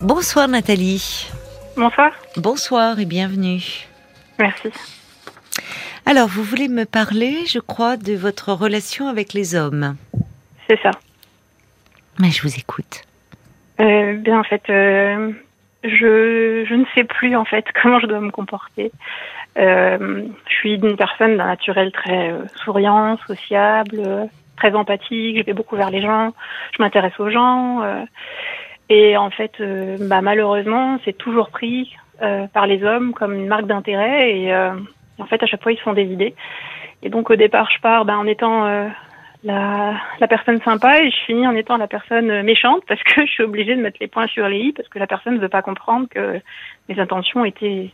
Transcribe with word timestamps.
Bonsoir 0.00 0.48
Nathalie. 0.48 1.30
Bonsoir. 1.76 2.10
Bonsoir 2.38 2.98
et 3.00 3.04
bienvenue. 3.04 3.86
Merci. 4.38 4.70
Alors, 6.06 6.26
vous 6.26 6.42
voulez 6.42 6.68
me 6.68 6.84
parler, 6.84 7.44
je 7.44 7.58
crois, 7.58 7.98
de 7.98 8.14
votre 8.14 8.54
relation 8.54 9.08
avec 9.08 9.34
les 9.34 9.54
hommes. 9.54 9.96
C'est 10.66 10.80
ça. 10.80 10.92
Mais 12.18 12.30
je 12.30 12.40
vous 12.40 12.56
écoute. 12.56 13.02
Euh, 13.78 14.14
bien, 14.14 14.40
en 14.40 14.42
fait, 14.42 14.62
euh, 14.70 15.32
je, 15.84 16.64
je 16.66 16.74
ne 16.74 16.86
sais 16.94 17.04
plus, 17.04 17.36
en 17.36 17.44
fait, 17.44 17.66
comment 17.82 18.00
je 18.00 18.06
dois 18.06 18.20
me 18.20 18.30
comporter. 18.30 18.92
Euh, 19.58 20.24
je 20.48 20.54
suis 20.54 20.76
une 20.76 20.96
personne 20.96 21.36
d'un 21.36 21.46
naturel 21.46 21.92
très 21.92 22.30
euh, 22.32 22.46
souriant, 22.64 23.18
sociable, 23.26 24.30
très 24.56 24.74
empathique, 24.74 25.36
je 25.36 25.42
vais 25.42 25.52
beaucoup 25.52 25.76
vers 25.76 25.90
les 25.90 26.00
gens, 26.00 26.32
je 26.74 26.82
m'intéresse 26.82 27.18
aux 27.18 27.28
gens. 27.28 27.82
Et 28.90 29.16
en 29.16 29.30
fait, 29.30 29.52
euh, 29.60 29.96
bah, 30.00 30.20
malheureusement, 30.20 30.98
c'est 31.04 31.16
toujours 31.16 31.50
pris 31.50 31.94
euh, 32.22 32.48
par 32.48 32.66
les 32.66 32.82
hommes 32.82 33.14
comme 33.14 33.34
une 33.34 33.46
marque 33.46 33.66
d'intérêt. 33.66 34.36
Et 34.36 34.52
euh, 34.52 34.72
en 35.18 35.26
fait, 35.26 35.40
à 35.42 35.46
chaque 35.46 35.62
fois, 35.62 35.70
ils 35.72 35.78
se 35.78 35.82
font 35.82 35.92
des 35.92 36.04
idées. 36.04 36.34
Et 37.04 37.08
donc, 37.08 37.30
au 37.30 37.36
départ, 37.36 37.70
je 37.74 37.80
pars 37.80 38.04
bah, 38.04 38.18
en 38.18 38.26
étant 38.26 38.90
la, 39.44 39.94
la 40.18 40.28
personne 40.28 40.60
sympa 40.62 41.00
et 41.00 41.10
je 41.10 41.16
finis 41.24 41.46
en 41.46 41.54
étant 41.54 41.76
la 41.76 41.86
personne 41.86 42.42
méchante 42.42 42.82
parce 42.88 43.02
que 43.04 43.20
je 43.26 43.30
suis 43.30 43.44
obligée 43.44 43.76
de 43.76 43.80
mettre 43.80 43.98
les 44.00 44.08
points 44.08 44.26
sur 44.26 44.48
les 44.48 44.58
i 44.58 44.72
parce 44.72 44.88
que 44.88 44.98
la 44.98 45.06
personne 45.06 45.34
ne 45.34 45.40
veut 45.40 45.48
pas 45.48 45.62
comprendre 45.62 46.08
que 46.10 46.40
mes 46.88 46.98
intentions 46.98 47.44
étaient 47.44 47.90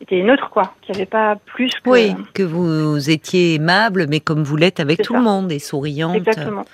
étaient 0.00 0.22
neutres, 0.22 0.48
quoi. 0.48 0.74
Qu'il 0.80 0.94
n'y 0.94 1.00
avait 1.00 1.10
pas 1.10 1.34
plus 1.34 1.70
que... 1.70 1.90
Oui, 1.90 2.14
que 2.32 2.44
vous 2.44 3.10
étiez 3.10 3.56
aimable, 3.56 4.06
mais 4.08 4.20
comme 4.20 4.44
vous 4.44 4.56
l'êtes 4.56 4.78
avec 4.78 5.02
tout 5.02 5.12
ça. 5.12 5.18
le 5.18 5.24
monde 5.24 5.50
et 5.50 5.58
souriante. 5.58 6.14
Exactement. 6.14 6.64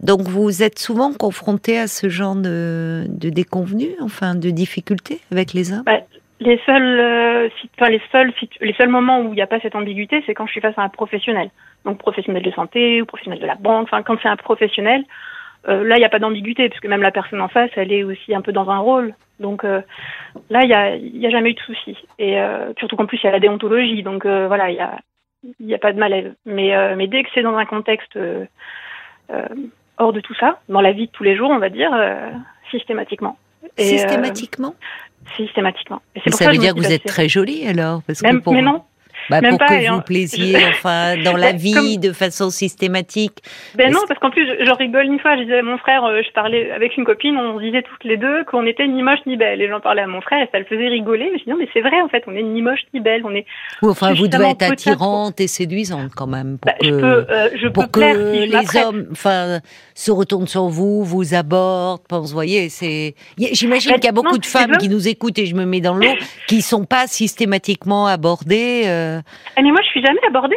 Donc 0.00 0.20
vous 0.22 0.62
êtes 0.62 0.78
souvent 0.78 1.12
confronté 1.12 1.78
à 1.78 1.88
ce 1.88 2.08
genre 2.08 2.36
de, 2.36 3.04
de 3.08 3.30
déconvenus, 3.30 3.96
enfin 4.00 4.34
de 4.34 4.50
difficultés 4.50 5.20
avec 5.32 5.52
les 5.54 5.72
hommes? 5.72 5.82
Bah, 5.84 6.00
les 6.40 6.60
seuls, 6.64 7.00
euh, 7.00 7.48
enfin, 7.76 7.90
les 7.90 8.00
seuls, 8.12 8.32
les 8.60 8.72
seuls 8.74 8.88
moments 8.88 9.20
où 9.22 9.32
il 9.32 9.36
n'y 9.36 9.42
a 9.42 9.48
pas 9.48 9.58
cette 9.58 9.74
ambiguïté, 9.74 10.22
c'est 10.24 10.34
quand 10.34 10.46
je 10.46 10.52
suis 10.52 10.60
face 10.60 10.78
à 10.78 10.82
un 10.82 10.88
professionnel. 10.88 11.50
Donc 11.84 11.98
professionnel 11.98 12.42
de 12.42 12.50
santé 12.52 13.02
ou 13.02 13.06
professionnel 13.06 13.40
de 13.40 13.46
la 13.46 13.56
banque. 13.56 13.88
Enfin, 13.90 14.02
quand 14.02 14.16
c'est 14.22 14.28
un 14.28 14.36
professionnel, 14.36 15.02
euh, 15.68 15.82
là 15.82 15.96
il 15.96 15.98
n'y 15.98 16.04
a 16.04 16.08
pas 16.08 16.20
d'ambiguïté 16.20 16.68
parce 16.68 16.80
que 16.80 16.86
même 16.86 17.02
la 17.02 17.10
personne 17.10 17.40
en 17.40 17.48
face, 17.48 17.70
elle 17.74 17.92
est 17.92 18.04
aussi 18.04 18.34
un 18.34 18.40
peu 18.40 18.52
dans 18.52 18.70
un 18.70 18.78
rôle. 18.78 19.14
Donc 19.40 19.64
euh, 19.64 19.80
là 20.48 20.60
il 20.62 20.70
y 20.70 20.74
a, 20.74 21.28
a 21.28 21.30
jamais 21.30 21.50
eu 21.50 21.54
de 21.54 21.60
souci. 21.60 21.96
Et 22.20 22.38
surtout 22.78 22.94
qu'en 22.94 23.06
plus 23.06 23.18
il 23.20 23.26
y 23.26 23.28
a 23.28 23.32
la 23.32 23.40
déontologie. 23.40 24.04
Donc 24.04 24.24
voilà, 24.24 24.70
il 24.70 24.76
y 24.76 24.80
a, 24.80 24.98
y 25.58 25.74
a 25.74 25.78
pas 25.78 25.92
de 25.92 25.98
malaise. 25.98 26.32
Mais 26.46 26.94
mais 26.94 27.08
dès 27.08 27.24
que 27.24 27.30
c'est 27.34 27.42
dans 27.42 27.56
un 27.56 27.66
contexte 27.66 28.16
hors 29.98 30.12
de 30.12 30.20
tout 30.20 30.34
ça, 30.34 30.60
dans 30.68 30.80
la 30.80 30.92
vie 30.92 31.06
de 31.06 31.12
tous 31.12 31.24
les 31.24 31.36
jours, 31.36 31.50
on 31.50 31.58
va 31.58 31.68
dire 31.68 31.90
euh, 31.92 32.30
systématiquement. 32.70 33.36
Et, 33.76 33.94
euh, 33.94 33.98
Systématiquement? 33.98 34.74
systématiquement. 35.36 36.00
Et 36.14 36.20
pour 36.20 36.32
Ça 36.32 36.46
ça 36.46 36.50
veut 36.50 36.58
dire 36.58 36.74
que 36.74 36.78
vous 36.80 36.92
êtes 36.92 37.04
très 37.04 37.28
jolie 37.28 37.66
alors 37.66 38.02
parce 38.02 38.22
que 38.22 38.26
Même, 38.26 38.40
pour, 38.40 38.54
mais 38.54 38.62
non, 38.62 38.82
bah, 39.30 39.40
même 39.40 39.50
pour 39.50 39.58
pas, 39.58 39.66
que 39.68 39.86
vous 39.88 39.94
en- 39.94 40.00
plaisiez 40.00 40.56
enfin, 40.70 41.16
dans 41.22 41.36
la 41.36 41.52
Bah, 41.52 41.58
vie 41.58 41.72
comme- 41.74 41.96
de 41.96 42.12
façon 42.12 42.50
systématique. 42.50 43.38
ben 43.74 43.92
non, 43.92 44.00
parce 44.08 44.18
qu'en 44.20 44.30
plus, 44.30 44.46
je, 44.46 44.64
je 44.64 44.70
rigole 44.72 45.06
une 45.06 45.18
fois, 45.18 45.36
je 45.36 45.42
disais 45.42 45.58
à 45.58 45.62
mon 45.62 45.78
frère, 45.78 46.04
euh, 46.04 46.20
je 46.26 46.32
parlais 46.32 46.70
avec 46.70 46.96
une 46.96 47.04
copine, 47.04 47.36
on 47.36 47.58
disait 47.60 47.82
toutes 47.82 48.04
les 48.04 48.16
deux 48.16 48.44
qu'on 48.44 48.66
était 48.66 48.86
ni 48.86 49.02
moche 49.02 49.18
ni 49.26 49.36
belle. 49.36 49.60
Et 49.60 49.68
j'en 49.68 49.80
parlais 49.80 50.02
à 50.02 50.06
mon 50.06 50.20
frère 50.20 50.42
et 50.42 50.48
ça 50.52 50.58
le 50.58 50.64
faisait 50.64 50.88
rigoler. 50.88 51.30
Je 51.38 51.44
dis 51.44 51.50
non, 51.50 51.56
mais 51.58 51.68
c'est 51.72 51.80
vrai 51.80 52.00
en 52.02 52.08
fait, 52.08 52.24
on 52.26 52.34
est 52.34 52.42
ni 52.42 52.62
moche 52.62 52.80
ni 52.94 53.00
belle. 53.00 53.22
On 53.24 53.34
est. 53.34 53.44
Enfin, 53.82 54.14
vous 54.14 54.28
devez 54.28 54.50
être 54.50 54.62
attirante 54.70 55.40
et 55.40 55.46
séduisante 55.46 56.12
quand 56.16 56.26
même 56.26 56.58
pour 56.58 56.70
Bah, 56.72 56.78
que, 56.80 56.86
je 56.86 56.90
peux, 56.90 57.26
euh, 57.30 57.48
je 57.56 57.66
peux 57.68 57.72
pour 57.72 57.90
que 57.90 58.00
si 58.00 58.46
je 58.46 58.56
les 58.56 58.82
hommes, 58.82 59.06
enfin, 59.12 59.60
se 59.94 60.10
retournent 60.10 60.46
sur 60.46 60.68
vous, 60.68 61.04
vous 61.04 61.34
abordent. 61.34 62.02
Pense, 62.08 62.28
vous 62.28 62.34
voyez, 62.34 62.68
c'est. 62.68 63.14
J'imagine 63.38 63.90
Bah, 63.92 63.96
qu'il 63.96 64.04
y 64.06 64.08
a 64.08 64.12
beaucoup 64.12 64.32
non, 64.32 64.38
de 64.38 64.46
femmes 64.46 64.76
qui 64.78 64.88
nous 64.88 65.08
écoutent 65.08 65.38
et 65.38 65.46
je 65.46 65.54
me 65.54 65.64
mets 65.64 65.80
dans 65.80 65.94
l'eau, 65.94 66.12
qui 66.46 66.62
sont 66.62 66.84
pas 66.84 67.06
systématiquement 67.06 68.06
abordées. 68.06 68.82
euh, 68.86 69.17
Ah, 69.56 69.62
mais 69.62 69.70
moi, 69.70 69.80
je 69.82 69.88
suis 69.88 70.02
jamais 70.02 70.24
abordée. 70.26 70.56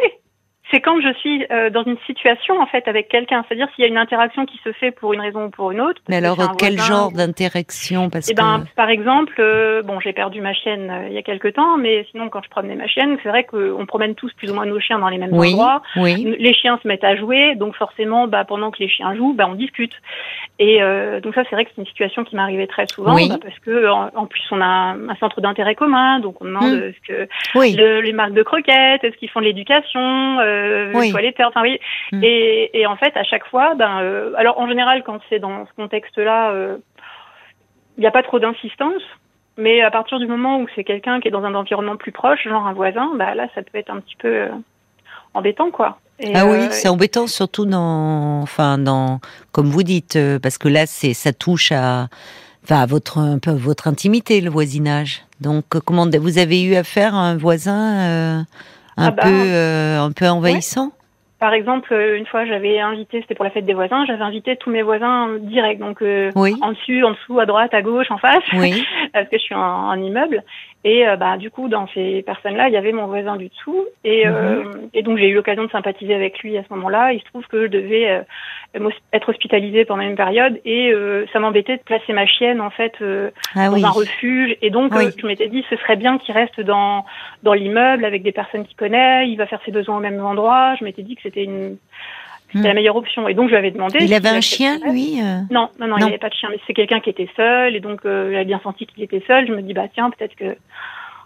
C'est 0.72 0.80
quand 0.80 1.00
je 1.00 1.12
suis 1.14 1.44
euh, 1.50 1.70
dans 1.70 1.84
une 1.84 1.98
situation 2.06 2.58
en 2.60 2.66
fait 2.66 2.88
avec 2.88 3.08
quelqu'un, 3.08 3.44
c'est-à-dire 3.46 3.68
s'il 3.74 3.82
y 3.84 3.86
a 3.86 3.90
une 3.90 3.98
interaction 3.98 4.46
qui 4.46 4.58
se 4.64 4.72
fait 4.72 4.90
pour 4.90 5.12
une 5.12 5.20
raison 5.20 5.44
ou 5.44 5.50
pour 5.50 5.70
une 5.70 5.80
autre. 5.80 6.00
Mais 6.08 6.16
alors, 6.16 6.36
quel 6.56 6.74
voisin 6.76 6.84
genre 6.92 7.12
d'interaction? 7.12 8.08
Parce 8.10 8.28
Eh 8.30 8.34
ben, 8.34 8.64
par 8.74 8.88
exemple, 8.88 9.34
euh, 9.38 9.82
bon, 9.82 10.00
j'ai 10.00 10.12
perdu 10.12 10.40
ma 10.40 10.54
chienne 10.54 10.90
euh, 10.90 11.08
il 11.08 11.14
y 11.14 11.18
a 11.18 11.22
quelque 11.22 11.48
temps, 11.48 11.76
mais 11.76 12.06
sinon, 12.10 12.28
quand 12.30 12.42
je 12.42 12.48
promenais 12.48 12.74
ma 12.74 12.86
chienne, 12.86 13.18
c'est 13.22 13.28
vrai 13.28 13.44
qu'on 13.44 13.84
promène 13.86 14.14
tous 14.14 14.32
plus 14.34 14.50
ou 14.50 14.54
moins 14.54 14.66
nos 14.66 14.80
chiens 14.80 14.98
dans 14.98 15.08
les 15.08 15.18
mêmes 15.18 15.30
oui, 15.32 15.50
endroits. 15.52 15.82
oui. 15.96 16.36
Les 16.38 16.54
chiens 16.54 16.78
se 16.82 16.88
mettent 16.88 17.04
à 17.04 17.16
jouer, 17.16 17.54
donc 17.56 17.76
forcément, 17.76 18.26
bah, 18.26 18.44
pendant 18.44 18.70
que 18.70 18.78
les 18.78 18.88
chiens 18.88 19.14
jouent, 19.14 19.34
bah, 19.34 19.46
on 19.50 19.54
discute. 19.54 19.92
Et 20.58 20.78
donc 21.22 21.34
ça, 21.34 21.42
c'est 21.48 21.54
vrai 21.56 21.64
que 21.64 21.70
c'est 21.74 21.80
une 21.80 21.86
situation 21.86 22.24
qui 22.24 22.36
m'arrivait 22.36 22.66
très 22.66 22.86
souvent, 22.86 23.14
Oui. 23.14 23.28
bah, 23.28 23.36
parce 23.42 23.58
que 23.60 23.88
en, 23.88 24.10
en 24.14 24.26
plus, 24.26 24.42
on 24.50 24.60
a 24.60 24.64
un, 24.64 25.08
un 25.08 25.14
centre 25.16 25.40
d'intérêt 25.40 25.74
commun, 25.74 26.20
donc 26.20 26.40
on 26.40 26.44
demande 26.44 26.72
euh, 26.72 26.92
ce 26.92 27.12
que 27.12 27.28
le- 27.76 28.00
les 28.00 28.12
marques 28.12 28.32
de 28.34 28.42
croquettes, 28.42 29.02
est-ce 29.04 29.16
qu'ils 29.16 29.28
font 29.30 29.40
de 29.40 29.46
l'éducation, 29.46 30.38
euh, 30.62 30.92
Oui. 30.94 31.06
le 31.08 31.12
toiletteur, 31.12 31.48
enfin 31.48 31.62
oui. 31.62 31.78
Hmm. 32.12 32.20
Et, 32.22 32.70
et 32.80 32.86
en 32.86 32.96
fait, 32.96 33.16
à 33.16 33.24
chaque 33.24 33.46
fois, 33.46 33.74
ben, 33.74 34.00
euh, 34.00 34.32
alors 34.36 34.58
en 34.58 34.68
général, 34.68 35.02
quand 35.02 35.18
c'est 35.28 35.38
dans 35.38 35.66
ce 35.66 35.72
contexte-là, 35.74 36.50
euh, 36.52 36.76
il 37.96 38.00
n'y 38.00 38.06
a 38.06 38.10
pas 38.10 38.22
trop 38.22 38.38
d'insistance. 38.38 39.02
Mais 39.58 39.82
à 39.82 39.90
partir 39.90 40.18
du 40.18 40.26
moment 40.26 40.60
où 40.60 40.66
c'est 40.74 40.84
quelqu'un 40.84 41.20
qui 41.20 41.28
est 41.28 41.30
dans 41.30 41.44
un 41.44 41.54
environnement 41.54 41.96
plus 41.96 42.12
proche, 42.12 42.42
genre 42.48 42.66
un 42.66 42.72
voisin, 42.72 43.12
bah 43.16 43.34
là, 43.34 43.48
ça 43.54 43.62
peut 43.62 43.76
être 43.76 43.90
un 43.90 44.00
petit 44.00 44.16
peu 44.16 44.48
embêtant, 45.34 45.70
quoi. 45.70 45.98
Et, 46.20 46.32
Ah 46.34 46.46
euh, 46.46 46.52
oui, 46.52 46.68
c'est 46.70 46.88
embêtant 46.88 47.26
surtout 47.26 47.66
dans, 47.66 48.40
enfin 48.40 48.78
dans, 48.78 49.20
comme 49.52 49.66
vous 49.66 49.82
dites, 49.82 50.18
parce 50.42 50.56
que 50.56 50.68
là 50.68 50.86
c'est, 50.86 51.12
ça 51.12 51.32
touche 51.34 51.70
à, 51.72 52.08
enfin 52.64 52.80
à 52.80 52.86
votre 52.86 53.18
un 53.18 53.38
peu 53.38 53.50
à 53.50 53.54
votre 53.54 53.88
intimité, 53.88 54.40
le 54.40 54.50
voisinage. 54.50 55.22
Donc 55.40 55.64
comment 55.84 56.06
vous 56.08 56.38
avez 56.38 56.62
eu 56.62 56.74
affaire 56.76 57.14
à 57.14 57.18
un 57.18 57.36
voisin 57.36 58.00
euh, 58.08 58.40
un 58.96 59.06
Ah 59.06 59.10
bah, 59.10 59.22
peu, 59.22 59.28
euh, 59.30 60.00
un 60.00 60.12
peu 60.12 60.26
envahissant. 60.28 60.90
Par 61.38 61.54
exemple, 61.54 61.92
euh, 61.92 62.16
une 62.16 62.26
fois, 62.26 62.44
j'avais 62.46 62.78
invité, 62.78 63.20
c'était 63.20 63.34
pour 63.34 63.44
la 63.44 63.50
fête 63.50 63.64
des 63.66 63.74
voisins, 63.74 64.04
j'avais 64.06 64.22
invité 64.22 64.56
tous 64.56 64.70
mes 64.70 64.82
voisins 64.82 65.28
direct, 65.40 65.80
donc 65.80 66.00
euh, 66.00 66.30
Oui, 66.36 66.54
en 66.62 66.70
dessus, 66.70 67.02
en 67.02 67.10
dessous, 67.10 67.40
à 67.40 67.46
droite, 67.46 67.74
à 67.74 67.82
gauche, 67.82 68.10
en 68.10 68.18
face. 68.18 68.44
oui, 68.54 68.84
parce 69.12 69.28
que 69.28 69.38
je 69.38 69.42
suis 69.42 69.54
en, 69.54 69.60
en 69.60 69.94
immeuble. 70.00 70.44
Et 70.84 71.06
euh, 71.06 71.16
bah, 71.16 71.36
du 71.36 71.50
coup, 71.50 71.68
dans 71.68 71.86
ces 71.94 72.22
personnes-là, 72.22 72.68
il 72.68 72.74
y 72.74 72.76
avait 72.76 72.90
mon 72.90 73.06
voisin 73.06 73.36
du 73.36 73.48
dessous. 73.48 73.84
Et, 74.02 74.26
euh, 74.26 74.64
et 74.92 75.02
donc, 75.02 75.16
j'ai 75.18 75.28
eu 75.28 75.34
l'occasion 75.34 75.64
de 75.64 75.70
sympathiser 75.70 76.12
avec 76.12 76.40
lui 76.40 76.58
à 76.58 76.64
ce 76.64 76.74
moment-là. 76.74 77.12
Il 77.12 77.20
se 77.20 77.24
trouve 77.26 77.46
que 77.46 77.62
je 77.62 77.68
devais 77.68 78.10
euh, 78.10 78.90
être 79.12 79.28
hospitalisée 79.28 79.84
pendant 79.84 80.02
une 80.02 80.16
période. 80.16 80.60
Et 80.64 80.92
euh, 80.92 81.24
ça 81.32 81.38
m'embêtait 81.38 81.76
de 81.76 81.82
placer 81.82 82.12
ma 82.12 82.26
chienne, 82.26 82.60
en 82.60 82.70
fait, 82.70 82.94
euh, 83.00 83.30
ah 83.54 83.68
dans 83.68 83.74
oui, 83.74 83.84
un 83.84 83.90
refuge. 83.90 84.56
Et 84.60 84.70
donc, 84.70 84.92
Oui. 84.94 85.04
je 85.16 85.26
m'étais 85.26 85.48
dit, 85.48 85.64
ce 85.70 85.76
serait 85.76 85.96
bien 85.96 86.18
qu'il 86.18 86.34
reste 86.34 86.60
dans, 86.60 87.04
dans 87.44 87.52
l'immeuble 87.52 88.04
avec 88.04 88.24
des 88.24 88.32
personnes 88.32 88.64
qu'il 88.66 88.76
connaît. 88.76 89.28
Il 89.28 89.36
va 89.36 89.46
faire 89.46 89.60
ses 89.64 89.70
besoins 89.70 89.98
au 89.98 90.00
même 90.00 90.20
endroit. 90.24 90.74
Je 90.80 90.84
m'étais 90.84 91.02
dit 91.02 91.14
que 91.14 91.22
c'était 91.22 91.44
une... 91.44 91.76
C'était 92.52 92.64
Hmm. 92.64 92.68
la 92.68 92.74
meilleure 92.74 92.96
option. 92.96 93.28
Et 93.28 93.34
donc, 93.34 93.46
je 93.46 93.50
lui 93.52 93.56
avais 93.58 93.70
demandé. 93.70 93.98
il 94.02 94.12
avait 94.14 94.28
un 94.28 94.40
chien 94.40 94.78
lui. 94.90 95.20
euh 95.22 95.40
Non, 95.50 95.68
non, 95.80 95.86
non, 95.86 95.88
Non. 95.88 95.96
il 95.98 96.04
n'y 96.04 96.08
avait 96.10 96.18
pas 96.18 96.28
de 96.28 96.34
chien, 96.34 96.48
mais 96.50 96.58
c'est 96.66 96.74
quelqu'un 96.74 97.00
qui 97.00 97.10
était 97.10 97.28
seul, 97.36 97.74
et 97.74 97.80
donc 97.80 98.04
euh, 98.04 98.30
j'avais 98.32 98.44
bien 98.44 98.60
senti 98.62 98.86
qu'il 98.86 99.02
était 99.02 99.22
seul. 99.26 99.46
Je 99.46 99.52
me 99.54 99.62
dis, 99.62 99.72
bah 99.72 99.86
tiens, 99.92 100.10
peut-être 100.10 100.34
que 100.36 100.56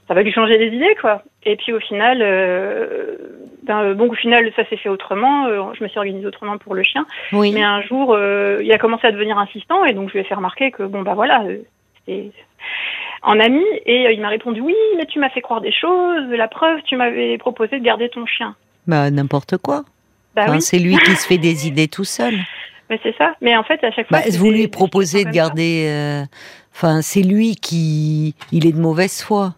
ça 0.08 0.14
va 0.14 0.22
lui 0.22 0.30
changer 0.32 0.56
les 0.56 0.74
idées, 0.76 0.94
quoi. 1.00 1.22
Et 1.44 1.56
puis 1.56 1.72
au 1.72 1.80
final, 1.80 2.18
euh, 2.22 3.16
ben, 3.64 3.80
euh, 3.82 3.94
bon, 3.94 4.08
au 4.08 4.14
final, 4.14 4.50
ça 4.54 4.64
s'est 4.66 4.76
fait 4.76 4.88
autrement. 4.88 5.46
euh, 5.46 5.62
je 5.76 5.82
me 5.82 5.88
suis 5.88 5.98
organisée 5.98 6.26
autrement 6.26 6.58
pour 6.58 6.74
le 6.76 6.84
chien. 6.84 7.04
Oui, 7.32 7.50
Mais 7.52 7.62
un 7.64 7.80
jour, 7.82 8.16
il 8.62 8.70
a 8.72 8.78
commencé 8.78 9.06
à 9.06 9.12
devenir 9.12 9.36
insistant, 9.38 9.84
et 9.84 9.94
donc 9.94 10.08
je 10.08 10.12
lui 10.14 10.20
ai 10.20 10.24
fait 10.24 10.34
remarquer 10.36 10.70
que, 10.70 10.84
bon, 10.84 11.02
bah 11.02 11.14
voilà, 11.14 11.42
c'était 12.06 12.30
en 13.22 13.40
ami, 13.40 13.64
et 13.84 14.12
il 14.12 14.20
m'a 14.20 14.28
répondu, 14.28 14.60
oui, 14.60 14.76
mais 14.96 15.06
tu 15.06 15.18
m'as 15.18 15.30
fait 15.30 15.40
croire 15.40 15.60
des 15.60 15.72
choses, 15.72 16.28
la 16.30 16.46
preuve, 16.46 16.80
tu 16.84 16.94
m'avais 16.96 17.36
proposé 17.38 17.80
de 17.80 17.84
garder 17.84 18.08
ton 18.08 18.26
chien. 18.26 18.54
bah 18.86 19.10
n'importe 19.10 19.56
quoi. 19.56 19.82
Bah 20.36 20.42
Enfin, 20.44 20.52
oui, 20.56 20.62
C'est 20.62 20.78
lui 20.78 20.96
qui 20.98 21.12
se 21.16 21.26
fait 21.26 21.38
des 21.38 21.66
idées 21.66 21.88
tout 21.88 22.04
seul. 22.04 22.34
mais 22.90 23.00
c'est 23.02 23.16
ça. 23.16 23.34
Mais 23.40 23.56
en 23.56 23.64
fait, 23.64 23.82
à 23.82 23.90
chaque 23.90 24.06
fois. 24.08 24.18
Bah, 24.18 24.24
vous 24.38 24.50
lui 24.50 24.68
proposez 24.68 25.24
de 25.24 25.30
garder. 25.30 25.86
euh, 25.88 26.22
Enfin, 26.74 27.00
c'est 27.00 27.22
lui 27.22 27.56
qui, 27.56 28.34
il 28.52 28.66
est 28.66 28.72
de 28.72 28.78
mauvaise 28.80 29.22
foi. 29.22 29.54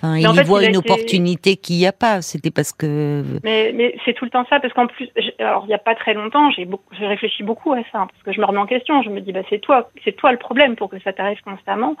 Enfin, 0.00 0.16
il 0.18 0.28
en 0.28 0.34
fait, 0.34 0.42
voit 0.44 0.62
il 0.62 0.68
une 0.68 0.76
été- 0.76 0.78
opportunité 0.92 1.56
qu'il 1.56 1.76
n'y 1.78 1.86
a 1.86 1.92
pas. 1.92 2.20
C'était 2.22 2.50
parce 2.52 2.72
que. 2.72 3.24
Mais, 3.42 3.72
mais 3.74 3.96
c'est 4.04 4.12
tout 4.12 4.24
le 4.26 4.30
temps 4.30 4.44
ça, 4.48 4.60
parce 4.60 4.72
qu'en 4.74 4.86
plus, 4.86 5.08
alors 5.40 5.64
il 5.64 5.68
n'y 5.68 5.74
a 5.74 5.78
pas 5.78 5.94
très 5.96 6.12
longtemps, 6.14 6.50
j'ai 6.52 6.66
beaucoup, 6.66 6.94
j'ai 6.96 7.06
réfléchi 7.06 7.42
beaucoup 7.42 7.72
à 7.72 7.78
ça, 7.90 8.00
hein, 8.02 8.06
parce 8.12 8.22
que 8.22 8.32
je 8.32 8.40
me 8.40 8.44
remets 8.46 8.60
en 8.60 8.66
question. 8.66 9.02
Je 9.02 9.08
me 9.10 9.20
dis, 9.20 9.32
bah 9.32 9.40
c'est 9.50 9.58
toi, 9.60 9.90
c'est 10.04 10.12
toi 10.14 10.30
le 10.30 10.38
problème 10.38 10.76
pour 10.76 10.88
que 10.90 11.00
ça 11.00 11.12
t'arrive 11.12 11.40
constamment. 11.42 11.96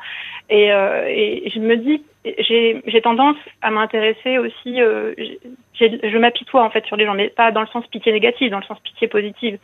Et, 0.50 0.70
euh, 0.70 1.06
et 1.08 1.50
je 1.52 1.58
me 1.58 1.76
dis, 1.76 2.02
j'ai, 2.24 2.82
j'ai 2.86 3.00
tendance 3.00 3.36
à 3.62 3.70
m'intéresser 3.70 4.38
aussi. 4.38 4.80
euh, 4.80 5.14
je 5.80 6.18
m'apitoie 6.18 6.64
en 6.64 6.70
fait 6.70 6.84
sur 6.86 6.96
les 6.96 7.04
gens, 7.06 7.14
mais 7.14 7.28
pas 7.28 7.52
dans 7.52 7.60
le 7.60 7.66
sens 7.68 7.86
pitié 7.86 8.12
négative, 8.12 8.50
dans 8.50 8.58
le 8.58 8.64
sens 8.64 8.80
pitié 8.80 9.06
positive. 9.06 9.58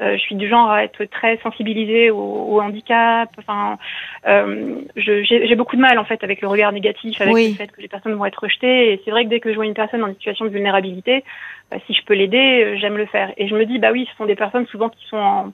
Euh, 0.00 0.16
je 0.16 0.20
suis 0.20 0.34
du 0.34 0.48
genre 0.48 0.70
à 0.70 0.84
être 0.84 1.04
très 1.04 1.36
sensibilisée 1.38 2.10
au, 2.10 2.18
au 2.18 2.60
handicap. 2.60 3.28
Enfin, 3.38 3.78
euh, 4.26 4.76
j'ai, 4.96 5.54
beaucoup 5.54 5.76
de 5.76 5.80
mal 5.80 5.98
en 5.98 6.04
fait 6.04 6.24
avec 6.24 6.40
le 6.40 6.48
regard 6.48 6.72
négatif, 6.72 7.20
avec 7.20 7.34
Oui. 7.34 7.48
le 7.50 7.54
fait 7.54 7.70
que 7.70 7.80
les 7.80 7.88
personnes 7.88 8.14
vont 8.14 8.24
être 8.24 8.42
rejetées. 8.42 8.92
Et 8.92 9.02
c'est 9.04 9.10
vrai 9.10 9.24
que 9.24 9.28
dès 9.30 9.40
que 9.40 9.50
je 9.50 9.56
vois 9.56 9.66
une 9.66 9.74
personne 9.74 10.02
en 10.02 10.12
situation 10.12 10.46
de 10.46 10.50
vulnérabilité, 10.50 11.24
bah, 11.70 11.76
si 11.86 11.92
je 11.92 12.02
peux 12.04 12.14
l'aider, 12.14 12.64
euh, 12.64 12.76
j'aime 12.78 12.96
le 12.96 13.06
faire. 13.06 13.32
Et 13.36 13.48
je 13.48 13.54
me 13.54 13.66
dis, 13.66 13.78
bah 13.78 13.90
oui, 13.92 14.08
ce 14.10 14.16
sont 14.16 14.26
des 14.26 14.36
personnes 14.36 14.66
souvent 14.68 14.88
qui 14.88 15.06
sont 15.08 15.18
en, 15.18 15.52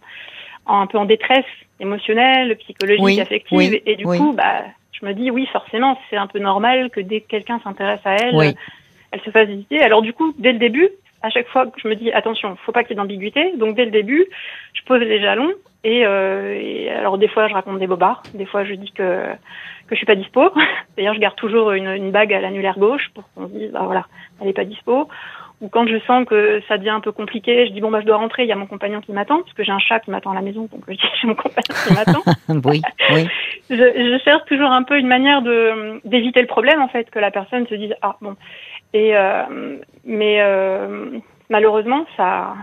un 0.67 0.87
peu 0.87 0.99
en 0.99 1.05
détresse 1.05 1.45
émotionnelle, 1.81 2.57
psychologique, 2.59 3.19
affective. 3.19 3.81
et 3.85 3.97
du 3.97 4.05
coup, 4.05 4.33
bah, 4.33 4.63
je 5.05 5.09
me 5.09 5.15
dis 5.15 5.31
oui, 5.31 5.47
forcément, 5.53 5.99
c'est 6.09 6.17
un 6.17 6.27
peu 6.27 6.39
normal 6.39 6.91
que 6.91 7.01
dès 7.01 7.21
que 7.21 7.29
quelqu'un 7.29 7.61
s'intéresse 7.63 8.01
à 8.05 8.15
elle, 8.15 8.55
elle 9.13 9.21
se 9.21 9.31
fasse 9.31 9.49
visiter. 9.49 9.81
Alors 9.83 10.03
du 10.03 10.13
coup, 10.13 10.35
dès 10.39 10.53
le 10.53 10.59
début, 10.59 10.89
à 11.23 11.31
chaque 11.31 11.49
fois 11.49 11.67
que 11.67 11.81
je 11.81 11.89
me 11.89 11.95
dis 11.95 12.11
attention, 12.13 12.57
faut 12.65 12.73
pas 12.73 12.83
qu'il 12.83 12.91
y 12.91 12.93
ait 12.95 13.03
d'ambiguïté. 13.03 13.53
Donc 13.57 13.77
dès 13.77 13.85
le 13.85 13.91
début, 13.91 14.27
je 14.73 14.83
pose 14.85 15.01
les 15.01 15.21
jalons 15.21 15.53
et, 15.83 16.07
euh, 16.07 16.59
et, 16.59 16.91
alors 16.91 17.19
des 17.19 17.29
fois 17.29 17.49
je 17.49 17.55
raconte 17.55 17.79
des 17.79 17.87
bobards, 17.87 18.23
des 18.35 18.47
fois 18.47 18.65
je 18.65 18.75
dis 18.75 18.91
que 18.93 19.27
que 19.87 19.95
je 19.95 19.97
suis 19.97 20.07
pas 20.07 20.15
dispo. 20.15 20.51
D'ailleurs, 20.97 21.15
je 21.15 21.21
garde 21.21 21.37
toujours 21.37 21.73
une, 21.73 21.89
une 21.89 22.11
bague 22.11 22.33
à 22.33 22.41
l'annulaire 22.41 22.79
gauche 22.79 23.11
pour 23.15 23.25
qu'on 23.35 23.49
se 23.49 23.53
dise 23.53 23.73
bah 23.73 23.83
voilà, 23.85 24.07
elle 24.41 24.49
est 24.49 24.55
pas 24.55 24.65
dispo. 24.65 25.09
Ou 25.61 25.69
quand 25.69 25.87
je 25.87 25.99
sens 26.01 26.27
que 26.27 26.61
ça 26.69 26.79
devient 26.79 26.91
un 26.91 27.01
peu 27.01 27.13
compliqué, 27.13 27.67
je 27.67 27.73
dis 27.73 27.81
bon 27.81 27.91
bah 27.91 28.01
je 28.01 28.07
dois 28.07 28.17
rentrer, 28.17 28.43
il 28.43 28.49
y 28.49 28.53
a 28.53 28.57
mon 28.57 28.67
compagnon 28.67 29.01
qui 29.01 29.13
m'attend 29.13 29.41
parce 29.41 29.53
que 29.53 29.63
j'ai 29.63 29.73
un 29.73 29.79
chat 29.79 30.01
qui 30.01 30.11
m'attend 30.11 30.33
à 30.33 30.35
la 30.35 30.43
maison, 30.43 30.69
donc 30.71 30.83
je 30.89 30.95
dis 30.95 31.01
j'ai 31.23 31.29
mon 31.29 31.35
compagnon 31.35 31.75
qui 31.87 31.95
m'attend. 31.95 32.23
oui, 32.71 32.83
oui. 33.13 33.29
Je, 33.71 33.77
je, 33.77 34.19
cherche 34.23 34.45
toujours 34.47 34.71
un 34.71 34.83
peu 34.83 34.99
une 34.99 35.07
manière 35.07 35.41
de 35.43 36.01
d'éviter 36.05 36.41
le 36.41 36.47
problème 36.47 36.83
en 36.83 36.89
fait, 36.89 37.11
que 37.11 37.19
la 37.19 37.31
personne 37.31 37.67
se 37.67 37.75
dise 37.75 37.95
ah 38.03 38.17
bon. 38.21 38.37
Et 38.93 39.17
euh, 39.17 39.79
mais 40.05 40.41
euh, 40.41 41.19
malheureusement 41.49 42.05
ça 42.17 42.55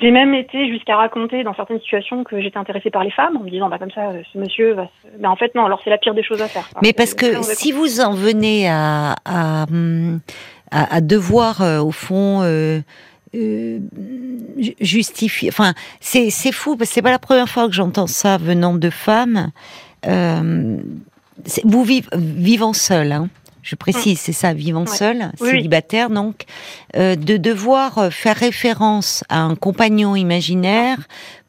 j'ai 0.00 0.10
même 0.10 0.34
été 0.34 0.68
jusqu'à 0.68 0.96
raconter 0.96 1.44
dans 1.44 1.54
certaines 1.54 1.80
situations 1.80 2.24
que 2.24 2.40
j'étais 2.40 2.58
intéressée 2.58 2.90
par 2.90 3.04
les 3.04 3.12
femmes 3.12 3.36
en 3.36 3.40
me 3.40 3.50
disant 3.50 3.68
bah 3.68 3.78
comme 3.78 3.92
ça 3.92 4.12
ce 4.32 4.38
monsieur 4.38 4.72
va 4.74 4.84
se... 4.84 5.18
ben 5.18 5.30
en 5.30 5.36
fait 5.36 5.54
non 5.54 5.64
alors 5.64 5.80
c'est 5.82 5.90
la 5.90 5.98
pire 5.98 6.14
des 6.14 6.22
choses 6.22 6.42
à 6.42 6.48
faire. 6.48 6.68
Mais 6.82 6.92
parce 6.92 7.14
que 7.14 7.42
si 7.42 7.72
vous 7.72 8.00
en 8.00 8.12
venez 8.12 8.68
à, 8.68 9.14
à, 9.24 9.64
à, 10.70 11.00
devoir 11.00 11.62
euh, 11.62 11.80
au 11.80 11.92
fond 11.92 12.42
euh, 13.34 13.80
justifier 14.80 15.48
enfin 15.48 15.74
c'est 16.00 16.30
c'est 16.30 16.52
fou 16.52 16.76
parce 16.76 16.90
que 16.90 16.94
c'est 16.94 17.02
pas 17.02 17.10
la 17.10 17.18
première 17.18 17.48
fois 17.48 17.66
que 17.66 17.74
j'entends 17.74 18.06
ça 18.06 18.38
venant 18.38 18.74
de 18.74 18.90
femmes 18.90 19.50
euh, 20.06 20.76
vous 21.64 21.84
vivez 21.84 22.08
vivant 22.14 22.72
seul 22.72 23.12
hein 23.12 23.28
je 23.64 23.76
précise, 23.76 24.20
c'est 24.20 24.32
ça, 24.32 24.52
vivant 24.52 24.84
seul, 24.84 25.30
célibataire 25.36 26.10
donc, 26.10 26.42
euh, 26.96 27.16
de 27.16 27.38
devoir 27.38 27.98
euh, 27.98 28.10
faire 28.10 28.36
référence 28.36 29.24
à 29.30 29.40
un 29.40 29.56
compagnon 29.56 30.14
imaginaire 30.14 30.98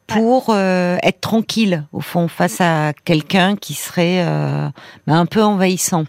pour 0.07 0.49
euh, 0.49 0.95
être 1.03 1.19
tranquille 1.19 1.83
au 1.91 1.99
fond 1.99 2.29
face 2.29 2.61
à 2.61 2.93
quelqu'un 3.03 3.57
qui 3.57 3.73
serait 3.73 4.23
bah, 5.05 5.15
un 5.15 5.25
peu 5.25 5.41
envahissant. 5.41 6.05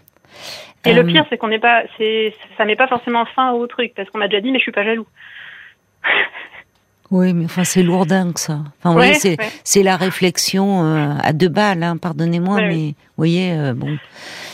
Et 0.85 0.93
le 0.93 1.05
pire, 1.05 1.25
c'est 1.29 1.37
qu'on 1.37 1.49
n'est 1.49 1.59
pas, 1.59 1.83
c'est, 1.97 2.33
ça 2.57 2.63
met 2.63 2.77
pas 2.77 2.87
forcément 2.87 3.25
fin 3.25 3.51
au 3.51 3.67
truc 3.67 3.91
parce 3.93 4.09
qu'on 4.09 4.19
m'a 4.19 4.29
déjà 4.29 4.39
dit, 4.39 4.51
mais 4.51 4.59
je 4.59 4.63
suis 4.63 4.71
pas 4.71 4.85
jaloux. 4.85 5.07
Oui, 7.09 7.33
mais 7.33 7.45
enfin 7.45 7.63
c'est 7.63 7.83
lourdingue 7.83 8.37
ça. 8.37 8.59
Enfin, 8.83 8.97
ouais, 8.97 9.13
c'est 9.63 9.83
la 9.83 9.95
réflexion 9.95 10.83
euh, 10.83 11.13
à 11.23 11.31
deux 11.31 11.47
balles, 11.47 11.83
hein, 11.83 11.95
pardonnez-moi, 11.97 12.61
mais 12.61 12.75
vous 12.75 13.15
voyez, 13.15 13.53
euh, 13.53 13.73
bon. 13.73 13.97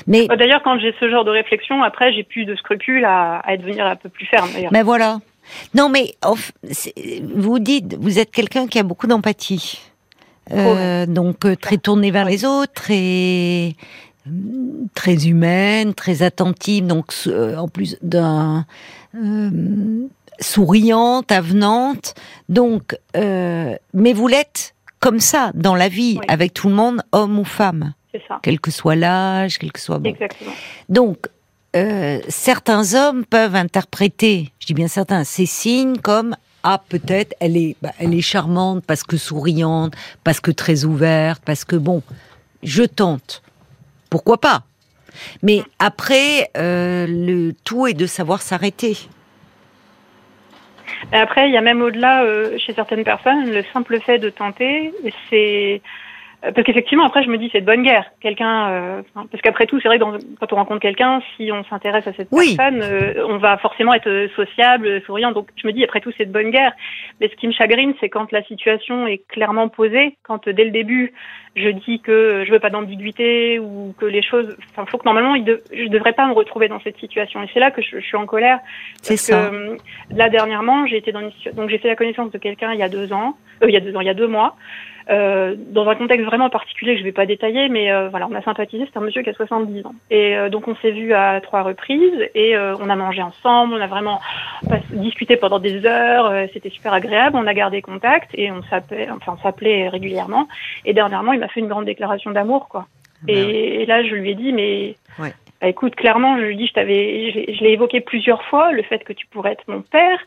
Mais 0.06 0.28
bah, 0.28 0.36
d'ailleurs, 0.36 0.62
quand 0.64 0.78
j'ai 0.78 0.94
ce 1.00 1.10
genre 1.10 1.26
de 1.26 1.32
réflexion, 1.32 1.82
après, 1.82 2.14
j'ai 2.14 2.24
plus 2.24 2.46
de 2.46 2.56
scrupules 2.56 3.06
à, 3.06 3.40
à 3.40 3.58
devenir 3.58 3.88
un 3.88 3.96
peu 3.96 4.10
plus 4.10 4.28
ferme. 4.28 4.50
Mais 4.72 4.84
voilà. 4.84 5.20
Non, 5.74 5.90
mais 5.90 6.14
vous 7.36 7.60
dites, 7.60 7.96
vous 8.00 8.20
êtes 8.20 8.32
quelqu'un 8.32 8.68
qui 8.68 8.78
a 8.78 8.84
beaucoup 8.84 9.08
d'empathie, 9.08 9.82
euh, 10.52 11.06
donc 11.08 11.40
très 11.60 11.78
tourné 11.78 12.12
vers 12.12 12.26
les 12.26 12.46
autres, 12.46 12.74
très 12.74 13.74
très 14.94 15.28
humaine, 15.28 15.94
très 15.94 16.22
attentive, 16.22 16.86
donc 16.86 17.12
en 17.58 17.68
plus 17.68 17.98
d'un 18.02 18.66
souriante, 20.40 21.32
avenante. 21.32 22.16
Donc, 22.50 22.98
euh, 23.16 23.76
mais 23.94 24.14
vous 24.14 24.28
l'êtes 24.28 24.76
comme 25.00 25.20
ça 25.20 25.52
dans 25.54 25.76
la 25.76 25.90
vie, 25.90 26.20
avec 26.28 26.54
tout 26.54 26.70
le 26.70 26.76
monde, 26.76 27.02
homme 27.12 27.38
ou 27.38 27.44
femme. 27.44 27.94
Ça. 28.28 28.40
Quel 28.44 28.60
que 28.60 28.70
soit 28.70 28.96
l'âge, 28.96 29.58
quel 29.58 29.72
que 29.72 29.80
soit. 29.80 29.98
Bon. 29.98 30.10
Exactement. 30.10 30.52
Donc, 30.88 31.28
euh, 31.76 32.20
certains 32.30 32.94
hommes 32.94 33.26
peuvent 33.26 33.56
interpréter, 33.56 34.52
je 34.60 34.68
dis 34.68 34.76
bien 34.76 34.88
certains, 34.88 35.24
ces 35.24 35.48
signes 35.48 35.98
comme 35.98 36.36
ah 36.62 36.82
peut-être 36.88 37.36
elle 37.40 37.58
est 37.58 37.76
bah, 37.82 37.92
elle 37.98 38.14
est 38.14 38.22
charmante 38.22 38.84
parce 38.86 39.04
que 39.04 39.18
souriante, 39.18 39.96
parce 40.24 40.40
que 40.40 40.52
très 40.52 40.86
ouverte, 40.86 41.42
parce 41.44 41.66
que 41.66 41.76
bon, 41.76 42.04
je 42.62 42.84
tente. 42.84 43.42
Pourquoi 44.12 44.40
pas? 44.40 44.64
Mais 45.42 45.64
après, 45.80 46.52
euh, 46.56 47.08
le 47.08 47.54
tout 47.64 47.88
est 47.88 47.94
de 47.94 48.06
savoir 48.06 48.42
s'arrêter. 48.42 48.98
Et 51.12 51.18
après, 51.18 51.48
il 51.48 51.54
y 51.54 51.58
a 51.58 51.62
même 51.62 51.82
au-delà, 51.82 52.24
euh, 52.24 52.58
chez 52.58 52.74
certaines 52.74 53.04
personnes, 53.04 53.52
le 53.52 53.64
simple 53.74 54.00
fait 54.02 54.20
de 54.20 54.30
tenter, 54.30 54.94
c'est 55.30 55.82
parce 56.52 56.66
qu'effectivement, 56.66 57.06
après, 57.06 57.24
je 57.24 57.30
me 57.30 57.38
dis, 57.38 57.50
c'est 57.54 57.62
de 57.62 57.66
bonne 57.66 57.84
guerre. 57.84 58.12
Quelqu'un, 58.20 58.70
euh, 58.70 59.02
parce 59.14 59.42
qu'après 59.42 59.66
tout, 59.66 59.80
c'est 59.80 59.88
vrai 59.88 59.98
que 59.98 60.04
quand 60.40 60.52
on 60.52 60.56
rencontre 60.58 60.82
quelqu'un, 60.82 61.22
si 61.38 61.52
on 61.54 61.64
s'intéresse 61.64 62.06
à 62.06 62.14
cette 62.14 62.30
personne, 62.30 62.82
euh, 62.82 63.26
on 63.30 63.38
va 63.38 63.58
forcément 63.58 63.94
être 63.94 64.28
sociable, 64.36 65.02
souriant. 65.06 65.32
Donc, 65.32 65.48
je 65.56 65.66
me 65.66 65.72
dis, 65.72 65.86
après 65.86 66.02
tout, 66.02 66.12
c'est 66.18 66.26
de 66.26 66.34
bonne 66.34 66.52
guerre. 66.52 66.74
Mais 67.22 67.30
ce 67.30 67.36
qui 67.36 67.48
me 67.48 67.54
chagrine, 67.54 67.94
c'est 68.02 68.10
quand 68.10 68.32
la 68.34 68.44
situation 68.44 69.08
est 69.08 69.26
clairement 69.30 69.70
posée, 69.70 70.18
quand 70.24 70.50
dès 70.50 70.66
le 70.66 70.72
début, 70.72 71.14
je 71.56 71.70
dis 71.70 72.02
que 72.02 72.44
je 72.46 72.52
veux 72.52 72.60
pas 72.60 72.70
d'ambiguïté 72.70 73.60
ou 73.60 73.94
que 73.98 74.06
les 74.06 74.24
choses, 74.24 74.58
enfin, 74.72 74.86
faut 74.86 74.98
que 74.98 75.06
normalement, 75.06 75.36
il 75.36 75.62
je 75.72 75.88
devrais 75.88 76.14
pas 76.14 76.28
me 76.28 76.34
retrouver 76.34 76.68
dans 76.68 76.82
cette 76.82 76.98
situation. 76.98 77.42
Et 77.42 77.50
c'est 77.54 77.60
là 77.60 77.72
que 77.72 77.82
je, 77.82 78.00
suis 78.00 78.18
en 78.18 78.26
colère. 78.26 78.60
C'est 79.02 79.18
ça. 79.18 79.50
Que, 79.50 79.78
là, 80.14 80.30
dernièrement, 80.30 80.88
j'ai 80.88 80.98
été 80.98 81.12
dans 81.12 81.22
une 81.22 81.32
situation, 81.32 81.62
donc 81.62 81.70
j'ai 81.70 81.78
fait 81.78 81.88
la 81.88 81.96
connaissance 81.96 82.32
de 82.32 82.38
quelqu'un 82.38 82.74
il 82.74 82.80
y 82.80 82.84
a 82.84 82.90
deux 82.90 83.14
ans, 83.14 83.38
il 83.66 83.70
y 83.70 83.78
a 83.78 83.80
deux 83.80 83.96
ans, 83.96 84.02
il 84.02 84.08
y 84.08 84.10
a 84.10 84.16
deux 84.16 84.28
mois. 84.28 84.56
Euh, 85.10 85.56
dans 85.58 85.88
un 85.90 85.96
contexte 85.96 86.26
vraiment 86.26 86.50
particulier 86.50 86.94
que 86.94 87.00
je 87.00 87.04
vais 87.04 87.12
pas 87.12 87.26
détailler, 87.26 87.68
mais 87.68 87.92
euh, 87.92 88.10
voilà, 88.10 88.28
on 88.30 88.36
a 88.36 88.42
sympathisé. 88.42 88.88
C'est 88.92 88.98
un 88.98 89.02
monsieur 89.02 89.22
qui 89.22 89.30
a 89.30 89.34
70 89.34 89.86
ans. 89.86 89.96
Et 90.10 90.36
euh, 90.36 90.50
donc 90.50 90.68
on 90.68 90.76
s'est 90.78 90.92
vu 90.92 91.14
à 91.14 91.42
trois 91.42 91.62
reprises 91.64 92.30
et 92.36 92.58
on 92.58 92.90
a 92.90 92.96
mangé 92.96 93.22
ensemble. 93.22 93.74
On 93.74 93.82
a 93.82 93.88
vraiment 93.88 94.22
discuté 94.92 95.36
pendant 95.36 95.60
des 95.60 95.86
heures. 95.86 96.48
C'était 96.54 96.70
super 96.70 96.94
agréable. 96.94 97.38
On 97.38 97.48
a 97.48 97.54
gardé 97.54 97.82
contact 97.82 98.32
et 98.34 98.52
on 98.52 98.64
s'appelait, 98.64 99.10
enfin 99.10 99.36
on 99.38 99.44
s'appelait 99.44 99.90
régulièrement. 99.90 100.48
Et 100.86 100.94
dernièrement, 100.94 101.34
il 101.34 101.40
m'a 101.40 101.48
fait 101.48 101.60
une 101.60 101.68
grande 101.68 101.86
déclaration 101.86 102.32
d'amour, 102.32 102.68
quoi. 102.70 102.88
Ah 103.24 103.26
bah 103.28 103.34
et, 103.34 103.86
là, 103.86 104.04
je 104.04 104.16
lui 104.16 104.32
ai 104.32 104.36
dit, 104.36 104.52
mais 104.52 104.96
ouais. 105.20 105.34
bah, 105.62 105.68
écoute, 105.68 105.96
clairement, 105.96 106.38
je 106.38 106.44
lui 106.44 106.54
ai 106.54 106.58
dit, 106.58 106.68
je 106.68 106.74
t'avais, 106.74 107.32
je 107.54 107.64
l'ai 107.64 107.72
évoqué 107.72 108.02
plusieurs 108.02 108.44
fois, 108.44 108.72
le 108.72 108.84
fait 108.84 109.00
que 109.04 109.14
tu 109.14 109.26
pourrais 109.28 109.54
être 109.54 109.64
mon 109.68 109.82
père. 109.82 110.20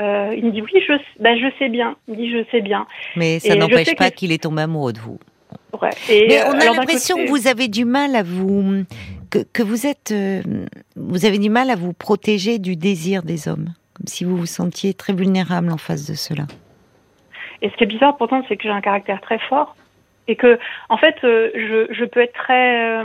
Euh, 0.00 0.34
il 0.36 0.46
me 0.46 0.50
dit 0.50 0.62
oui, 0.62 0.82
je, 0.86 0.92
ben, 1.20 1.38
je 1.38 1.46
sais 1.58 1.68
bien. 1.68 1.96
Il 2.08 2.14
me 2.14 2.18
dit 2.18 2.30
je 2.30 2.44
sais 2.50 2.60
bien. 2.60 2.86
Mais 3.16 3.38
ça 3.38 3.54
n'empêche 3.54 3.94
pas 3.94 4.10
qu'il 4.10 4.32
est 4.32 4.42
tombé 4.42 4.62
amoureux 4.62 4.92
de 4.92 4.98
vous. 4.98 5.18
Ouais. 5.80 5.90
Et 6.08 6.26
Mais 6.28 6.42
on 6.44 6.52
a 6.52 6.64
l'impression 6.64 7.16
que 7.16 7.28
vous 7.28 7.46
avez 7.46 7.68
du 7.68 7.84
mal 7.84 8.16
à 8.16 8.22
vous 8.22 8.84
que, 9.30 9.38
que 9.52 9.62
vous 9.62 9.86
êtes 9.86 10.12
euh, 10.12 10.42
vous 10.96 11.26
avez 11.26 11.38
du 11.38 11.50
mal 11.50 11.70
à 11.70 11.76
vous 11.76 11.92
protéger 11.92 12.58
du 12.58 12.76
désir 12.76 13.22
des 13.22 13.48
hommes, 13.48 13.68
comme 13.94 14.06
si 14.06 14.24
vous 14.24 14.36
vous 14.36 14.46
sentiez 14.46 14.94
très 14.94 15.12
vulnérable 15.12 15.70
en 15.70 15.78
face 15.78 16.08
de 16.08 16.14
cela. 16.14 16.44
Et 17.62 17.70
ce 17.70 17.76
qui 17.76 17.84
est 17.84 17.88
bizarre 17.88 18.16
pourtant, 18.16 18.42
c'est 18.48 18.56
que 18.56 18.64
j'ai 18.64 18.70
un 18.70 18.80
caractère 18.80 19.20
très 19.20 19.38
fort 19.38 19.76
et 20.26 20.36
que 20.36 20.58
en 20.88 20.96
fait, 20.96 21.16
euh, 21.24 21.50
je, 21.54 21.92
je 21.94 22.04
peux 22.04 22.20
être 22.20 22.34
très 22.34 23.02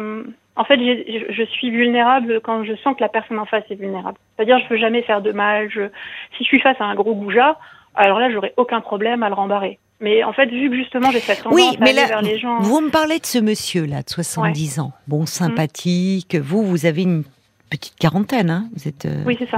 en 0.59 0.65
fait, 0.65 0.77
je 0.77 1.43
suis 1.53 1.71
vulnérable 1.71 2.41
quand 2.41 2.65
je 2.65 2.75
sens 2.83 2.93
que 2.93 3.01
la 3.01 3.07
personne 3.07 3.39
en 3.39 3.45
face 3.45 3.63
est 3.69 3.75
vulnérable. 3.75 4.17
C'est-à-dire, 4.35 4.59
je 4.59 4.67
peux 4.67 4.77
jamais 4.77 5.01
faire 5.03 5.21
de 5.21 5.31
mal. 5.31 5.69
Je, 5.71 5.87
si 6.35 6.43
je 6.43 6.49
suis 6.49 6.59
face 6.59 6.75
à 6.81 6.83
un 6.83 6.95
gros 6.95 7.15
goujat, 7.15 7.57
alors 7.95 8.19
là, 8.19 8.29
j'aurais 8.29 8.53
aucun 8.57 8.81
problème 8.81 9.23
à 9.23 9.29
le 9.29 9.35
rembarrer. 9.35 9.79
Mais 10.01 10.21
en 10.25 10.33
fait, 10.33 10.47
vu 10.47 10.69
que 10.69 10.75
justement 10.75 11.11
j'ai 11.11 11.21
cette 11.21 11.43
tendance 11.43 11.57
oui, 11.57 11.77
mais 11.79 11.97
à 11.97 12.01
aller 12.01 12.09
vers 12.09 12.21
les 12.21 12.37
gens. 12.37 12.59
Vous 12.59 12.81
me 12.81 12.89
parlez 12.89 13.19
de 13.19 13.25
ce 13.25 13.39
monsieur-là, 13.39 14.01
de 14.01 14.09
70 14.09 14.81
ans, 14.81 14.91
bon, 15.07 15.25
sympathique. 15.25 16.35
Vous, 16.35 16.65
vous 16.65 16.85
avez 16.85 17.03
une 17.03 17.23
petite 17.69 17.95
quarantaine, 17.95 18.49
hein 18.49 18.67
Vous 18.75 18.89
êtes. 18.89 19.05
Euh, 19.05 19.23
oui, 19.25 19.37
c'est 19.39 19.49
ça. 19.49 19.57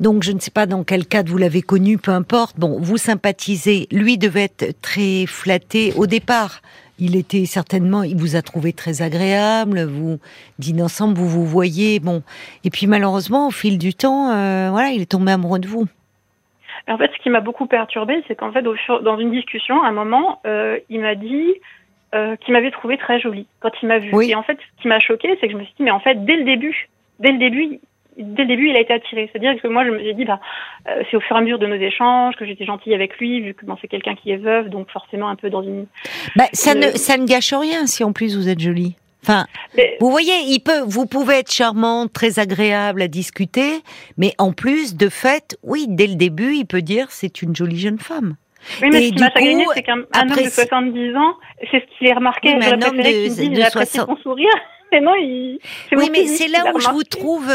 Donc, 0.00 0.22
je 0.22 0.32
ne 0.32 0.38
sais 0.38 0.50
pas 0.50 0.64
dans 0.64 0.82
quel 0.82 1.04
cadre 1.04 1.30
vous 1.30 1.38
l'avez 1.38 1.60
connu, 1.60 1.98
peu 1.98 2.12
importe. 2.12 2.58
Bon, 2.58 2.78
vous 2.80 2.96
sympathisez. 2.96 3.86
Lui 3.92 4.16
devait 4.16 4.44
être 4.44 4.80
très 4.80 5.26
flatté 5.26 5.92
au 5.96 6.06
départ 6.06 6.62
il 7.00 7.16
était 7.16 7.46
certainement, 7.46 8.02
il 8.02 8.16
vous 8.16 8.36
a 8.36 8.42
trouvé 8.42 8.72
très 8.72 9.02
agréable, 9.02 9.84
vous 9.84 10.18
dînez 10.58 10.82
ensemble, 10.82 11.14
vous 11.14 11.28
vous 11.28 11.46
voyez, 11.46 11.98
bon. 11.98 12.22
Et 12.64 12.70
puis 12.70 12.86
malheureusement, 12.86 13.48
au 13.48 13.50
fil 13.50 13.78
du 13.78 13.94
temps, 13.94 14.30
euh, 14.30 14.68
voilà, 14.70 14.90
il 14.90 15.02
est 15.02 15.10
tombé 15.10 15.32
amoureux 15.32 15.58
de 15.58 15.66
vous. 15.66 15.86
En 16.88 16.98
fait, 16.98 17.10
ce 17.16 17.22
qui 17.22 17.30
m'a 17.30 17.40
beaucoup 17.40 17.66
perturbé, 17.66 18.22
c'est 18.26 18.34
qu'en 18.34 18.52
fait, 18.52 18.62
dans 18.62 19.18
une 19.18 19.30
discussion, 19.30 19.82
à 19.82 19.88
un 19.88 19.92
moment, 19.92 20.40
euh, 20.46 20.78
il 20.88 21.00
m'a 21.00 21.14
dit 21.14 21.54
euh, 22.14 22.36
qu'il 22.36 22.52
m'avait 22.52 22.70
trouvé 22.70 22.98
très 22.98 23.20
jolie 23.20 23.46
quand 23.60 23.70
il 23.82 23.88
m'a 23.88 23.98
vu. 23.98 24.10
Et 24.24 24.34
en 24.34 24.42
fait, 24.42 24.58
ce 24.58 24.82
qui 24.82 24.88
m'a 24.88 24.98
choqué, 24.98 25.36
c'est 25.40 25.46
que 25.46 25.52
je 25.52 25.58
me 25.58 25.64
suis 25.64 25.74
dit, 25.78 25.84
mais 25.84 25.90
en 25.90 26.00
fait, 26.00 26.24
dès 26.24 26.36
le 26.36 26.44
début, 26.44 26.88
dès 27.20 27.32
le 27.32 27.38
début, 27.38 27.80
dès 28.20 28.42
le 28.42 28.48
début, 28.48 28.70
il 28.70 28.76
a 28.76 28.80
été 28.80 28.92
attiré. 28.92 29.28
C'est-à-dire 29.32 29.60
que 29.60 29.68
moi, 29.68 29.84
je 29.84 29.90
me 29.90 29.98
suis 29.98 30.14
dit, 30.14 30.24
bah, 30.24 30.40
euh, 30.88 31.02
c'est 31.10 31.16
au 31.16 31.20
fur 31.20 31.36
et 31.36 31.38
à 31.38 31.42
mesure 31.42 31.58
de 31.58 31.66
nos 31.66 31.76
échanges 31.76 32.36
que 32.36 32.44
j'étais 32.44 32.64
gentille 32.64 32.94
avec 32.94 33.18
lui, 33.18 33.40
vu 33.40 33.54
que 33.54 33.64
bon, 33.66 33.76
c'est 33.80 33.88
quelqu'un 33.88 34.14
qui 34.14 34.30
est 34.30 34.36
veuve, 34.36 34.68
donc 34.68 34.90
forcément 34.90 35.28
un 35.28 35.36
peu 35.36 35.50
dans 35.50 35.62
une. 35.62 35.86
Bah, 36.36 36.46
ça 36.52 36.74
ne, 36.74 36.88
ça 36.90 37.16
ne 37.16 37.26
gâche 37.26 37.52
rien 37.52 37.86
si 37.86 38.04
en 38.04 38.12
plus 38.12 38.36
vous 38.36 38.48
êtes 38.48 38.60
jolie. 38.60 38.96
Enfin, 39.22 39.44
vous 40.00 40.10
voyez, 40.10 40.32
il 40.46 40.60
peut, 40.60 40.80
vous 40.86 41.04
pouvez 41.04 41.40
être 41.40 41.52
charmante, 41.52 42.10
très 42.12 42.38
agréable 42.38 43.02
à 43.02 43.08
discuter, 43.08 43.80
mais 44.16 44.32
en 44.38 44.52
plus, 44.52 44.96
de 44.96 45.10
fait, 45.10 45.58
oui, 45.62 45.84
dès 45.88 46.06
le 46.06 46.14
début, 46.14 46.54
il 46.54 46.64
peut 46.64 46.80
dire 46.80 47.08
c'est 47.10 47.42
une 47.42 47.54
jolie 47.54 47.78
jeune 47.78 47.98
femme. 47.98 48.36
Oui, 48.82 48.88
mais 48.90 49.02
ce 49.02 49.12
qui 49.12 49.20
m'a 49.20 49.30
chagriné, 49.30 49.64
c'est 49.74 49.82
qu'un 49.82 49.98
homme 49.98 50.28
de 50.28 50.48
70 50.48 51.16
ans, 51.16 51.34
c'est 51.70 51.80
ce 51.80 51.98
qu'il 51.98 52.08
est 52.08 52.14
remarqué. 52.14 52.54
Oui, 52.54 52.64
un 52.64 52.80
homme 52.82 52.96
de, 52.96 53.54
de 53.54 53.70
60... 53.70 54.08
son 54.08 54.16
sourire. 54.16 54.48
Mais 54.92 55.00
non, 55.00 55.14
il. 55.14 55.60
Oui, 55.92 56.10
mais 56.10 56.26
c'est 56.26 56.48
là 56.48 56.72
où 56.74 56.80
je 56.80 56.88
vous 56.88 57.04
trouve 57.04 57.48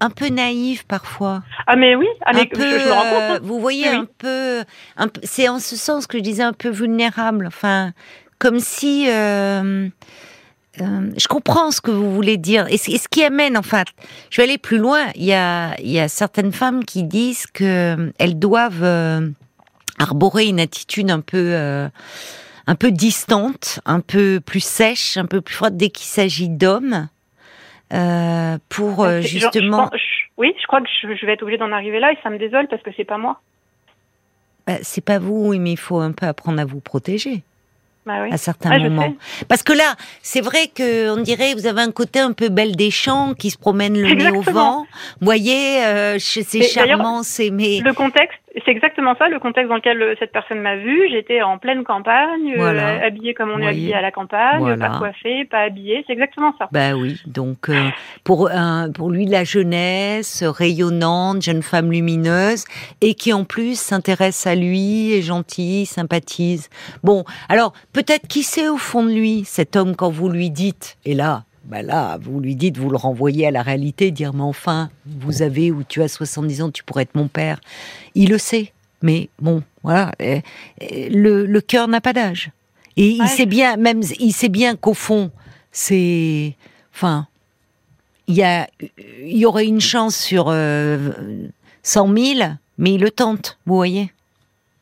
un 0.00 0.10
peu 0.10 0.28
naïf 0.28 0.84
parfois. 0.84 1.42
Ah 1.66 1.76
mais 1.76 1.94
oui, 1.94 2.06
ah, 2.24 2.32
mais 2.34 2.42
un 2.42 2.46
peu, 2.46 2.78
je, 2.78 2.86
me 2.86 2.92
rends 2.92 3.02
compte. 3.02 3.22
Hein. 3.22 3.38
vous 3.42 3.60
voyez 3.60 3.86
un 3.86 4.06
peu, 4.18 4.64
un 4.96 5.08
peu 5.08 5.20
c'est 5.24 5.48
en 5.48 5.58
ce 5.58 5.76
sens 5.76 6.06
que 6.06 6.18
je 6.18 6.22
disais 6.22 6.42
un 6.42 6.54
peu 6.54 6.70
vulnérable. 6.70 7.46
Enfin, 7.46 7.92
comme 8.38 8.58
si. 8.58 9.06
Euh, 9.08 9.88
euh, 10.80 11.10
je 11.16 11.28
comprends 11.28 11.70
ce 11.70 11.80
que 11.80 11.90
vous 11.90 12.14
voulez 12.14 12.38
dire. 12.38 12.66
Et, 12.70 12.78
ce 12.78 13.08
qui 13.08 13.22
amène, 13.22 13.56
enfin, 13.56 13.84
je 14.30 14.38
vais 14.38 14.44
aller 14.44 14.58
plus 14.58 14.78
loin. 14.78 15.06
Il 15.14 15.24
y 15.24 15.34
a, 15.34 15.78
il 15.80 15.90
y 15.90 16.00
a 16.00 16.08
certaines 16.08 16.52
femmes 16.52 16.84
qui 16.84 17.04
disent 17.04 17.46
que 17.52 18.12
elles 18.18 18.38
doivent 18.38 18.82
euh, 18.82 19.28
arborer 19.98 20.46
une 20.46 20.60
attitude 20.60 21.10
un 21.10 21.20
peu, 21.20 21.54
un 22.66 22.74
peu 22.76 22.90
distante, 22.90 23.80
un 23.84 24.00
peu 24.00 24.40
plus 24.40 24.64
sèche, 24.64 25.18
un 25.18 25.26
peu 25.26 25.42
plus 25.42 25.54
froide 25.54 25.76
dès 25.76 25.90
qu'il 25.90 26.06
s'agit 26.06 26.48
d'hommes. 26.48 27.08
Euh, 27.92 28.58
pour 28.68 29.04
euh, 29.04 29.20
justement. 29.20 29.90
oui, 30.36 30.54
je 30.60 30.66
crois 30.66 30.80
que 30.80 30.88
je, 31.02 31.26
vais 31.26 31.32
être 31.32 31.42
obligée 31.42 31.58
d'en 31.58 31.72
arriver 31.72 31.98
là 31.98 32.12
et 32.12 32.18
ça 32.22 32.30
me 32.30 32.38
désole 32.38 32.68
parce 32.68 32.82
que 32.82 32.90
c'est 32.96 33.04
pas 33.04 33.18
moi. 33.18 33.40
Bah, 34.66 34.74
c'est 34.82 35.04
pas 35.04 35.18
vous, 35.18 35.48
oui, 35.48 35.58
mais 35.58 35.72
il 35.72 35.78
faut 35.78 35.98
un 35.98 36.12
peu 36.12 36.26
apprendre 36.26 36.60
à 36.60 36.64
vous 36.64 36.80
protéger. 36.80 37.42
Bah 38.06 38.22
oui. 38.22 38.32
À 38.32 38.38
certains 38.38 38.78
moments. 38.78 39.14
Parce 39.48 39.62
que 39.62 39.72
là, 39.72 39.94
c'est 40.22 40.40
vrai 40.40 40.68
que 40.68 41.10
on 41.10 41.20
dirait 41.20 41.52
vous 41.54 41.66
avez 41.66 41.82
un 41.82 41.90
côté 41.90 42.18
un 42.18 42.32
peu 42.32 42.48
belle 42.48 42.74
des 42.74 42.90
champs 42.90 43.34
qui 43.34 43.50
se 43.50 43.58
promène 43.58 44.00
le 44.00 44.14
nez 44.14 44.30
au 44.30 44.40
vent. 44.40 44.86
Vous 45.20 45.24
voyez, 45.24 45.84
euh, 45.84 46.18
c'est 46.18 46.62
charmant, 46.62 47.22
c'est 47.22 47.50
mais 47.50 47.80
le 47.80 47.92
contexte 47.92 48.39
c'est 48.64 48.72
exactement 48.72 49.14
ça, 49.16 49.28
le 49.28 49.38
contexte 49.38 49.68
dans 49.68 49.76
lequel 49.76 50.02
euh, 50.02 50.14
cette 50.18 50.32
personne 50.32 50.60
m'a 50.60 50.76
vu. 50.76 51.08
J'étais 51.10 51.40
en 51.42 51.58
pleine 51.58 51.84
campagne, 51.84 52.54
euh, 52.58 53.06
habillée 53.06 53.32
comme 53.32 53.50
on 53.50 53.60
est 53.60 53.68
habillé 53.68 53.94
à 53.94 54.00
la 54.00 54.10
campagne, 54.10 54.76
pas 54.76 54.98
coiffée, 54.98 55.44
pas 55.44 55.60
habillée. 55.60 56.02
C'est 56.06 56.12
exactement 56.14 56.52
ça. 56.58 56.68
Bah 56.72 56.94
oui, 56.94 57.20
donc 57.26 57.68
euh, 57.68 57.88
pour 58.24 58.50
pour 58.94 59.10
lui 59.10 59.26
la 59.26 59.44
jeunesse 59.44 60.42
rayonnante, 60.42 61.42
jeune 61.42 61.62
femme 61.62 61.92
lumineuse 61.92 62.64
et 63.00 63.14
qui 63.14 63.32
en 63.32 63.44
plus 63.44 63.78
s'intéresse 63.78 64.46
à 64.46 64.54
lui, 64.54 65.12
est 65.12 65.22
gentille, 65.22 65.86
sympathise. 65.86 66.68
Bon, 67.04 67.24
alors 67.48 67.72
peut-être 67.92 68.26
qui 68.26 68.42
sait 68.42 68.68
au 68.68 68.78
fond 68.78 69.04
de 69.04 69.12
lui 69.12 69.44
cet 69.44 69.76
homme 69.76 69.94
quand 69.94 70.10
vous 70.10 70.28
lui 70.28 70.50
dites 70.50 70.96
et 71.04 71.14
là 71.14 71.44
bah 71.70 71.82
là, 71.82 72.18
vous 72.20 72.40
lui 72.40 72.56
dites, 72.56 72.78
vous 72.78 72.90
le 72.90 72.96
renvoyez 72.96 73.46
à 73.46 73.52
la 73.52 73.62
réalité, 73.62 74.10
dire 74.10 74.34
mais 74.34 74.42
enfin, 74.42 74.90
vous 75.06 75.42
avez 75.42 75.70
ou 75.70 75.84
tu 75.84 76.02
as 76.02 76.08
70 76.08 76.62
ans, 76.62 76.70
tu 76.70 76.82
pourrais 76.82 77.04
être 77.04 77.14
mon 77.14 77.28
père. 77.28 77.60
Il 78.16 78.30
le 78.30 78.38
sait, 78.38 78.72
mais 79.02 79.28
bon, 79.38 79.62
voilà, 79.84 80.10
eh, 80.18 80.42
eh, 80.80 81.08
le, 81.08 81.46
le 81.46 81.60
cœur 81.60 81.86
n'a 81.86 82.00
pas 82.00 82.12
d'âge. 82.12 82.50
Et 82.96 83.06
il 83.06 83.28
sait 83.28 83.46
bien, 83.46 83.76
même, 83.76 84.02
il 84.18 84.32
sait 84.32 84.48
bien 84.48 84.74
qu'au 84.74 84.94
fond, 84.94 85.30
c'est, 85.70 86.56
enfin, 86.92 87.28
il 88.26 88.34
y 88.34 88.42
a, 88.42 88.66
il 89.24 89.36
y 89.36 89.46
aurait 89.46 89.66
une 89.66 89.80
chance 89.80 90.16
sur 90.16 90.46
euh, 90.48 91.12
100 91.84 92.16
000, 92.16 92.50
mais 92.78 92.94
il 92.94 93.00
le 93.00 93.12
tente, 93.12 93.58
vous 93.64 93.76
voyez. 93.76 94.12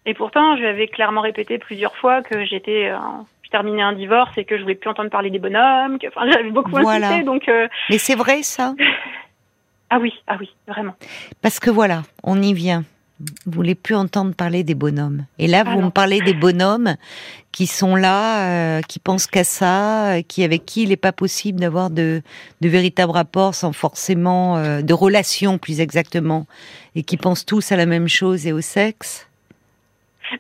Et 0.07 0.15
pourtant, 0.15 0.57
je 0.57 0.63
lui 0.63 0.69
avais 0.69 0.89
clairement 0.89 1.21
répété 1.21 1.59
plusieurs 1.59 1.95
fois 1.97 2.23
que 2.23 2.47
j'étais 2.47 2.91
terminé 3.51 3.83
un 3.83 3.93
divorce 3.93 4.37
et 4.37 4.45
que 4.45 4.57
je 4.57 4.63
voulais 4.63 4.75
plus 4.75 4.91
entendre 4.91 5.11
parler 5.11 5.31
des 5.31 5.39
bonhommes. 5.39 5.99
Que, 5.99 6.09
enfin, 6.09 6.31
j'avais 6.31 6.51
beaucoup 6.51 6.71
voilà. 6.71 7.23
donc. 7.23 7.49
Euh, 7.49 7.69
Mais 7.91 7.99
c'est 7.99 8.15
vrai 8.15 8.43
ça? 8.43 8.75
ah 9.91 9.99
oui, 9.99 10.15
ah 10.27 10.37
oui, 10.41 10.55
vraiment. 10.67 10.95
Parce 11.43 11.61
que 11.61 11.71
voilà, 11.71 12.03
on 12.23 12.41
y 12.41 12.53
vient. 12.53 12.85
Vous 13.47 13.53
voulez 13.53 13.75
plus 13.75 13.97
entendre 13.97 14.33
parler 14.33 14.63
des 14.63 14.77
bonhommes. 14.77 15.25
Et 15.41 15.49
là, 15.49 15.65
vous 15.65 15.81
me 15.81 15.91
parlez 15.91 16.21
des 16.21 16.35
bonhommes 16.35 16.95
qui 17.51 17.67
sont 17.67 17.97
là, 17.97 18.79
euh, 18.79 18.81
qui 18.83 19.01
pensent 19.01 19.27
qu'à 19.27 19.43
ça, 19.43 20.23
qui 20.29 20.45
avec 20.45 20.65
qui 20.65 20.85
il 20.85 20.91
n'est 20.91 20.97
pas 20.97 21.11
possible 21.11 21.59
d'avoir 21.59 21.91
de, 21.91 22.23
de 22.61 22.69
véritables 22.69 23.11
rapports 23.11 23.57
sans 23.57 23.73
forcément 23.73 24.57
euh, 24.57 24.83
de 24.83 24.95
relations 24.95 25.59
plus 25.59 25.81
exactement, 25.81 26.47
et 26.95 27.03
qui 27.03 27.17
pensent 27.17 27.45
tous 27.45 27.73
à 27.73 27.77
la 27.77 27.87
même 27.87 28.07
chose 28.07 28.47
et 28.47 28.53
au 28.53 28.61
sexe. 28.61 29.29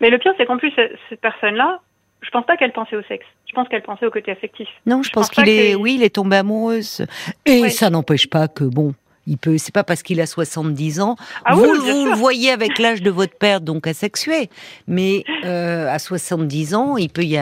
Mais 0.00 0.10
le 0.10 0.18
pire, 0.18 0.34
c'est 0.36 0.46
qu'en 0.46 0.58
plus, 0.58 0.72
cette 1.08 1.20
personne-là, 1.20 1.80
je 2.28 2.32
pense 2.32 2.44
pas 2.44 2.58
qu'elle 2.58 2.72
pensait 2.72 2.94
au 2.94 3.02
sexe. 3.04 3.24
Je 3.46 3.54
pense 3.54 3.68
qu'elle 3.68 3.82
pensait 3.82 4.04
au 4.04 4.10
côté 4.10 4.30
affectif. 4.30 4.68
Non, 4.84 5.02
je, 5.02 5.08
pense, 5.08 5.30
qu'il 5.30 5.48
est, 5.48 5.74
oui, 5.74 5.94
il 5.94 6.02
est 6.02 6.14
tombé 6.14 6.36
amoureuse. 6.36 7.06
Et 7.46 7.70
ça 7.70 7.88
n'empêche 7.88 8.28
pas 8.28 8.48
que 8.48 8.64
bon, 8.64 8.92
il 9.26 9.38
peut. 9.38 9.56
C'est 9.56 9.74
pas 9.74 9.82
parce 9.82 10.02
qu'il 10.02 10.20
a 10.20 10.26
70 10.26 11.00
ans. 11.00 11.16
Ah 11.46 11.54
vous, 11.54 11.62
vous 11.62 12.04
le 12.04 12.14
voyez 12.14 12.50
avec 12.50 12.78
l'âge 12.78 13.00
de 13.00 13.10
votre 13.10 13.34
père, 13.38 13.62
donc 13.62 13.86
asexué. 13.86 14.50
Mais 14.86 15.24
euh, 15.46 15.88
à 15.88 15.98
70 15.98 16.74
ans, 16.74 16.98
il 16.98 17.08
peut 17.08 17.24
y 17.24 17.38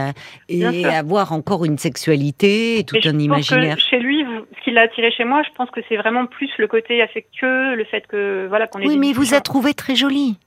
avoir 0.86 1.32
encore 1.32 1.64
une 1.64 1.78
sexualité, 1.78 2.84
tout 2.86 2.96
un 3.04 3.18
imaginaire. 3.18 3.80
chez 3.80 3.98
lui, 3.98 4.24
ce 4.56 4.64
qui 4.64 4.70
l'a 4.70 4.82
attiré 4.82 5.10
chez 5.10 5.24
moi, 5.24 5.42
je 5.42 5.52
pense 5.56 5.68
que 5.72 5.80
c'est 5.88 5.96
vraiment 5.96 6.26
plus 6.26 6.50
le 6.58 6.68
côté 6.68 7.02
affectueux, 7.02 7.74
le 7.74 7.84
fait 7.86 8.06
que 8.06 8.46
voilà 8.46 8.68
qu'on 8.68 8.78
est. 8.78 8.86
Oui, 8.86 8.98
mais 8.98 9.08
il 9.08 9.16
vous 9.16 9.34
a 9.34 9.40
trouvé 9.40 9.74
très 9.74 9.96
jolie. 9.96 10.38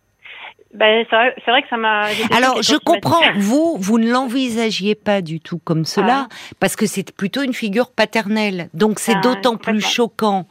Ben, 0.73 1.03
c'est 1.09 1.51
vrai, 1.51 1.63
que 1.63 1.69
ça 1.69 1.77
m'a. 1.77 2.05
Alors, 2.31 2.61
je 2.61 2.75
comprends. 2.77 3.21
Vous, 3.37 3.77
vous 3.79 3.97
ne 3.97 4.11
l'envisagiez 4.11 4.93
pas 4.93 5.21
du 5.21 5.39
tout 5.39 5.57
comme 5.57 5.83
cela, 5.83 6.27
ah. 6.29 6.35
parce 6.59 6.75
que 6.75 6.85
c'est 6.85 7.11
plutôt 7.11 7.41
une 7.41 7.53
figure 7.53 7.89
paternelle. 7.89 8.69
Donc, 8.75 8.99
c'est 8.99 9.15
ah, 9.15 9.21
d'autant 9.21 9.57
plus 9.57 9.81
choquant 9.81 10.47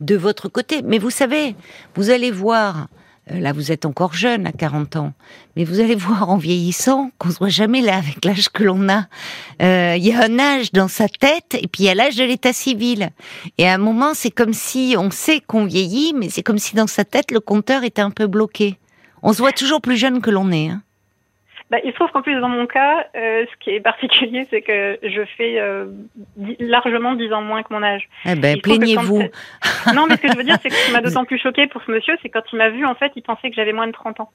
de 0.00 0.14
votre 0.14 0.48
côté. 0.48 0.82
Mais 0.84 0.98
vous 0.98 1.10
savez, 1.10 1.54
vous 1.94 2.10
allez 2.10 2.30
voir. 2.30 2.88
Euh, 3.30 3.38
là, 3.38 3.52
vous 3.52 3.70
êtes 3.70 3.86
encore 3.86 4.14
jeune, 4.14 4.48
à 4.48 4.52
40 4.52 4.96
ans, 4.96 5.12
mais 5.54 5.62
vous 5.62 5.78
allez 5.78 5.94
voir 5.94 6.28
en 6.28 6.36
vieillissant 6.36 7.12
qu'on 7.18 7.28
voit 7.28 7.48
jamais 7.48 7.80
là 7.80 7.96
avec 7.96 8.24
l'âge 8.24 8.48
que 8.48 8.64
l'on 8.64 8.88
a. 8.88 9.06
Euh, 9.62 9.94
il 9.96 10.04
y 10.04 10.12
a 10.12 10.22
un 10.24 10.40
âge 10.40 10.72
dans 10.72 10.88
sa 10.88 11.08
tête, 11.08 11.54
et 11.54 11.68
puis 11.68 11.84
il 11.84 11.86
y 11.86 11.88
a 11.88 11.94
l'âge 11.94 12.16
de 12.16 12.24
l'état 12.24 12.52
civil. 12.52 13.10
Et 13.58 13.68
à 13.68 13.74
un 13.74 13.78
moment, 13.78 14.12
c'est 14.14 14.32
comme 14.32 14.52
si 14.52 14.96
on 14.98 15.12
sait 15.12 15.40
qu'on 15.40 15.64
vieillit, 15.64 16.14
mais 16.14 16.30
c'est 16.30 16.42
comme 16.42 16.58
si 16.58 16.74
dans 16.74 16.88
sa 16.88 17.04
tête 17.04 17.30
le 17.30 17.38
compteur 17.38 17.84
était 17.84 18.02
un 18.02 18.10
peu 18.10 18.26
bloqué. 18.26 18.76
On 19.22 19.32
se 19.32 19.38
voit 19.38 19.52
toujours 19.52 19.80
plus 19.80 19.96
jeune 19.96 20.20
que 20.20 20.30
l'on 20.30 20.50
est. 20.50 20.68
Hein. 20.68 20.82
Bah, 21.70 21.78
il 21.84 21.90
se 21.90 21.94
trouve 21.94 22.10
qu'en 22.10 22.20
plus, 22.20 22.38
dans 22.38 22.50
mon 22.50 22.66
cas, 22.66 23.06
euh, 23.16 23.46
ce 23.50 23.64
qui 23.64 23.70
est 23.70 23.80
particulier, 23.80 24.46
c'est 24.50 24.60
que 24.60 24.98
je 25.02 25.24
fais 25.38 25.58
euh, 25.58 25.86
largement 26.58 27.14
10 27.14 27.32
ans 27.32 27.40
moins 27.40 27.62
que 27.62 27.72
mon 27.72 27.82
âge. 27.82 28.10
Eh 28.26 28.34
ben, 28.34 28.60
plaignez-vous. 28.60 29.22
non, 29.94 30.06
mais 30.06 30.16
ce 30.16 30.20
que 30.20 30.28
je 30.28 30.36
veux 30.36 30.44
dire, 30.44 30.58
c'est 30.60 30.68
que 30.68 30.74
ce 30.74 30.86
qui 30.86 30.92
m'a 30.92 31.00
d'autant 31.02 31.24
plus 31.24 31.38
choqué 31.38 31.66
pour 31.68 31.82
ce 31.82 31.90
monsieur, 31.90 32.14
c'est 32.20 32.28
quand 32.28 32.42
il 32.52 32.56
m'a 32.58 32.68
vu, 32.68 32.84
en 32.84 32.94
fait, 32.94 33.12
il 33.16 33.22
pensait 33.22 33.48
que 33.48 33.56
j'avais 33.56 33.72
moins 33.72 33.86
de 33.86 33.92
30 33.92 34.20
ans. 34.20 34.30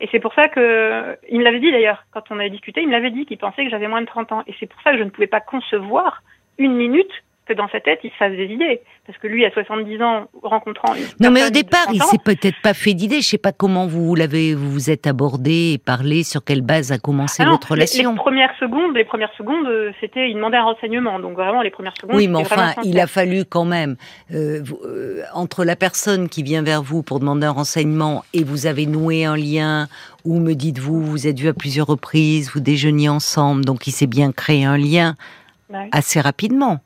Et 0.00 0.08
c'est 0.10 0.18
pour 0.18 0.34
ça 0.34 0.48
que, 0.48 1.16
il 1.30 1.38
me 1.38 1.44
l'avait 1.44 1.60
dit 1.60 1.70
d'ailleurs, 1.70 2.04
quand 2.10 2.24
on 2.30 2.40
avait 2.40 2.50
discuté, 2.50 2.80
il 2.80 2.88
me 2.88 2.92
l'avait 2.92 3.12
dit 3.12 3.26
qu'il 3.26 3.38
pensait 3.38 3.64
que 3.64 3.70
j'avais 3.70 3.86
moins 3.86 4.00
de 4.00 4.06
30 4.06 4.32
ans. 4.32 4.42
Et 4.48 4.54
c'est 4.58 4.66
pour 4.66 4.82
ça 4.82 4.90
que 4.90 4.98
je 4.98 5.04
ne 5.04 5.10
pouvais 5.10 5.28
pas 5.28 5.40
concevoir 5.40 6.24
une 6.58 6.74
minute 6.74 7.12
que 7.46 7.54
dans 7.54 7.68
sa 7.68 7.80
tête, 7.80 8.00
il 8.04 8.10
se 8.10 8.16
fasse 8.16 8.32
des 8.32 8.46
idées. 8.46 8.80
Parce 9.04 9.18
que 9.18 9.26
lui, 9.26 9.44
à 9.44 9.50
70 9.50 10.00
ans, 10.00 10.28
rencontrant 10.42 10.94
une 10.94 11.02
Non, 11.18 11.32
mais 11.32 11.44
au 11.44 11.50
départ, 11.50 11.86
il 11.92 12.00
s'est 12.02 12.18
peut-être 12.24 12.60
pas 12.62 12.72
fait 12.72 12.94
d'idées. 12.94 13.20
Je 13.20 13.28
sais 13.28 13.38
pas 13.38 13.50
comment 13.50 13.88
vous 13.88 14.14
l'avez, 14.14 14.54
vous 14.54 14.70
vous 14.70 14.90
êtes 14.90 15.08
abordé 15.08 15.72
et 15.74 15.78
parlé, 15.78 16.22
sur 16.22 16.44
quelle 16.44 16.62
base 16.62 16.92
a 16.92 16.98
commencé 16.98 17.42
ah 17.44 17.50
votre 17.50 17.72
relation. 17.72 18.12
Les, 18.12 18.16
premières 18.16 18.54
secondes, 18.60 18.94
les 18.94 19.04
premières 19.04 19.32
secondes, 19.36 19.66
euh, 19.66 19.90
c'était, 20.00 20.30
il 20.30 20.36
demandait 20.36 20.58
un 20.58 20.64
renseignement. 20.64 21.18
Donc 21.18 21.34
vraiment, 21.34 21.62
les 21.62 21.70
premières 21.70 21.96
secondes. 22.00 22.14
Oui, 22.14 22.28
mais 22.28 22.38
enfin, 22.38 22.74
il 22.84 23.00
a 23.00 23.08
fallu 23.08 23.44
quand 23.44 23.64
même, 23.64 23.96
euh, 24.32 24.62
euh, 24.84 25.22
entre 25.34 25.64
la 25.64 25.74
personne 25.74 26.28
qui 26.28 26.44
vient 26.44 26.62
vers 26.62 26.82
vous 26.82 27.02
pour 27.02 27.18
demander 27.18 27.46
un 27.46 27.52
renseignement 27.52 28.22
et 28.34 28.44
vous 28.44 28.66
avez 28.66 28.86
noué 28.86 29.24
un 29.24 29.36
lien, 29.36 29.88
ou 30.24 30.38
me 30.38 30.54
dites-vous, 30.54 31.02
vous 31.02 31.26
êtes 31.26 31.40
vu 31.40 31.48
à 31.48 31.54
plusieurs 31.54 31.88
reprises, 31.88 32.52
vous 32.54 32.60
déjeuniez 32.60 33.08
ensemble, 33.08 33.64
donc 33.64 33.88
il 33.88 33.90
s'est 33.92 34.06
bien 34.06 34.30
créé 34.30 34.64
un 34.64 34.78
lien 34.78 35.16
assez 35.90 36.20
rapidement. 36.20 36.80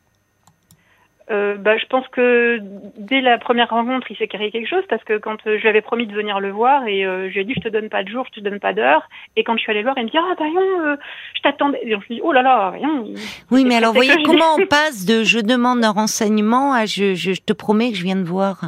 Euh, 1.28 1.56
bah, 1.56 1.76
je 1.76 1.87
pense 1.87 2.06
que 2.09 2.61
dès 2.99 3.21
la 3.21 3.38
première 3.38 3.71
rencontre, 3.71 4.09
il 4.11 4.16
s'est 4.16 4.28
créé 4.28 4.52
quelque 4.52 4.68
chose 4.68 4.85
parce 4.88 5.02
que 5.02 5.18
quand 5.18 5.45
euh, 5.47 5.56
je 5.56 5.62
lui 5.62 5.68
avais 5.68 5.80
promis 5.80 6.06
de 6.06 6.14
venir 6.14 6.38
le 6.38 6.50
voir 6.50 6.87
et 6.87 7.04
euh, 7.04 7.28
je 7.28 7.35
lui 7.35 7.40
ai 7.40 7.45
dit 7.45 7.54
je 7.56 7.62
te 7.62 7.68
donne 7.68 7.88
pas 7.88 8.04
de 8.04 8.09
jour, 8.09 8.25
je 8.28 8.38
te 8.38 8.45
donne 8.45 8.61
pas 8.61 8.73
d'heure 8.73 9.09
et 9.35 9.42
quand 9.42 9.56
je 9.56 9.62
suis 9.62 9.71
allée 9.73 9.80
le 9.80 9.87
voir, 9.87 9.99
il 9.99 10.04
me 10.04 10.09
dit 10.09 10.18
ah 10.18 10.35
bah 10.38 10.45
rien, 10.45 10.97
je 11.35 11.42
t'attendais. 11.42 11.80
Et 11.83 11.90
je 11.90 11.97
me 11.97 12.09
dis 12.09 12.21
oh 12.23 12.33
là 12.33 12.42
là 12.42 12.71
rien. 12.71 13.04
Oui 13.50 13.64
mais 13.64 13.76
alors 13.76 13.92
voyez 13.92 14.23
comment 14.25 14.54
on 14.56 14.66
passe 14.71 15.04
de 15.04 15.25
je 15.25 15.40
demande 15.40 15.85
un 15.85 15.90
renseignement 15.90 16.73
à 16.73 16.87
je, 16.87 17.14
je, 17.14 17.33
te 17.40 17.52
promets 17.52 17.90
que 17.90 17.97
je 17.97 18.04
viens 18.04 18.16
de 18.16 18.25
voir. 18.25 18.61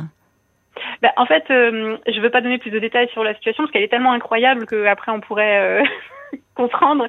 Bah, 1.00 1.12
en 1.16 1.26
fait, 1.26 1.44
je 1.48 2.20
veux 2.20 2.30
pas 2.30 2.40
donner 2.40 2.58
plus 2.58 2.72
de 2.72 2.78
détails 2.80 3.08
sur 3.12 3.22
la 3.22 3.34
situation 3.34 3.62
parce 3.62 3.72
qu'elle 3.72 3.84
est 3.84 3.88
tellement 3.88 4.12
incroyable 4.12 4.66
qu'après 4.66 5.12
on 5.12 5.20
pourrait 5.20 5.84
comprendre. 6.54 7.06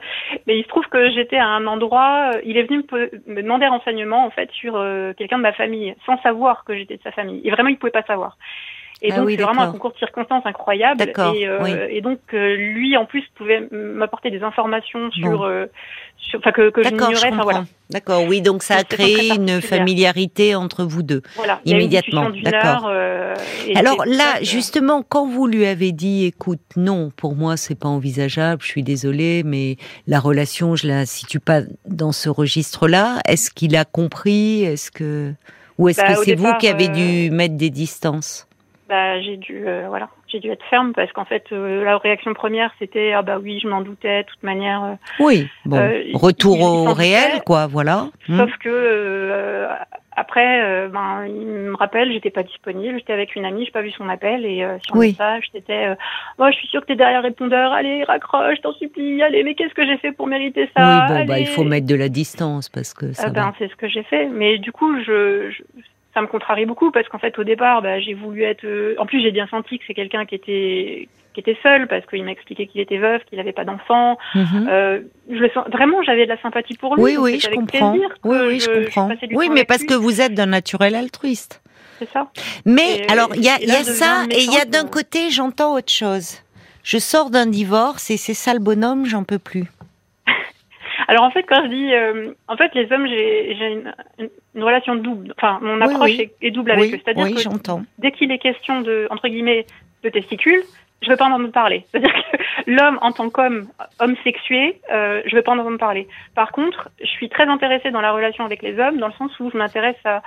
Mais 0.48 0.58
il 0.58 0.64
se 0.64 0.68
trouve 0.68 0.86
que 0.86 1.12
j'étais 1.12 1.38
à 1.38 1.48
un 1.48 1.68
endroit, 1.68 2.32
il 2.44 2.58
est 2.58 2.64
venu 2.64 2.84
me, 3.28 3.42
demander 3.42 3.68
renseignement 3.68 4.26
en 4.26 4.30
fait 4.30 4.50
sur 4.52 4.76
euh, 4.76 5.14
quelqu'un 5.14 5.38
de 5.38 5.44
ma 5.44 5.54
famille, 5.54 5.96
sans 6.06 6.22
savoir 6.22 6.64
que 6.64 6.76
j'étais 6.76 6.98
de 6.98 7.04
sa 7.04 7.12
famille. 7.12 7.42
Et 7.44 7.52
vraiment, 7.52 7.70
il 7.70 7.78
pouvait 7.78 7.92
pas 7.92 8.04
savoir. 8.04 8.38
Et 9.02 9.14
Ah 9.14 9.18
donc 9.18 9.28
oui, 9.28 9.36
c'est 9.38 9.44
vraiment 9.44 9.62
un 9.62 9.72
concours 9.72 9.94
de 9.94 9.98
circonstances 9.98 10.46
incroyable. 10.46 11.02
Et, 11.34 11.48
euh, 11.48 11.64
oui. 11.64 11.72
et 11.90 12.02
donc 12.02 12.20
euh, 12.34 12.56
lui 12.56 12.98
en 12.98 13.06
plus 13.06 13.24
pouvait 13.36 13.66
m'apporter 13.72 14.30
des 14.30 14.44
informations 14.44 15.10
sur, 15.12 15.40
Bon. 15.40 15.68
Enfin 16.38 16.52
que, 16.52 16.70
que 16.70 16.84
je 16.84 16.90
D'accord, 16.90 17.12
je 17.14 17.18
ignorais. 17.18 17.32
Enfin 17.34 17.44
voilà. 17.44 17.66
D'accord, 17.90 18.24
oui, 18.28 18.42
donc 18.42 18.62
ça 18.62 18.76
a 18.76 18.84
créé 18.84 19.34
une 19.34 19.62
familiarité 19.62 20.54
entre 20.54 20.84
vous 20.84 21.02
deux. 21.02 21.24
Voilà. 21.36 21.60
Immédiatement, 21.66 22.30
d'accord. 22.44 22.88
euh, 22.88 23.34
Alors 23.76 24.06
là, 24.06 24.36
ça 24.36 24.44
justement, 24.44 25.02
quand 25.02 25.28
vous 25.28 25.48
lui 25.48 25.66
avez 25.66 25.92
dit, 25.92 26.26
écoute, 26.26 26.62
non, 26.76 27.12
pour 27.16 27.36
moi, 27.36 27.58
c'est 27.58 27.74
pas 27.74 27.88
envisageable, 27.88 28.62
je 28.62 28.68
suis 28.68 28.84
désolée, 28.84 29.42
mais 29.44 29.78
la 30.06 30.20
relation, 30.20 30.76
je 30.76 30.88
la 30.88 31.08
situe 31.08 31.40
pas 31.40 31.62
dans 31.88 32.12
ce 32.12 32.30
registre-là. 32.30 33.20
Est-ce 33.26 33.50
qu'il 33.50 33.76
a 33.76 33.86
compris 33.86 34.64
Est-ce 34.64 34.92
que 34.92 35.34
ou 35.80 35.90
est-ce 35.90 36.02
Bah, 36.02 36.14
que 36.14 36.24
c'est 36.24 36.36
vous 36.36 36.54
qui 36.60 36.68
avez 36.68 36.90
euh, 36.90 37.28
dû 37.28 37.32
mettre 37.32 37.56
des 37.56 37.70
distances? 37.72 38.48
Bah, 38.88 39.20
j'ai 39.22 39.38
dû 39.38 39.64
euh, 39.68 39.86
voilà 39.88 40.10
j'ai 40.32 40.40
dû 40.40 40.50
être 40.52 40.64
ferme 40.70 40.94
parce 40.94 41.12
qu'en 41.12 41.26
fait 41.26 41.44
euh, 41.52 41.84
la 41.84 41.98
réaction 41.98 42.34
première 42.34 42.72
c'était 42.80 43.14
ah 43.14 43.22
bah 43.22 43.38
oui 43.42 43.60
je 43.62 43.68
m'en 43.68 43.82
doutais 43.82 44.24
de 44.24 44.28
toute 44.28 44.44
manière 44.44 44.84
euh, 44.84 44.94
Oui. 45.20 45.48
Bon, 45.66 45.78
euh, 45.78 46.04
retour 46.14 46.62
au 46.62 46.94
réel, 46.94 47.32
doutait. 47.34 47.44
quoi. 47.46 47.68
Voilà. 47.68 48.08
Hmm. 48.28 48.38
sauf 48.38 48.52
que 48.58 49.68
après 50.16 50.88
ben 50.90 51.26
il 51.28 51.46
me 51.48 51.76
rappelle 51.76 52.12
j'étais 52.12 52.30
pas 52.30 52.44
disponible 52.44 52.98
j'étais 53.00 53.14
avec 53.14 53.36
une 53.36 53.46
amie 53.46 53.66
j'ai 53.66 53.72
pas 53.72 53.82
vu 53.82 53.92
son 53.92 54.10
appel 54.10 54.46
et 54.46 54.66
sur 54.86 54.96
le 54.96 55.00
Oui. 55.00 55.08
message 55.10 55.46
c'était 55.54 55.96
moi 56.38 56.52
je 56.52 56.58
suis 56.58 56.68
sûre 56.68 56.82
que 56.82 56.88
t'es 56.88 56.96
derrière 56.96 57.22
le 57.22 57.28
répondeur 57.30 57.72
allez 57.72 58.04
raccroche 58.04 58.60
t'en 58.62 58.74
supplie 58.74 59.22
allez 59.24 59.44
mais 59.44 59.56
qu'est-ce 59.56 59.74
que 59.74 59.86
j'ai 59.86 59.98
fait 59.98 60.12
pour 60.12 60.28
mériter 60.28 60.70
ça 60.76 61.08
oui, 61.10 61.18
bon, 61.20 61.26
bah, 61.26 61.40
il 61.40 61.48
faut 61.48 61.64
mettre 61.64 61.88
de 61.88 61.96
la 61.96 62.10
distance 62.10 62.68
parce 62.70 62.94
que 62.94 63.14
ça 63.14 63.24
Ah 63.28 63.28
va. 63.28 63.34
ben, 63.34 63.54
c'est 63.60 63.70
ce 63.70 63.76
que 63.76 63.88
j'ai 63.88 64.04
fait. 64.04 64.26
Mais 64.28 64.58
du 64.58 64.72
coup, 64.72 64.98
je, 65.04 65.50
je- 65.52 65.64
ça 66.20 66.24
me 66.24 66.28
contrarie 66.28 66.66
beaucoup 66.66 66.92
parce 66.92 67.08
qu'en 67.08 67.18
fait, 67.20 67.38
au 67.40 67.44
départ, 67.46 67.82
bah, 67.82 68.00
j'ai 68.00 68.14
voulu 68.14 68.44
être. 68.44 68.66
euh, 68.66 68.96
En 68.98 69.06
plus, 69.06 69.22
j'ai 69.22 69.32
bien 69.32 69.48
senti 69.48 69.80
que 69.80 69.86
c'est 69.88 69.94
quelqu'un 69.94 70.26
qui 70.26 70.36
était 70.36 71.08
qui 71.34 71.40
était 71.42 71.58
seul 71.64 71.88
parce 71.88 72.06
qu'il 72.08 72.24
m'a 72.26 72.32
expliqué 72.32 72.68
qu'il 72.68 72.82
était 72.82 72.98
veuf, 72.98 73.24
qu'il 73.26 73.38
n'avait 73.38 73.54
pas 73.54 73.64
d'enfant. 73.64 74.18
Mhm. 74.36 74.68
Euh, 74.70 75.00
je 75.30 75.36
le 75.38 75.50
sens 75.52 75.66
vraiment, 75.72 76.02
j'avais 76.04 76.26
de 76.26 76.30
la 76.30 76.42
sympathie 76.42 76.76
pour 76.76 76.96
lui. 76.96 77.04
Oui, 77.04 77.18
oui, 77.18 77.40
je 77.40 77.50
comprends. 77.52 77.94
Oui, 78.26 78.38
oui, 78.48 78.60
je, 78.60 78.66
je- 78.66 78.84
comprends. 78.86 79.10
Oui, 79.32 79.50
mais 79.54 79.64
parce 79.64 79.82
lui. 79.82 79.88
que 79.88 79.94
vous 79.94 80.20
êtes 80.22 80.34
d'un 80.34 80.48
naturel 80.48 80.96
altruiste. 80.96 81.62
c'est 82.00 82.10
ça. 82.10 82.28
Mais 82.66 82.98
Et- 83.02 83.10
alors, 83.12 83.30
il 83.36 83.44
y 83.44 83.50
a, 83.50 83.58
y 83.62 83.68
ça, 83.86 84.26
et 84.32 84.40
il 84.44 84.52
y 84.52 84.58
a 84.58 84.66
d'un 84.66 84.86
euh. 84.86 84.90
côté, 84.90 85.30
j'entends 85.30 85.76
autre 85.76 85.92
chose. 85.92 86.40
Je 86.84 86.98
sors 86.98 87.30
d'un 87.30 87.46
divorce 87.46 88.10
et 88.10 88.18
c'est 88.18 88.34
ça 88.34 88.54
le 88.54 88.60
bonhomme, 88.60 89.06
j'en 89.06 89.24
peux 89.24 89.40
plus. 89.40 89.66
Alors 91.10 91.24
en 91.24 91.32
fait, 91.32 91.42
quand 91.42 91.64
je 91.64 91.70
dis, 91.70 91.92
euh, 91.92 92.34
en 92.48 92.56
fait, 92.56 92.76
les 92.76 92.92
hommes, 92.92 93.08
j'ai 93.08 93.56
j'ai 93.56 93.72
une, 93.72 93.94
une, 94.54 94.64
relation 94.64 94.94
double. 94.94 95.34
Enfin, 95.36 95.58
mon 95.60 95.82
approche 95.82 96.12
oui. 96.12 96.22
Est, 96.22 96.48
est 96.48 96.52
double 96.52 96.70
avec 96.70 96.84
oui, 96.84 96.94
eux. 96.94 97.02
C'est-à-dire 97.04 97.36
que 97.36 97.82
dès 97.98 98.12
qu'il 98.12 98.32
est 98.32 98.38
question 98.38 98.82
de, 98.82 99.08
entre 99.10 99.28
guillemets, 99.28 99.66
de 100.04 100.10
testicules, 100.10 100.62
je 101.02 101.10
veux 101.10 101.16
pas 101.16 101.26
en 101.26 101.32
entendre 101.32 101.52
parler. 101.52 101.84
C'est-à-dire 101.92 102.14
que 102.14 102.38
l'homme, 102.68 103.00
en 103.02 103.12
tant 103.12 103.28
qu'homme, 103.32 103.70
homme 104.00 104.16
sexué, 104.24 104.80
euh, 104.94 105.24
je 105.26 105.36
veux 105.36 105.42
pas 105.42 105.54
en 105.54 105.58
entendre 105.58 105.80
parler. 105.80 106.08
Par 106.36 106.52
contre, 106.52 106.90
je 107.02 107.08
suis 107.08 107.28
très 107.28 107.48
intéressée 107.48 107.90
dans 107.90 108.02
la 108.02 108.12
relation 108.12 108.46
avec 108.46 108.62
les 108.62 108.78
hommes, 108.78 109.00
dans 109.00 109.08
le 109.08 109.14
sens 109.14 109.32
où 109.40 109.50
je 109.50 109.58
m'intéresse 109.58 109.98
à, 110.06 110.22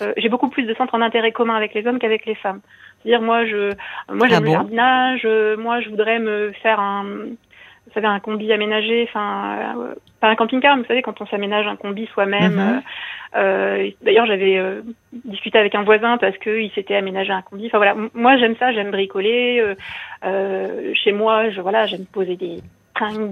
euh, 0.00 0.14
j'ai 0.16 0.30
beaucoup 0.30 0.48
plus 0.48 0.62
de 0.62 0.72
centres 0.72 0.98
d'intérêt 0.98 1.32
commun 1.32 1.56
avec 1.56 1.74
les 1.74 1.86
hommes 1.86 1.98
qu'avec 1.98 2.24
les 2.24 2.36
femmes. 2.36 2.62
C'est-à-dire, 3.02 3.20
moi, 3.20 3.44
je, 3.44 3.72
moi, 4.10 4.28
j'aime 4.28 4.38
Ah 4.38 4.40
le 4.40 4.46
bon? 4.46 4.52
jardinage, 4.52 5.22
euh, 5.26 5.58
moi, 5.58 5.82
je 5.82 5.90
voudrais 5.90 6.20
me 6.20 6.52
faire 6.62 6.80
un, 6.80 7.04
vous 7.86 7.92
savez, 7.94 8.06
un 8.06 8.20
combi 8.20 8.52
aménagé, 8.52 9.06
enfin, 9.08 9.74
euh, 9.78 9.94
pas 10.20 10.28
un 10.28 10.36
camping-car, 10.36 10.76
mais 10.76 10.82
vous 10.82 10.88
savez, 10.88 11.02
quand 11.02 11.20
on 11.20 11.26
s'aménage 11.26 11.66
un 11.66 11.76
combi 11.76 12.06
soi-même. 12.14 12.54
Mhm. 12.54 12.60
euh, 12.60 12.80
euh, 13.34 13.90
D'ailleurs, 14.02 14.26
j'avais 14.26 14.56
euh, 14.58 14.82
discuté 15.24 15.58
avec 15.58 15.74
un 15.74 15.82
voisin 15.82 16.16
parce 16.18 16.36
qu'il 16.38 16.70
s'était 16.72 16.94
aménagé 16.96 17.32
un 17.32 17.42
combi. 17.42 17.66
Enfin 17.66 17.78
voilà, 17.78 17.94
moi 18.14 18.36
j'aime 18.36 18.56
ça, 18.56 18.72
j'aime 18.72 18.90
bricoler. 18.90 19.58
euh, 19.60 19.74
euh, 20.24 20.92
chez 20.94 21.12
moi, 21.12 21.50
je 21.50 21.60
voilà, 21.60 21.86
j'aime 21.86 22.06
poser 22.06 22.36
des 22.36 22.58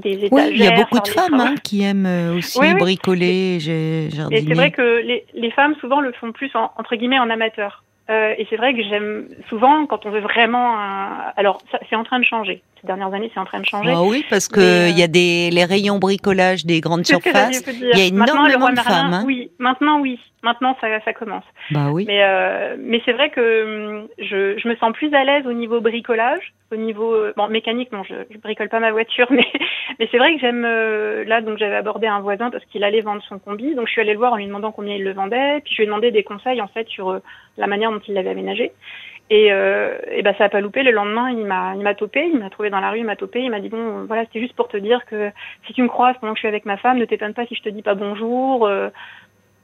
des 0.02 0.24
étagères. 0.24 0.30
Oui, 0.32 0.50
il 0.52 0.64
y 0.64 0.66
a 0.66 0.72
beaucoup 0.72 0.98
de 0.98 1.06
femmes 1.06 1.38
hein, 1.38 1.54
qui 1.62 1.84
aiment 1.84 2.34
aussi 2.36 2.58
Oui, 2.58 2.68
oui. 2.72 2.78
bricoler, 2.80 3.60
j'ai 3.60 4.06
Et 4.06 4.10
jardiner. 4.10 4.44
c'est 4.48 4.54
vrai 4.54 4.70
que 4.72 5.00
les, 5.02 5.24
les 5.34 5.50
femmes 5.52 5.76
souvent 5.80 6.00
le 6.00 6.10
font 6.12 6.32
plus 6.32 6.50
en, 6.56 6.72
entre 6.76 6.96
guillemets 6.96 7.20
en 7.20 7.30
amateur. 7.30 7.84
Euh, 8.10 8.34
et 8.36 8.46
c'est 8.50 8.56
vrai 8.56 8.74
que 8.74 8.82
j'aime 8.82 9.28
souvent 9.48 9.86
quand 9.86 10.04
on 10.04 10.10
veut 10.10 10.20
vraiment. 10.20 10.78
Un... 10.78 11.32
Alors 11.36 11.60
c'est 11.88 11.94
en 11.94 12.02
train 12.02 12.18
de 12.18 12.24
changer. 12.24 12.62
Ces 12.80 12.86
dernières 12.86 13.12
années, 13.14 13.30
c'est 13.32 13.38
en 13.38 13.44
train 13.44 13.60
de 13.60 13.66
changer. 13.66 13.92
Ah 13.94 14.02
oui, 14.02 14.24
parce 14.28 14.48
que 14.48 14.60
euh, 14.60 14.88
il 14.88 14.98
y 14.98 15.02
a 15.02 15.06
des 15.06 15.50
les 15.50 15.64
rayons 15.64 15.98
bricolage 15.98 16.66
des 16.66 16.80
grandes 16.80 17.06
surfaces. 17.06 17.62
il 17.68 17.98
y 17.98 18.08
a 18.08 18.12
Maintenant, 18.12 18.44
le 18.44 18.50
énormément 18.50 18.72
de 18.72 18.80
femmes, 18.80 19.14
hein. 19.14 19.22
Oui, 19.26 19.50
maintenant 19.58 20.00
oui, 20.00 20.18
maintenant 20.42 20.76
ça, 20.80 21.00
ça 21.00 21.12
commence. 21.12 21.44
Bah 21.70 21.90
oui. 21.92 22.04
Mais 22.06 22.22
euh, 22.22 22.76
mais 22.78 23.00
c'est 23.04 23.12
vrai 23.12 23.30
que 23.30 24.00
hum, 24.00 24.08
je, 24.18 24.58
je 24.58 24.68
me 24.68 24.76
sens 24.76 24.92
plus 24.92 25.12
à 25.14 25.24
l'aise 25.24 25.46
au 25.46 25.52
niveau 25.52 25.80
bricolage, 25.80 26.52
au 26.72 26.76
niveau 26.76 27.12
euh, 27.12 27.32
bon 27.36 27.48
mécanique 27.48 27.92
non, 27.92 28.02
je, 28.04 28.14
je 28.30 28.38
bricole 28.38 28.68
pas 28.68 28.80
ma 28.80 28.92
voiture, 28.92 29.26
mais 29.30 29.46
mais 29.98 30.08
c'est 30.10 30.18
vrai 30.18 30.34
que 30.34 30.40
j'aime 30.40 30.64
euh, 30.64 31.24
là 31.24 31.40
donc 31.40 31.58
j'avais 31.58 31.76
abordé 31.76 32.06
un 32.06 32.20
voisin 32.20 32.50
parce 32.50 32.64
qu'il 32.66 32.84
allait 32.84 33.00
vendre 33.00 33.22
son 33.28 33.38
combi, 33.38 33.74
donc 33.74 33.86
je 33.86 33.92
suis 33.92 34.00
allée 34.00 34.12
le 34.12 34.18
voir 34.18 34.32
en 34.32 34.36
lui 34.36 34.46
demandant 34.46 34.72
combien 34.72 34.94
il 34.94 35.04
le 35.04 35.12
vendait, 35.12 35.60
puis 35.64 35.74
je 35.74 35.78
lui 35.78 35.84
ai 35.84 35.86
demandé 35.86 36.10
des 36.10 36.22
conseils 36.22 36.60
en 36.60 36.68
fait 36.68 36.88
sur 36.88 37.10
euh, 37.10 37.18
la 37.56 37.66
manière 37.66 37.90
dont 37.90 38.00
il 38.06 38.14
l'avait 38.14 38.30
aménagé. 38.30 38.72
Et, 39.32 39.52
euh, 39.52 39.96
et 40.10 40.22
ben 40.22 40.34
ça 40.36 40.46
a 40.46 40.48
pas 40.48 40.60
loupé. 40.60 40.82
Le 40.82 40.90
lendemain, 40.90 41.30
il 41.30 41.46
m'a, 41.46 41.74
il 41.76 41.82
m'a 41.82 41.94
topé, 41.94 42.28
il 42.32 42.40
m'a 42.40 42.50
trouvé 42.50 42.68
dans 42.68 42.80
la 42.80 42.90
rue, 42.90 42.98
il 42.98 43.04
m'a 43.04 43.14
topé, 43.14 43.40
il 43.40 43.50
m'a 43.50 43.60
dit 43.60 43.68
bon, 43.68 44.04
voilà, 44.06 44.24
c'était 44.24 44.40
juste 44.40 44.56
pour 44.56 44.66
te 44.66 44.76
dire 44.76 45.06
que 45.06 45.30
si 45.68 45.72
tu 45.72 45.82
me 45.82 45.88
croises 45.88 46.16
pendant 46.20 46.32
que 46.32 46.38
je 46.38 46.40
suis 46.40 46.48
avec 46.48 46.66
ma 46.66 46.76
femme, 46.76 46.98
ne 46.98 47.04
t'étonne 47.04 47.32
pas 47.32 47.46
si 47.46 47.54
je 47.54 47.62
te 47.62 47.68
dis 47.68 47.82
pas 47.82 47.94
bonjour. 47.94 48.68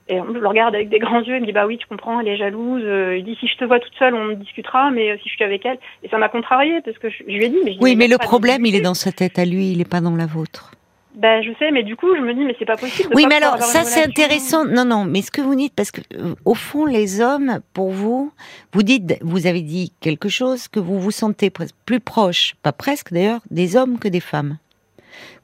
Et 0.08 0.18
je 0.18 0.38
le 0.38 0.46
regarde 0.46 0.74
avec 0.74 0.88
des 0.88 0.98
grands 0.98 1.20
yeux, 1.22 1.36
il 1.36 1.40
me 1.40 1.46
dit 1.46 1.52
bah 1.52 1.66
oui, 1.66 1.78
tu 1.78 1.86
comprends, 1.86 2.20
elle 2.20 2.28
est 2.28 2.36
jalouse. 2.36 2.82
Euh, 2.84 3.16
Il 3.18 3.24
dit 3.24 3.36
si 3.40 3.48
je 3.48 3.56
te 3.56 3.64
vois 3.64 3.80
toute 3.80 3.94
seule, 3.98 4.14
on 4.14 4.34
discutera, 4.34 4.90
mais 4.90 5.10
euh, 5.10 5.16
si 5.22 5.28
je 5.28 5.34
suis 5.34 5.44
avec 5.44 5.66
elle, 5.66 5.78
et 6.02 6.08
ça 6.08 6.18
m'a 6.18 6.28
contrarié 6.28 6.80
parce 6.84 6.98
que 6.98 7.10
je, 7.10 7.18
je 7.26 7.32
lui 7.36 7.44
ai 7.44 7.48
dit. 7.48 7.58
Mais 7.64 7.72
je 7.72 7.78
dis, 7.78 7.82
Oui, 7.82 7.92
y 7.92 7.96
mais 7.96 8.04
a 8.04 8.08
le 8.08 8.18
problème, 8.18 8.64
il 8.66 8.74
est 8.74 8.80
dans 8.80 8.94
sa 8.94 9.10
tête 9.12 9.38
à 9.38 9.44
lui, 9.44 9.72
il 9.72 9.80
est 9.80 9.90
pas 9.90 10.00
dans 10.00 10.14
la 10.14 10.26
vôtre. 10.26 10.70
Ben 11.16 11.42
je 11.42 11.50
sais, 11.58 11.70
mais 11.70 11.82
du 11.82 11.96
coup 11.96 12.14
je 12.14 12.20
me 12.20 12.34
dis 12.34 12.44
mais 12.44 12.54
c'est 12.58 12.66
pas 12.66 12.76
possible. 12.76 13.08
de 13.08 13.16
Oui, 13.16 13.22
pas 13.22 13.28
mais 13.30 13.34
alors 13.36 13.56
ça 13.62 13.84
c'est 13.84 14.04
intéressant. 14.04 14.66
Non, 14.66 14.84
non, 14.84 15.06
mais 15.06 15.22
ce 15.22 15.30
que 15.30 15.40
vous 15.40 15.54
dites, 15.54 15.72
parce 15.74 15.90
que 15.90 16.02
euh, 16.14 16.34
au 16.44 16.54
fond, 16.54 16.84
les 16.84 17.22
hommes, 17.22 17.60
pour 17.72 17.90
vous, 17.90 18.32
vous 18.74 18.82
dites, 18.82 19.14
vous 19.22 19.46
avez 19.46 19.62
dit 19.62 19.92
quelque 20.00 20.28
chose 20.28 20.68
que 20.68 20.78
vous 20.78 21.00
vous 21.00 21.10
sentez 21.10 21.50
plus 21.86 22.00
proche, 22.00 22.54
pas 22.62 22.72
presque 22.72 23.12
d'ailleurs, 23.14 23.40
des 23.50 23.76
hommes 23.76 23.98
que 23.98 24.08
des 24.08 24.20
femmes. 24.20 24.58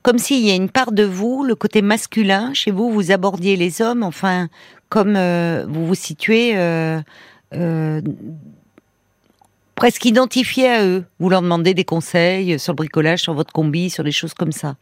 Comme 0.03 0.19
s'il 0.19 0.45
y 0.47 0.51
a 0.51 0.55
une 0.55 0.69
part 0.69 0.93
de 0.93 1.05
vous, 1.05 1.45
le 1.45 1.55
côté 1.55 1.83
masculin, 1.83 2.53
chez 2.55 2.71
vous, 2.71 2.91
vous 2.91 3.11
abordiez 3.13 3.57
les 3.57 3.81
hommes, 3.83 4.03
enfin, 4.03 4.49
comme 4.89 5.15
euh, 5.17 5.65
vous 5.69 5.87
vous 5.87 5.95
situez 5.95 6.57
euh, 6.57 7.01
euh, 7.55 8.01
presque 9.75 10.05
identifié 10.05 10.69
à 10.69 10.85
eux. 10.85 11.05
Vous 11.19 11.29
leur 11.29 11.43
demandez 11.43 11.75
des 11.75 11.85
conseils 11.85 12.59
sur 12.59 12.73
le 12.73 12.77
bricolage, 12.77 13.21
sur 13.21 13.35
votre 13.35 13.53
combi, 13.53 13.91
sur 13.91 14.05
des 14.05 14.13
choses 14.13 14.35
comme 14.35 14.53
ça. 14.53 14.77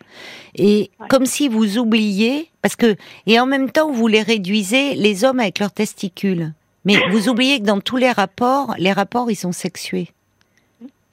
Et 0.55 0.91
Ouais. 1.01 1.07
comme 1.09 1.27
si 1.27 1.49
vous 1.49 1.79
oubliez, 1.79 2.51
parce 2.63 2.77
que, 2.77 2.97
et 3.27 3.39
en 3.39 3.47
même 3.47 3.71
temps, 3.71 3.91
vous 3.93 4.07
les 4.09 4.23
réduisez, 4.23 4.95
les 4.95 5.25
hommes 5.25 5.41
avec 5.41 5.59
leurs 5.59 5.73
testicules. 5.73 6.53
Mais 6.85 6.97
vous 7.11 7.29
oubliez 7.29 7.61
que 7.61 7.65
dans 7.67 7.81
tous 7.81 7.97
les 7.99 8.11
rapports, 8.11 8.75
les 8.79 8.93
rapports, 8.93 9.31
ils 9.31 9.37
sont 9.37 9.53
sexués. 9.53 10.09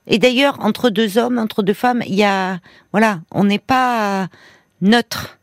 Et 0.08 0.20
d'ailleurs, 0.20 0.58
entre 0.62 0.89
deux 0.89 1.17
hommes, 1.17 1.38
entre 1.38 1.63
deux 1.63 1.74
femmes, 1.74 2.02
il 2.08 2.15
y 2.15 2.24
a, 2.24 2.60
voilà, 2.91 3.20
on 3.32 3.43
n'est 3.43 3.60
pas 3.60 4.28
neutre. 4.82 5.38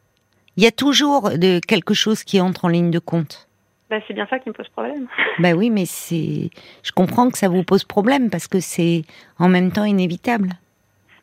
Il 0.57 0.63
y 0.63 0.67
a 0.67 0.73
toujours 0.73 1.31
de 1.31 1.61
quelque 1.61 1.95
chose 1.95 2.25
qui 2.25 2.41
entre 2.41 2.65
en 2.65 2.69
ligne 2.69 2.91
de 2.91 2.99
compte. 2.99 3.49
Ben, 3.91 4.01
c'est 4.09 4.15
bien 4.15 4.27
ça 4.29 4.39
qui 4.39 4.49
me 4.49 4.55
pose 4.55 4.69
problème. 4.69 5.07
Ben 5.39 5.55
oui, 5.55 5.69
mais 5.69 5.85
c'est, 5.85 6.51
je 6.83 6.93
comprends 6.93 7.31
que 7.31 7.39
ça 7.39 7.49
vous 7.49 7.65
pose 7.65 7.85
problème 7.85 8.31
parce 8.31 8.49
que 8.49 8.61
c'est 8.61 9.03
en 9.39 9.49
même 9.49 9.73
temps 9.73 9.85
inévitable. 9.85 10.51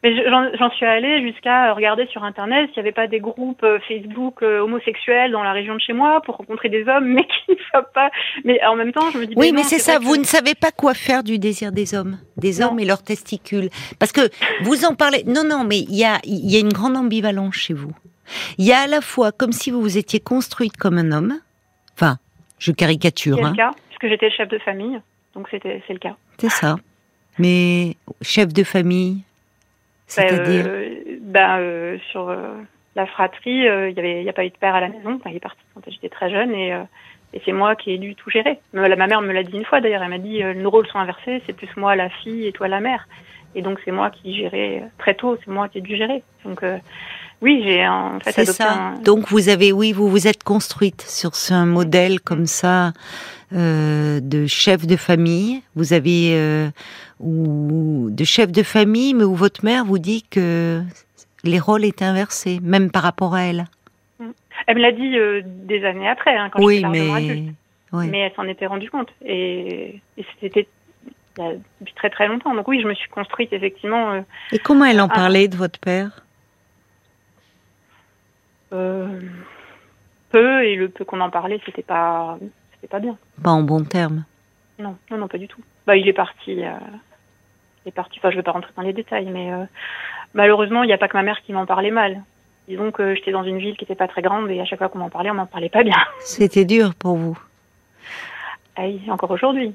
Mais 0.03 0.15
je- 0.15 0.57
j'en 0.57 0.71
suis 0.71 0.85
allée 0.85 1.21
jusqu'à 1.21 1.73
regarder 1.73 2.07
sur 2.07 2.23
internet 2.23 2.67
s'il 2.73 2.81
n'y 2.81 2.87
avait 2.87 2.91
pas 2.91 3.05
des 3.07 3.19
groupes 3.19 3.61
euh, 3.63 3.77
Facebook 3.87 4.41
euh, 4.41 4.59
homosexuels 4.61 5.31
dans 5.31 5.43
la 5.43 5.51
région 5.51 5.75
de 5.75 5.79
chez 5.79 5.93
moi 5.93 6.21
pour 6.25 6.37
rencontrer 6.37 6.69
des 6.69 6.87
hommes, 6.87 7.05
mais 7.13 7.23
qui 7.23 7.51
ne 7.51 7.55
soient 7.69 7.91
pas. 7.93 8.09
Mais 8.43 8.59
en 8.65 8.75
même 8.75 8.91
temps, 8.93 9.11
je 9.11 9.19
me 9.19 9.27
dis. 9.27 9.33
Oui, 9.37 9.51
mais 9.53 9.63
c'est 9.63 9.77
ça. 9.79 9.99
Vous 9.99 10.13
que- 10.13 10.19
ne 10.19 10.23
savez 10.25 10.55
pas 10.55 10.71
quoi 10.71 10.93
faire 10.95 11.23
du 11.23 11.37
désir 11.37 11.71
des 11.71 11.93
hommes, 11.93 12.17
des 12.37 12.59
Non. 12.59 12.67
hommes 12.69 12.79
et 12.79 12.85
leurs 12.85 13.03
testicules, 13.03 13.69
parce 13.99 14.11
que 14.11 14.21
vous 14.63 14.85
en 14.85 14.95
parlez. 14.95 15.23
Non, 15.25 15.43
non, 15.43 15.63
mais 15.63 15.77
il 15.79 15.95
y 15.95 16.03
a, 16.03 16.17
il 16.23 16.49
y 16.51 16.57
a 16.57 16.59
une 16.59 16.73
grande 16.73 16.97
ambivalence 16.97 17.53
chez 17.55 17.73
vous. 17.75 17.91
Il 18.57 18.65
y 18.65 18.71
a 18.71 18.79
à 18.79 18.87
la 18.87 19.01
fois 19.01 19.31
comme 19.31 19.51
si 19.51 19.69
vous 19.71 19.81
vous 19.81 19.97
étiez 19.97 20.19
construite 20.19 20.77
comme 20.77 20.97
un 20.97 21.11
homme. 21.11 21.33
Enfin, 21.95 22.17
je 22.57 22.71
caricature, 22.71 23.35
C'est 23.37 23.43
hein. 23.43 23.49
le 23.51 23.55
cas, 23.57 23.71
puisque 23.89 24.07
j'étais 24.07 24.29
le 24.29 24.35
chef 24.35 24.49
de 24.49 24.57
famille, 24.59 24.99
donc 25.35 25.47
c'était 25.51 25.83
c'est 25.85 25.93
le 25.93 25.99
cas. 25.99 26.15
C'est 26.39 26.49
ça. 26.49 26.77
Mais 27.37 27.95
chef 28.21 28.51
de 28.53 28.63
famille, 28.63 29.21
euh, 30.19 31.17
ben, 31.21 31.59
euh, 31.59 31.97
sur 32.11 32.29
euh, 32.29 32.53
la 32.95 33.05
fratrie, 33.05 33.67
euh, 33.67 33.89
il 33.89 33.95
y 33.95 33.99
avait, 33.99 34.21
il 34.21 34.25
y 34.25 34.29
a 34.29 34.33
pas 34.33 34.45
eu 34.45 34.49
de 34.49 34.57
père 34.57 34.75
à 34.75 34.81
la 34.81 34.89
maison. 34.89 35.15
Enfin, 35.15 35.29
il 35.29 35.37
est 35.37 35.41
parti 35.41 35.61
quand 35.73 35.81
j'étais 35.87 36.09
très 36.09 36.29
jeune 36.29 36.53
et, 36.53 36.73
euh, 36.73 36.83
et 37.33 37.41
c'est 37.45 37.53
moi 37.53 37.75
qui 37.75 37.91
ai 37.91 37.97
dû 37.97 38.15
tout 38.15 38.29
gérer. 38.29 38.59
Ma 38.73 39.07
mère 39.07 39.21
me 39.21 39.31
l'a 39.31 39.43
dit 39.43 39.55
une 39.55 39.65
fois 39.65 39.79
d'ailleurs. 39.81 40.03
Elle 40.03 40.09
m'a 40.09 40.17
dit 40.17 40.43
euh, 40.43 40.53
nos 40.53 40.69
rôles 40.69 40.87
sont 40.87 40.99
inversés. 40.99 41.41
C'est 41.45 41.53
plus 41.53 41.69
moi 41.77 41.95
la 41.95 42.09
fille 42.09 42.47
et 42.47 42.51
toi 42.51 42.67
la 42.67 42.79
mère. 42.79 43.07
Et 43.55 43.61
donc 43.61 43.79
c'est 43.83 43.91
moi 43.91 44.09
qui 44.09 44.35
gérais 44.35 44.83
très 44.97 45.13
tôt, 45.13 45.37
c'est 45.43 45.51
moi 45.51 45.67
qui 45.67 45.79
ai 45.79 45.81
dû 45.81 45.95
gérer. 45.95 46.23
Donc 46.45 46.63
oui, 47.41 47.61
j'ai 47.65 47.87
en 47.87 48.19
fait 48.19 48.39
adopté 48.39 48.63
ça. 48.63 48.93
Donc 49.03 49.29
vous 49.29 49.49
avez, 49.49 49.71
oui, 49.71 49.91
vous 49.93 50.09
vous 50.09 50.27
êtes 50.27 50.43
construite 50.43 51.01
sur 51.01 51.35
ce 51.35 51.65
modèle 51.65 52.21
comme 52.21 52.45
ça 52.45 52.93
euh, 53.53 54.19
de 54.21 54.45
chef 54.45 54.85
de 54.85 54.95
famille. 54.95 55.61
Vous 55.75 55.93
avez 55.93 56.33
euh, 56.35 56.69
ou 57.19 58.09
de 58.11 58.23
chef 58.23 58.51
de 58.51 58.63
famille, 58.63 59.13
mais 59.13 59.23
où 59.23 59.35
votre 59.35 59.65
mère 59.65 59.85
vous 59.85 59.99
dit 59.99 60.23
que 60.29 60.81
les 61.43 61.59
rôles 61.59 61.85
étaient 61.85 62.05
inversés, 62.05 62.59
même 62.61 62.91
par 62.91 63.03
rapport 63.03 63.33
à 63.33 63.43
elle. 63.43 63.65
Elle 64.67 64.77
me 64.77 64.81
l'a 64.81 64.91
dit 64.91 65.17
euh, 65.17 65.41
des 65.43 65.83
années 65.85 66.07
après, 66.07 66.35
hein, 66.37 66.49
quand 66.51 66.63
oui, 66.63 66.83
mais... 66.89 67.11
adulte. 67.11 67.55
Oui. 67.93 68.07
Mais 68.07 68.19
elle 68.19 68.31
s'en 68.35 68.47
était 68.47 68.67
rendue 68.67 68.89
compte. 68.89 69.09
Et, 69.25 69.99
et 70.17 70.25
c'était 70.39 70.67
depuis 71.37 71.93
très 71.93 72.09
très 72.09 72.27
longtemps. 72.27 72.53
Donc 72.55 72.67
oui, 72.67 72.79
je 72.81 72.87
me 72.87 72.93
suis 72.93 73.09
construite 73.09 73.51
effectivement. 73.51 74.11
Euh, 74.11 74.21
et 74.51 74.59
comment 74.59 74.85
elle 74.85 75.01
en 75.01 75.09
parlait 75.09 75.47
de 75.47 75.57
votre 75.57 75.79
père? 75.79 76.11
euh, 76.11 76.30
Peu, 78.71 80.63
et 80.63 80.75
le 80.75 80.89
peu 80.89 81.03
qu'on 81.03 81.19
en 81.19 81.29
parlait, 81.29 81.59
c'était 81.65 81.83
pas, 81.83 82.37
c'était 82.73 82.87
pas 82.87 82.99
bien. 82.99 83.17
Pas 83.43 83.51
en 83.51 83.63
bon 83.63 83.83
terme 83.83 84.23
Non, 84.79 84.95
non, 85.09 85.17
non, 85.17 85.27
pas 85.27 85.37
du 85.37 85.47
tout. 85.47 85.61
Bah, 85.85 85.97
il 85.97 86.07
est 86.07 86.13
parti. 86.13 86.63
Euh, 86.63 86.71
il 87.85 87.89
est 87.89 87.91
parti. 87.91 88.19
Enfin, 88.19 88.31
je 88.31 88.37
vais 88.37 88.43
pas 88.43 88.51
rentrer 88.51 88.71
dans 88.75 88.81
les 88.81 88.93
détails, 88.93 89.29
mais 89.29 89.51
euh, 89.51 89.65
malheureusement, 90.33 90.83
il 90.83 90.87
n'y 90.87 90.93
a 90.93 90.97
pas 90.97 91.09
que 91.09 91.17
ma 91.17 91.23
mère 91.23 91.41
qui 91.41 91.51
m'en 91.51 91.65
parlait 91.65 91.91
mal. 91.91 92.23
Disons 92.67 92.91
que 92.91 93.15
j'étais 93.15 93.31
dans 93.31 93.43
une 93.43 93.57
ville 93.57 93.75
qui 93.75 93.83
n'était 93.83 93.95
pas 93.95 94.07
très 94.07 94.21
grande 94.21 94.49
et 94.49 94.61
à 94.61 94.65
chaque 94.65 94.79
fois 94.79 94.87
qu'on 94.87 94.99
m'en 94.99 95.09
parlait, 95.09 95.31
on 95.31 95.35
m'en 95.35 95.45
parlait 95.45 95.69
pas 95.69 95.83
bien. 95.83 95.97
C'était 96.19 96.65
dur 96.65 96.95
pour 96.95 97.17
vous. 97.17 97.37
Ah, 98.77 98.83
encore 99.09 99.31
aujourd'hui. 99.31 99.73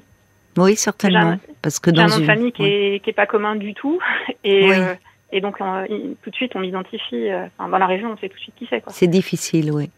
Oui, 0.57 0.75
certainement. 0.75 1.37
parce 1.61 1.79
que 1.79 1.91
dans 1.91 2.07
une 2.07 2.25
famille 2.25 2.51
qui, 2.51 2.65
est, 2.65 3.03
qui 3.03 3.11
est 3.11 3.13
pas 3.13 3.27
commun 3.27 3.55
du 3.55 3.75
tout 3.75 3.99
et 4.43 4.73
euh, 4.73 4.95
et 5.31 5.41
donc 5.41 5.57
tout 5.57 6.29
de 6.29 6.35
suite 6.35 6.55
on 6.55 6.59
m'identifie. 6.59 7.29
enfin, 7.31 7.69
dans 7.69 7.77
la 7.77 7.87
région, 7.87 8.11
on 8.11 8.17
sait 8.17 8.29
tout 8.29 8.37
de 8.37 8.41
suite 8.41 8.55
qui 8.55 8.67
c'est. 8.69 8.83
C'est 8.87 9.07
difficile, 9.07 9.71
oui. 9.71 9.89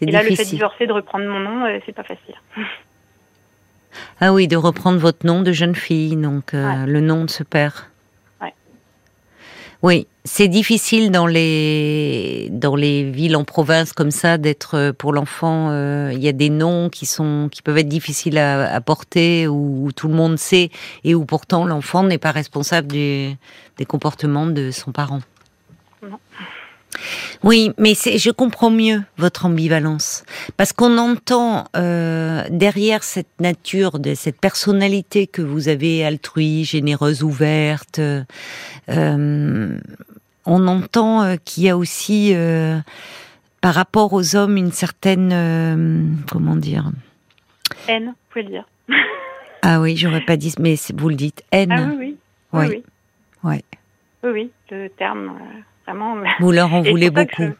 Et 0.00 0.10
là, 0.10 0.22
le 0.22 0.30
fait 0.34 0.44
de 0.44 0.48
divorcer, 0.48 0.86
de 0.86 0.92
reprendre 0.92 1.26
mon 1.26 1.40
nom, 1.40 1.64
euh, 1.64 1.78
c'est 1.86 1.94
pas 1.94 2.02
facile. 2.02 2.34
Ah 4.20 4.32
oui, 4.32 4.46
de 4.46 4.56
reprendre 4.56 4.98
votre 4.98 5.26
nom 5.26 5.42
de 5.42 5.52
jeune 5.52 5.74
fille, 5.74 6.16
donc 6.16 6.52
euh, 6.52 6.84
le 6.86 7.00
nom 7.00 7.24
de 7.24 7.30
ce 7.30 7.42
père. 7.42 7.90
Oui, 9.86 10.08
c'est 10.24 10.48
difficile 10.48 11.12
dans 11.12 11.28
les 11.28 12.48
dans 12.50 12.74
les 12.74 13.08
villes 13.08 13.36
en 13.36 13.44
province 13.44 13.92
comme 13.92 14.10
ça 14.10 14.36
d'être 14.36 14.74
euh, 14.74 14.92
pour 14.92 15.12
l'enfant. 15.12 15.70
Il 16.10 16.18
y 16.18 16.26
a 16.26 16.32
des 16.32 16.50
noms 16.50 16.88
qui 16.88 17.06
sont 17.06 17.48
qui 17.52 17.62
peuvent 17.62 17.78
être 17.78 17.86
difficiles 17.86 18.36
à, 18.36 18.80
porter 18.80 19.46
où, 19.46 19.92
tout 19.94 20.08
le 20.08 20.14
monde 20.14 20.40
sait 20.40 20.70
et 21.04 21.14
où 21.14 21.24
pourtant 21.24 21.64
l'enfant 21.64 22.02
n'est 22.02 22.18
pas 22.18 22.32
responsable 22.32 22.88
des 22.88 23.38
comportements 23.86 24.48
de 24.48 24.72
son 24.72 24.90
parent. 24.90 25.20
Oui, 27.42 27.72
mais 27.78 27.94
je 27.94 28.30
comprends 28.30 28.70
mieux 28.70 29.02
votre 29.16 29.46
ambivalence 29.46 30.24
parce 30.56 30.72
qu'on 30.72 30.98
entend 30.98 31.64
euh, 31.76 32.44
derrière 32.50 33.02
cette 33.02 33.40
nature, 33.40 33.98
de 33.98 34.14
cette 34.14 34.40
personnalité 34.40 35.26
que 35.26 35.42
vous 35.42 35.68
avez 35.68 36.04
altruie, 36.04 36.64
généreuse, 36.64 37.22
ouverte. 37.22 37.98
Euh, 38.88 39.78
on 40.44 40.66
entend 40.68 41.22
euh, 41.22 41.36
qu'il 41.44 41.64
y 41.64 41.68
a 41.68 41.76
aussi, 41.76 42.34
par 43.60 43.74
rapport 43.74 44.12
aux 44.12 44.36
hommes, 44.36 44.56
une 44.56 44.72
certaine, 44.72 46.24
comment 46.30 46.56
dire, 46.56 46.90
haine, 47.88 48.06
vous 48.06 48.14
pouvez 48.30 48.44
le 48.44 48.50
dire. 48.50 48.68
ah 49.62 49.80
oui, 49.80 49.96
j'aurais 49.96 50.24
pas 50.24 50.36
dit, 50.36 50.54
mais 50.58 50.76
vous 50.94 51.08
le 51.08 51.16
dites, 51.16 51.42
haine. 51.52 51.72
Ah 51.72 51.86
oui, 51.88 51.96
oui, 51.98 52.16
oui, 52.52 52.82
oui. 53.44 53.64
Oui, 54.22 54.30
oui, 54.32 54.50
le 54.70 54.88
terme. 54.88 55.38
Vous 56.40 56.52
leur 56.52 56.72
en 56.72 56.82
voulez 56.82 57.10
beaucoup. 57.10 57.42
Je... 57.42 57.52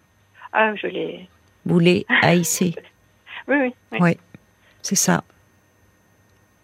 Ah, 0.52 0.74
je 0.74 0.86
les. 0.86 1.28
Vous 1.64 1.78
les 1.78 2.06
haïssez. 2.22 2.74
oui, 3.48 3.72
oui, 3.92 3.98
oui. 4.00 4.18
c'est 4.82 4.94
ça. 4.94 5.22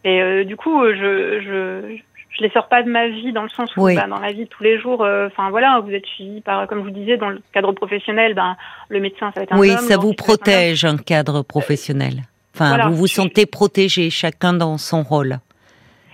Et 0.05 0.20
euh, 0.20 0.44
du 0.44 0.57
coup, 0.57 0.83
euh, 0.83 0.94
je, 0.94 1.40
je, 1.44 1.96
je 2.31 2.42
les 2.42 2.51
sors 2.51 2.68
pas 2.68 2.83
de 2.83 2.90
ma 2.90 3.09
vie 3.09 3.33
dans 3.33 3.42
le 3.42 3.48
sens 3.48 3.77
où 3.77 3.85
bah, 3.85 4.07
dans 4.09 4.18
la 4.18 4.33
vie 4.33 4.44
de 4.44 4.48
tous 4.48 4.62
les 4.62 4.81
jours, 4.81 5.03
euh, 5.05 5.29
enfin 5.29 5.51
voilà, 5.51 5.81
vous 5.81 5.92
êtes 5.92 6.07
suivi 6.07 6.40
par, 6.40 6.66
comme 6.66 6.81
je 6.81 6.85
vous 6.85 6.90
disais, 6.90 7.16
dans 7.16 7.29
le 7.29 7.40
cadre 7.53 7.72
professionnel, 7.72 8.35
ben 8.35 8.57
le 8.88 9.01
médecin 9.01 9.31
ça 9.33 9.40
va 9.40 9.42
être 9.44 9.53
un 9.53 9.59
oui, 9.59 9.70
homme. 9.70 9.79
Oui, 9.81 9.87
ça 9.87 9.96
vous 9.96 10.12
protège 10.12 10.85
un, 10.85 10.96
cadre 10.96 11.42
professionnel. 11.42 12.22
Enfin, 12.55 12.88
vous 12.88 12.96
vous 12.96 13.07
sentez 13.07 13.46
protégé, 13.46 14.11
chacun 14.11 14.53
dans 14.53 14.77
son 14.77 15.03
rôle. 15.03 15.38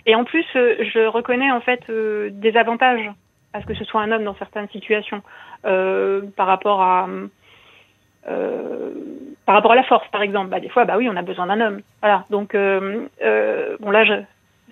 Et 0.06 0.14
en 0.14 0.24
plus, 0.24 0.44
je 0.54 1.06
reconnais 1.08 1.50
en 1.50 1.61
fait 1.61 1.80
des 1.90 2.56
avantages 2.56 3.11
à 3.52 3.61
ce 3.61 3.66
que 3.66 3.74
ce 3.74 3.84
soit 3.84 4.02
un 4.02 4.12
homme 4.12 4.24
dans 4.24 4.37
certaines 4.37 4.68
situations 4.68 5.22
euh, 5.64 6.22
par 6.37 6.46
rapport 6.46 6.82
à 6.82 7.08
euh, 8.28 8.90
par 9.46 9.54
rapport 9.54 9.72
à 9.72 9.76
la 9.76 9.84
force 9.84 10.06
par 10.08 10.22
exemple 10.22 10.48
bah, 10.48 10.61
des 10.61 10.68
fois 10.68 10.84
bah 10.84 10.96
oui 10.98 11.08
on 11.08 11.16
a 11.16 11.22
besoin 11.22 11.46
d'un 11.46 11.61
homme 11.61 11.80
voilà 12.00 12.24
donc 12.30 12.54
euh, 12.54 13.06
bon 13.80 13.90
là 13.90 14.04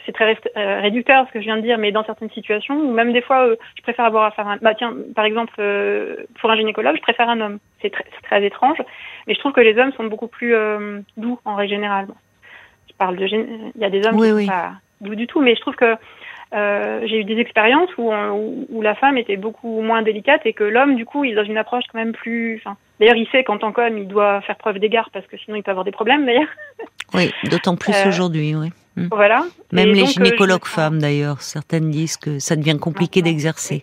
c'est 0.04 0.12
très 0.12 0.38
réducteur 0.54 1.26
ce 1.26 1.32
que 1.32 1.40
je 1.40 1.46
viens 1.46 1.56
de 1.56 1.62
dire, 1.62 1.78
mais 1.78 1.90
dans 1.90 2.04
certaines 2.04 2.30
situations, 2.30 2.78
ou 2.78 2.92
même 2.92 3.12
des 3.12 3.22
fois, 3.22 3.48
je 3.76 3.82
préfère 3.82 4.04
avoir 4.04 4.22
affaire 4.22 4.46
à 4.46 4.52
un... 4.52 4.56
Bah 4.58 4.72
tiens, 4.72 4.94
par 5.16 5.24
exemple, 5.24 5.54
pour 6.38 6.48
un 6.48 6.54
gynécologue, 6.54 6.94
je 6.94 7.02
préfère 7.02 7.28
un 7.28 7.40
homme. 7.40 7.58
C'est 7.82 7.90
très, 7.90 8.04
très, 8.22 8.46
étrange, 8.46 8.78
mais 9.26 9.34
je 9.34 9.40
trouve 9.40 9.50
que 9.50 9.60
les 9.60 9.76
hommes 9.78 9.90
sont 9.94 10.04
beaucoup 10.04 10.28
plus 10.28 10.54
doux 11.16 11.40
en 11.44 11.56
règle 11.56 11.70
générale. 11.70 12.06
Je 12.88 12.94
parle 12.94 13.16
de... 13.16 13.26
Il 13.26 13.80
y 13.80 13.84
a 13.84 13.90
des 13.90 14.06
hommes 14.06 14.16
qui 14.16 14.28
sont 14.28 14.46
pas 14.46 14.74
doux 15.00 15.16
du 15.16 15.26
tout, 15.26 15.40
mais 15.40 15.56
je 15.56 15.60
trouve 15.60 15.74
que 15.74 15.96
euh, 16.54 17.00
j'ai 17.06 17.20
eu 17.20 17.24
des 17.24 17.38
expériences 17.38 17.90
où, 17.98 18.12
où, 18.12 18.82
la 18.82 18.94
femme 18.94 19.18
était 19.18 19.36
beaucoup 19.36 19.80
moins 19.80 20.02
délicate 20.02 20.42
et 20.44 20.52
que 20.52 20.62
l'homme, 20.62 20.94
du 20.94 21.04
coup, 21.04 21.24
il 21.24 21.32
est 21.32 21.34
dans 21.34 21.44
une 21.44 21.58
approche 21.58 21.84
quand 21.92 21.98
même 21.98 22.12
plus. 22.12 22.60
Enfin, 22.64 22.76
d'ailleurs, 23.00 23.16
il 23.16 23.26
sait 23.28 23.42
qu'en 23.42 23.58
tant 23.58 23.72
qu'homme, 23.72 23.98
il 23.98 24.06
doit 24.06 24.40
faire 24.42 24.56
preuve 24.56 24.78
d'égard 24.78 25.10
parce 25.12 25.26
que 25.26 25.36
sinon, 25.38 25.56
il 25.56 25.62
peut 25.62 25.72
avoir 25.72 25.84
des 25.84 25.92
problèmes, 25.92 26.24
d'ailleurs. 26.24 26.48
Oui, 27.14 27.30
d'autant 27.44 27.76
plus 27.76 27.94
euh, 27.94 28.08
aujourd'hui, 28.08 28.56
oui. 28.56 28.70
Hmm. 28.96 29.06
Voilà. 29.12 29.44
Même 29.70 29.90
les 29.90 30.02
euh, 30.02 30.06
gynécologues 30.06 30.64
femmes, 30.64 30.98
d'ailleurs, 31.00 31.40
certaines 31.40 31.90
disent 31.90 32.16
que 32.16 32.40
ça 32.40 32.56
devient 32.56 32.78
compliqué 32.78 33.22
d'exercer. 33.22 33.82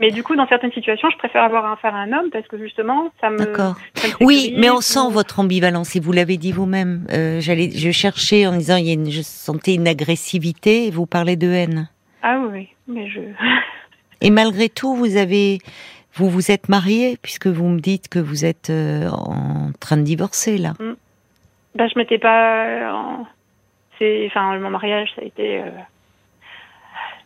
Mais 0.00 0.10
du 0.10 0.22
coup, 0.22 0.36
dans 0.36 0.46
certaines 0.46 0.72
situations, 0.72 1.08
je 1.10 1.16
préfère 1.18 1.42
avoir 1.42 1.70
affaire 1.70 1.94
à 1.94 1.98
un 1.98 2.12
homme 2.12 2.30
parce 2.30 2.46
que 2.46 2.56
justement, 2.56 3.10
ça 3.20 3.30
me. 3.30 3.38
D'accord. 3.38 3.74
Oui, 4.20 4.54
mais 4.56 4.70
on 4.70 4.80
sent 4.80 5.10
votre 5.10 5.40
ambivalence 5.40 5.96
et 5.96 6.00
vous 6.00 6.12
l'avez 6.12 6.36
dit 6.36 6.52
vous-même. 6.52 7.06
Euh, 7.12 7.40
j'allais, 7.40 7.70
je 7.70 7.90
cherchais 7.90 8.46
en 8.46 8.52
disant, 8.52 8.76
il 8.76 8.86
y 8.86 8.90
a 8.90 8.94
une, 8.94 9.10
je 9.10 9.22
sentais 9.22 9.74
une 9.74 9.88
agressivité 9.88 10.86
et 10.86 10.90
vous 10.90 11.06
parlez 11.06 11.36
de 11.36 11.48
haine. 11.48 11.88
Ah 12.22 12.40
oui, 12.52 12.68
mais 12.86 13.08
je. 13.08 13.20
et 14.20 14.30
malgré 14.30 14.68
tout, 14.68 14.94
vous 14.94 15.16
avez, 15.16 15.58
vous 16.14 16.30
vous 16.30 16.52
êtes 16.52 16.68
marié 16.68 17.18
puisque 17.20 17.48
vous 17.48 17.68
me 17.68 17.80
dites 17.80 18.08
que 18.08 18.20
vous 18.20 18.44
êtes 18.44 18.70
euh, 18.70 19.08
en 19.10 19.72
train 19.80 19.96
de 19.96 20.02
divorcer 20.02 20.58
là. 20.58 20.74
Mm. 20.78 20.94
Bah, 21.74 21.88
je 21.88 21.98
m'étais 21.98 22.18
pas. 22.18 22.92
En... 22.92 23.26
C'est, 23.98 24.26
enfin, 24.26 24.58
mon 24.58 24.70
mariage, 24.70 25.10
ça 25.16 25.22
a 25.22 25.24
été. 25.24 25.60
Euh, 25.60 25.70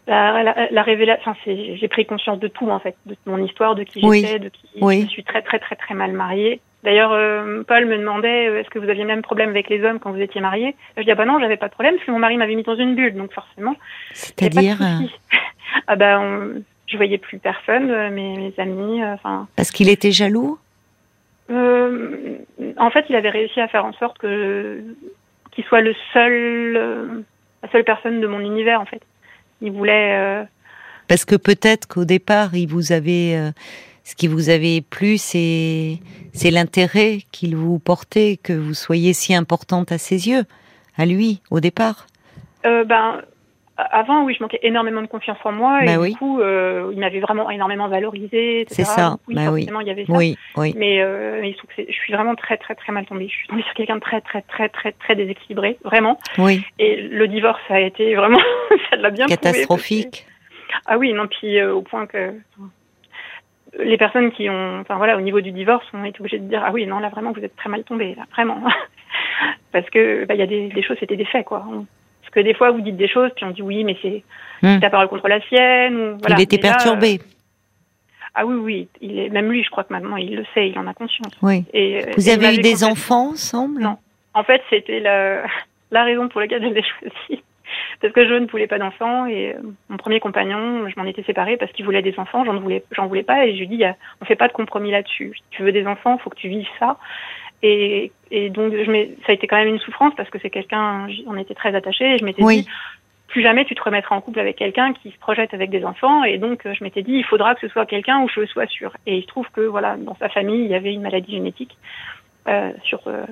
la, 0.07 0.43
la, 0.43 0.69
la 0.71 0.83
révélation, 0.83 1.35
j'ai 1.45 1.89
pris 1.89 2.07
conscience 2.07 2.39
de 2.39 2.49
tout 2.49 2.71
en 2.71 2.79
fait, 2.79 2.97
de 3.07 3.17
mon 3.27 3.43
histoire, 3.45 3.75
de 3.75 3.83
qui 3.83 4.01
j'étais, 4.01 4.39
de 4.39 4.49
qui 4.49 4.69
je 4.81 5.09
suis 5.09 5.25
très 5.25 5.43
très 5.43 5.59
très 5.59 5.75
très 5.75 5.95
mal 5.95 6.13
mariée. 6.13 6.61
D'ailleurs, 6.85 7.11
euh, 7.13 7.65
Paul 7.67 7.87
me 7.87 7.99
demandait 7.99 8.47
euh, 8.47 8.61
est-ce 8.61 8.71
que 8.71 8.79
vous 8.79 8.89
aviez 8.89 9.05
même 9.05 9.23
problème 9.23 9.51
avec 9.51 9.69
les 9.69 9.83
hommes 9.83 9.99
quand 9.99 10.13
vous 10.13 10.21
étiez 10.21 10.41
mariée? 10.41 10.77
Je 10.97 11.03
dis 11.03 11.11
ah 11.11 11.17
bah 11.17 11.25
non, 11.25 11.41
j'avais 11.41 11.57
pas 11.57 11.67
de 11.67 11.73
problème 11.73 11.95
parce 11.97 12.07
que 12.07 12.13
mon 12.13 12.21
mari 12.21 12.37
m'avait 12.37 12.55
mis 12.55 12.63
dans 12.63 12.77
une 12.77 12.95
bulle, 12.95 13.15
donc 13.15 13.33
forcément. 13.33 13.75
C'est-à-dire 14.13 14.79
Ah 15.89 15.97
bah 15.97 16.21
on, 16.21 16.63
je 16.87 16.97
voyais 16.97 17.19
plus 17.19 17.39
personne, 17.39 17.91
euh, 17.91 18.11
mes, 18.11 18.37
mes 18.37 18.55
amis, 18.59 19.03
enfin. 19.05 19.49
parce 19.57 19.73
qu'il 19.73 19.89
était 19.89 20.13
jaloux? 20.13 20.59
en 21.49 22.91
fait, 22.91 23.07
il 23.09 23.15
avait 23.15 23.31
réussi 23.31 23.61
à 23.61 23.69
faire 23.69 23.85
en 23.85 23.93
sorte 23.95 24.19
que 24.19 24.83
qu'il 25.53 25.65
soit 25.65 25.81
le 25.81 25.95
seul, 26.13 27.25
la 27.63 27.71
seule 27.71 27.85
personne 27.85 28.21
de 28.21 28.27
mon 28.27 28.41
univers 28.41 28.81
en 28.81 28.85
fait. 28.85 29.01
Il 29.61 29.73
voulait. 29.73 30.17
Euh, 30.17 30.45
Parce 31.09 31.25
que 31.25 31.37
peut-être 31.37 31.87
qu'au 31.87 32.05
départ, 32.05 32.55
il 32.55 32.69
vous 32.69 32.93
avait. 32.93 33.37
Euh, 33.37 33.53
ce 34.05 34.15
qui 34.15 34.29
vous 34.29 34.51
avait 34.51 34.83
plu, 34.83 35.19
c'est 35.19 35.99
c'est 36.33 36.53
l'intérêt 36.53 37.21
qu'il 37.33 37.57
vous 37.57 37.81
portait, 37.81 38.39
que 38.41 38.53
vous 38.53 38.75
soyez 38.75 39.13
si 39.13 39.35
importante 39.35 39.91
à 39.91 39.99
ses 39.99 40.29
yeux, 40.29 40.45
à 40.97 41.07
lui, 41.07 41.41
au 41.51 41.59
départ. 41.59 42.07
Euh, 42.67 42.85
ben, 42.85 43.23
avant, 43.77 44.25
oui, 44.25 44.35
je 44.35 44.43
manquais 44.43 44.61
énormément 44.63 45.03
de 45.03 45.07
confiance 45.07 45.37
en 45.45 45.53
moi 45.53 45.83
et 45.83 45.87
bah 45.87 46.07
du 46.07 46.15
coup, 46.17 46.41
euh, 46.41 46.91
il 46.93 46.99
m'avait 46.99 47.21
vraiment 47.21 47.51
énormément 47.51 47.89
valorisé. 47.89 48.65
C'est 48.69 48.85
ça. 48.85 49.19
Oui, 49.29 49.35
bah 49.35 49.47
forcément, 49.47 49.81
il 49.81 49.87
y 49.87 49.91
avait 49.91 50.07
ça. 50.07 50.13
Oui, 50.13 50.39
oui. 50.57 50.75
Mais 50.77 51.03
euh, 51.03 51.45
il 51.45 51.55
que 51.55 51.83
je 51.87 51.93
suis 51.93 52.13
vraiment 52.15 52.35
très, 52.35 52.57
très, 52.57 52.75
très 52.75 52.93
mal 52.93 53.05
tombée. 53.05 53.29
Je 53.29 53.35
suis 53.35 53.49
tombée 53.49 53.63
sur 53.63 53.75
quelqu'un 53.75 53.97
de 53.97 54.01
très, 54.01 54.23
très, 54.23 54.41
très, 54.43 54.71
très, 54.71 54.93
très 54.93 55.15
déséquilibré, 55.15 55.79
vraiment. 55.85 56.19
Oui. 56.39 56.65
Et 56.79 57.03
le 57.03 57.29
divorce 57.29 57.61
a 57.69 57.81
été 57.81 58.15
vraiment, 58.15 58.41
ça 58.91 58.97
l'a 58.97 59.11
bien 59.11 59.27
catastrophique. 59.27 60.27
Ah 60.87 60.97
oui, 60.97 61.13
non, 61.13 61.27
puis 61.27 61.59
euh, 61.59 61.75
au 61.75 61.83
point 61.83 62.07
que 62.07 62.35
les 63.79 63.99
personnes 63.99 64.33
qui 64.33 64.49
ont, 64.49 64.81
enfin 64.81 64.97
voilà, 64.97 65.19
au 65.19 65.21
niveau 65.21 65.43
du 65.43 65.53
divorce, 65.53 65.85
ont 65.93 66.05
été 66.05 66.21
obligées 66.21 66.39
de 66.39 66.49
dire 66.49 66.63
ah 66.65 66.73
oui, 66.73 66.87
non 66.87 66.99
là 66.99 67.11
vraiment 67.11 67.33
vous 67.33 67.45
êtes 67.45 67.57
très 67.57 67.69
mal 67.69 67.85
tombé, 67.85 68.15
là, 68.15 68.25
vraiment, 68.33 68.63
parce 69.73 69.89
que 69.91 70.25
bah, 70.25 70.35
il 70.35 70.41
y 70.41 70.43
a 70.43 70.47
des, 70.47 70.69
des 70.69 70.83
choses, 70.83 70.97
c'était 70.99 71.17
des 71.17 71.27
faits 71.27 71.45
quoi 71.45 71.67
que 72.37 72.41
des 72.41 72.55
fois, 72.55 72.71
vous 72.71 72.83
dites 72.83 72.97
des 72.97 73.09
choses, 73.09 73.31
puis 73.35 73.45
on 73.45 73.51
dit 73.51 73.63
oui, 73.63 73.83
mais 73.83 73.97
c'est 74.03 74.23
hmm. 74.63 74.79
ta 74.81 74.91
parole 74.91 75.09
contre 75.09 75.27
la 75.27 75.41
sienne. 75.41 75.97
Ou, 75.97 76.19
voilà. 76.19 76.37
Il 76.37 76.43
était 76.43 76.59
perturbé. 76.59 77.21
ah 78.35 78.45
oui, 78.45 78.55
oui. 78.55 78.89
Il 79.01 79.19
est, 79.19 79.31
même 79.31 79.51
lui, 79.51 79.65
je 79.65 79.71
crois 79.71 79.85
que 79.85 79.93
maintenant, 79.93 80.17
il 80.17 80.37
le 80.37 80.45
sait, 80.55 80.69
il 80.69 80.79
en 80.79 80.87
a 80.87 80.95
conscience. 80.95 81.33
Oui. 81.43 81.65
Et, 81.73 82.05
vous 82.17 82.29
avez 82.29 82.55
eu 82.55 82.59
des 82.59 82.85
enfants 82.85 83.31
ensemble? 83.31 83.81
Non. 83.81 83.97
En 84.35 84.45
fait, 84.45 84.63
c'était 84.69 85.01
la, 85.01 85.45
la 85.91 86.05
raison 86.05 86.29
pour 86.29 86.41
laquelle 86.41 86.63
je 86.63 86.69
l'ai 86.69 86.83
choisi 87.01 87.43
parce 88.01 88.13
que 88.13 88.27
je 88.27 88.35
ne 88.35 88.47
voulais 88.47 88.67
pas 88.67 88.79
d'enfants 88.79 89.27
et 89.27 89.55
euh, 89.55 89.61
mon 89.89 89.97
premier 89.97 90.21
compagnon, 90.21 90.89
je 90.89 90.95
m'en 91.01 91.07
étais 91.07 91.23
séparée 91.23 91.57
parce 91.57 91.73
qu'il 91.73 91.85
voulait 91.85 92.03
des 92.03 92.19
enfants, 92.19 92.45
j'en 92.45 92.59
voulais, 92.61 92.85
j'en 92.93 93.07
voulais 93.07 93.23
pas 93.23 93.47
et 93.47 93.55
je 93.55 93.61
lui 93.61 93.69
dis, 93.69 93.83
on 94.21 94.25
fait 94.25 94.37
pas 94.37 94.49
de 94.49 94.53
compromis 94.53 94.91
là-dessus. 94.91 95.33
Si 95.35 95.43
tu 95.51 95.63
veux 95.63 95.73
des 95.73 95.87
enfants, 95.87 96.19
faut 96.19 96.31
que 96.31 96.37
tu 96.37 96.49
vives 96.49 96.69
ça. 96.79 96.99
Et, 97.63 98.13
et 98.31 98.51
donc, 98.51 98.73
je 98.73 98.85
ça 99.25 99.33
a 99.33 99.33
été 99.33 99.47
quand 99.47 99.57
même 99.57 99.69
une 99.69 99.79
souffrance 99.79 100.15
parce 100.17 100.31
que 100.31 100.39
c'est 100.41 100.51
quelqu'un, 100.51 101.09
on 101.27 101.37
était 101.37 101.55
très 101.55 101.75
attachés 101.75 102.15
et 102.15 102.19
je 102.19 102.25
m'étais 102.25 102.43
dit, 102.43 102.69
plus 103.29 103.43
jamais 103.43 103.65
tu 103.65 103.75
te 103.75 103.83
remettras 103.83 104.15
en 104.15 104.21
couple 104.21 104.41
avec 104.41 104.57
quelqu'un 104.57 104.93
qui 104.93 105.11
se 105.11 105.19
projette 105.19 105.55
avec 105.55 105.71
des 105.71 105.85
enfants. 105.85 106.25
Et 106.25 106.39
donc, 106.39 106.67
je 106.71 106.85
m'étais 106.85 107.03
dit, 107.03 107.15
il 107.15 107.25
faudra 107.25 107.55
que 107.55 107.61
ce 107.61 107.69
soit 107.69 107.87
quelqu'un 107.87 108.21
où 108.23 108.29
je 108.29 108.45
sois 108.47 108.67
sûre. 108.67 108.97
Et 109.07 109.17
il 109.17 109.23
se 109.23 109.27
trouve 109.27 109.49
que, 109.53 109.63
voilà, 109.63 109.97
dans 109.97 110.17
sa 110.17 110.29
famille, 110.29 110.65
il 110.65 110.71
y 110.71 110.75
avait 110.75 110.93
une 110.93 111.03
maladie 111.03 111.33
génétique 111.33 111.77
euh, 112.49 112.73
sur 112.85 113.01
euh, 113.09 113.25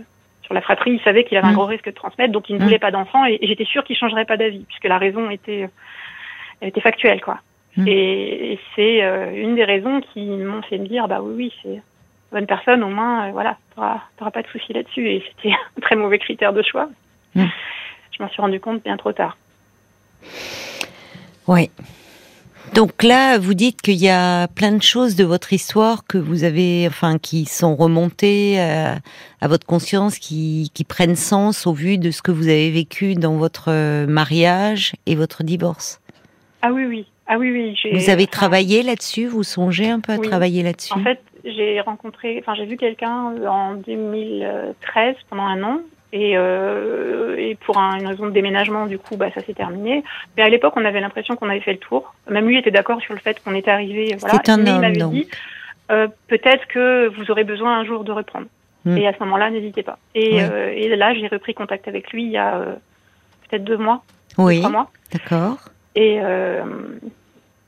sur 0.45 0.55
la 0.55 0.61
fratrie, 0.61 0.93
il 0.93 1.01
savait 1.01 1.25
qu'il 1.25 1.37
avait 1.39 1.47
un 1.47 1.53
mm. 1.53 1.55
gros 1.55 1.67
risque 1.67 1.87
de 1.87 1.95
transmettre, 1.95 2.33
donc 2.33 2.49
il 2.49 2.57
ne 2.57 2.61
mm. 2.61 2.65
voulait 2.65 2.79
pas 2.79 2.91
d'enfant 2.91 3.25
et, 3.25 3.39
j'étais 3.43 3.65
sûre 3.65 3.83
qu'il 3.85 3.97
changerait 3.97 4.25
pas 4.25 4.37
d'avis 4.37 4.65
puisque 4.65 4.85
la 4.85 4.99
raison 4.99 5.31
était 5.31 5.69
elle 6.61 6.69
était 6.69 6.81
factuelle 6.81 7.21
quoi. 7.21 7.41
Mm. 7.77 7.89
Et, 7.89 8.59
c'est 8.77 9.03
euh, 9.03 9.33
une 9.35 9.55
des 9.55 9.65
raisons 9.65 10.01
qui 10.13 10.25
m'ont 10.25 10.63
fait 10.63 10.79
me 10.79 10.87
dire 10.87 11.09
bah 11.09 11.21
oui 11.23 11.35
oui 11.37 11.53
c'est 11.63 11.83
bonne 12.35 12.47
personne 12.47 12.83
au 12.83 12.89
moins 12.89 13.29
euh, 13.29 13.33
voilà 13.33 13.57
t'auras 13.77 14.31
pas 14.33 14.43
de 14.43 14.49
souci 14.49 14.73
là-dessus 14.73 15.09
et 15.09 15.25
c'était 15.29 15.55
un 15.55 15.81
très 15.81 15.97
mauvais 15.97 16.19
critère 16.19 16.53
de 16.53 16.63
choix. 16.63 16.89
Je 17.35 18.23
m'en 18.23 18.29
suis 18.29 18.43
rendu 18.43 18.61
compte 18.61 18.83
bien 18.85 18.97
trop 18.97 19.13
tard. 19.13 19.37
Oui. 21.49 21.71
Donc 22.75 23.03
là, 23.03 23.39
vous 23.39 23.55
dites 23.55 23.83
qu'il 23.83 23.97
y 23.97 24.09
a 24.09 24.49
plein 24.49 24.73
de 24.73 24.83
choses 24.83 25.17
de 25.17 25.25
votre 25.25 25.53
histoire 25.53 26.07
que 26.07 26.17
vous 26.17 26.45
avez, 26.45 26.87
enfin, 26.89 27.19
qui 27.19 27.45
sont 27.45 27.75
remontées 27.75 28.61
à, 28.61 29.49
votre 29.49 29.67
conscience, 29.67 30.19
qui, 30.19 30.71
prennent 30.89 31.17
sens 31.17 31.67
au 31.67 31.73
vu 31.73 31.99
de 31.99 32.13
ce 32.13 32.23
que 32.23 32.31
vous 32.31 32.49
avez 32.49 32.71
vécu 32.71 33.15
dans 33.15 33.35
votre 33.35 34.07
mariage 34.07 34.95
et 35.07 35.17
votre 35.17 35.43
divorce. 35.43 36.01
Ah 36.63 36.71
oui, 36.73 36.85
oui. 36.87 37.07
Ah 37.27 37.37
oui, 37.39 37.51
oui. 37.51 37.93
Vous 37.93 38.11
avez 38.11 38.27
travaillé 38.27 38.83
là-dessus 38.83 39.27
Vous 39.27 39.43
songez 39.43 39.91
un 39.91 40.01
peu 40.01 40.13
à 40.13 40.19
travailler 40.19 40.63
là-dessus? 40.63 40.93
En 40.93 41.03
fait, 41.03 41.21
j'ai 41.45 41.81
rencontré, 41.81 42.39
enfin, 42.41 42.55
j'ai 42.55 42.67
vu 42.67 42.77
quelqu'un 42.77 43.35
en 43.47 43.75
2013 43.75 45.17
pendant 45.29 45.45
un 45.45 45.63
an 45.63 45.81
et, 46.13 46.35
euh, 46.37 47.37
et 47.37 47.57
pour 47.57 47.77
une 47.77 48.07
raison 48.07 48.27
de 48.27 48.31
déménagement, 48.31 48.87
du 48.87 48.99
coup, 48.99 49.17
bah, 49.17 49.31
ça 49.35 49.41
s'est 49.41 49.53
terminé. 49.53 50.05
Mais 50.37 50.45
à 50.45 50.49
l'époque, 50.49 50.75
on 50.77 50.85
avait 50.85 51.01
l'impression 51.01 51.35
qu'on 51.35 51.49
avait 51.49 51.61
fait 51.61 51.73
le 51.73 51.79
tour. 51.79 52.15
Même 52.31 52.47
lui 52.47 52.57
était 52.57 52.71
d'accord 52.71 53.01
sur 53.01 53.15
le 53.15 53.21
fait 53.21 53.43
qu'on 53.43 53.55
était 53.55 53.73
arrivé. 53.73 54.15
Voilà. 54.21 54.37
C'est 54.45 54.53
un 54.53 54.65
homme, 54.65 54.93
donc. 54.93 55.13
Dit, 55.13 55.29
euh, 55.91 56.07
peut-être 56.29 56.67
que 56.69 57.09
vous 57.09 57.33
aurez 57.33 57.43
besoin 57.43 57.81
un 57.81 57.85
jour 57.85 58.05
de 58.05 58.13
reprendre. 58.13 58.47
Hmm. 58.85 58.97
Et 58.97 59.09
à 59.09 59.13
ce 59.13 59.19
moment-là, 59.25 59.51
n'hésitez 59.51 59.83
pas. 59.83 59.99
Et, 60.15 60.41
euh, 60.41 60.73
et 60.73 60.95
là, 60.95 61.15
j'ai 61.15 61.27
repris 61.27 61.53
contact 61.53 61.89
avec 61.89 62.13
lui 62.13 62.25
il 62.25 62.31
y 62.31 62.37
a 62.37 62.59
euh, 62.59 62.75
peut-être 63.49 63.65
deux 63.65 63.77
mois. 63.77 64.05
Oui. 64.39 64.59
Trois 64.59 64.71
mois. 64.71 64.91
D'accord. 65.13 65.59
Et 65.97 66.21
euh, 66.21 66.63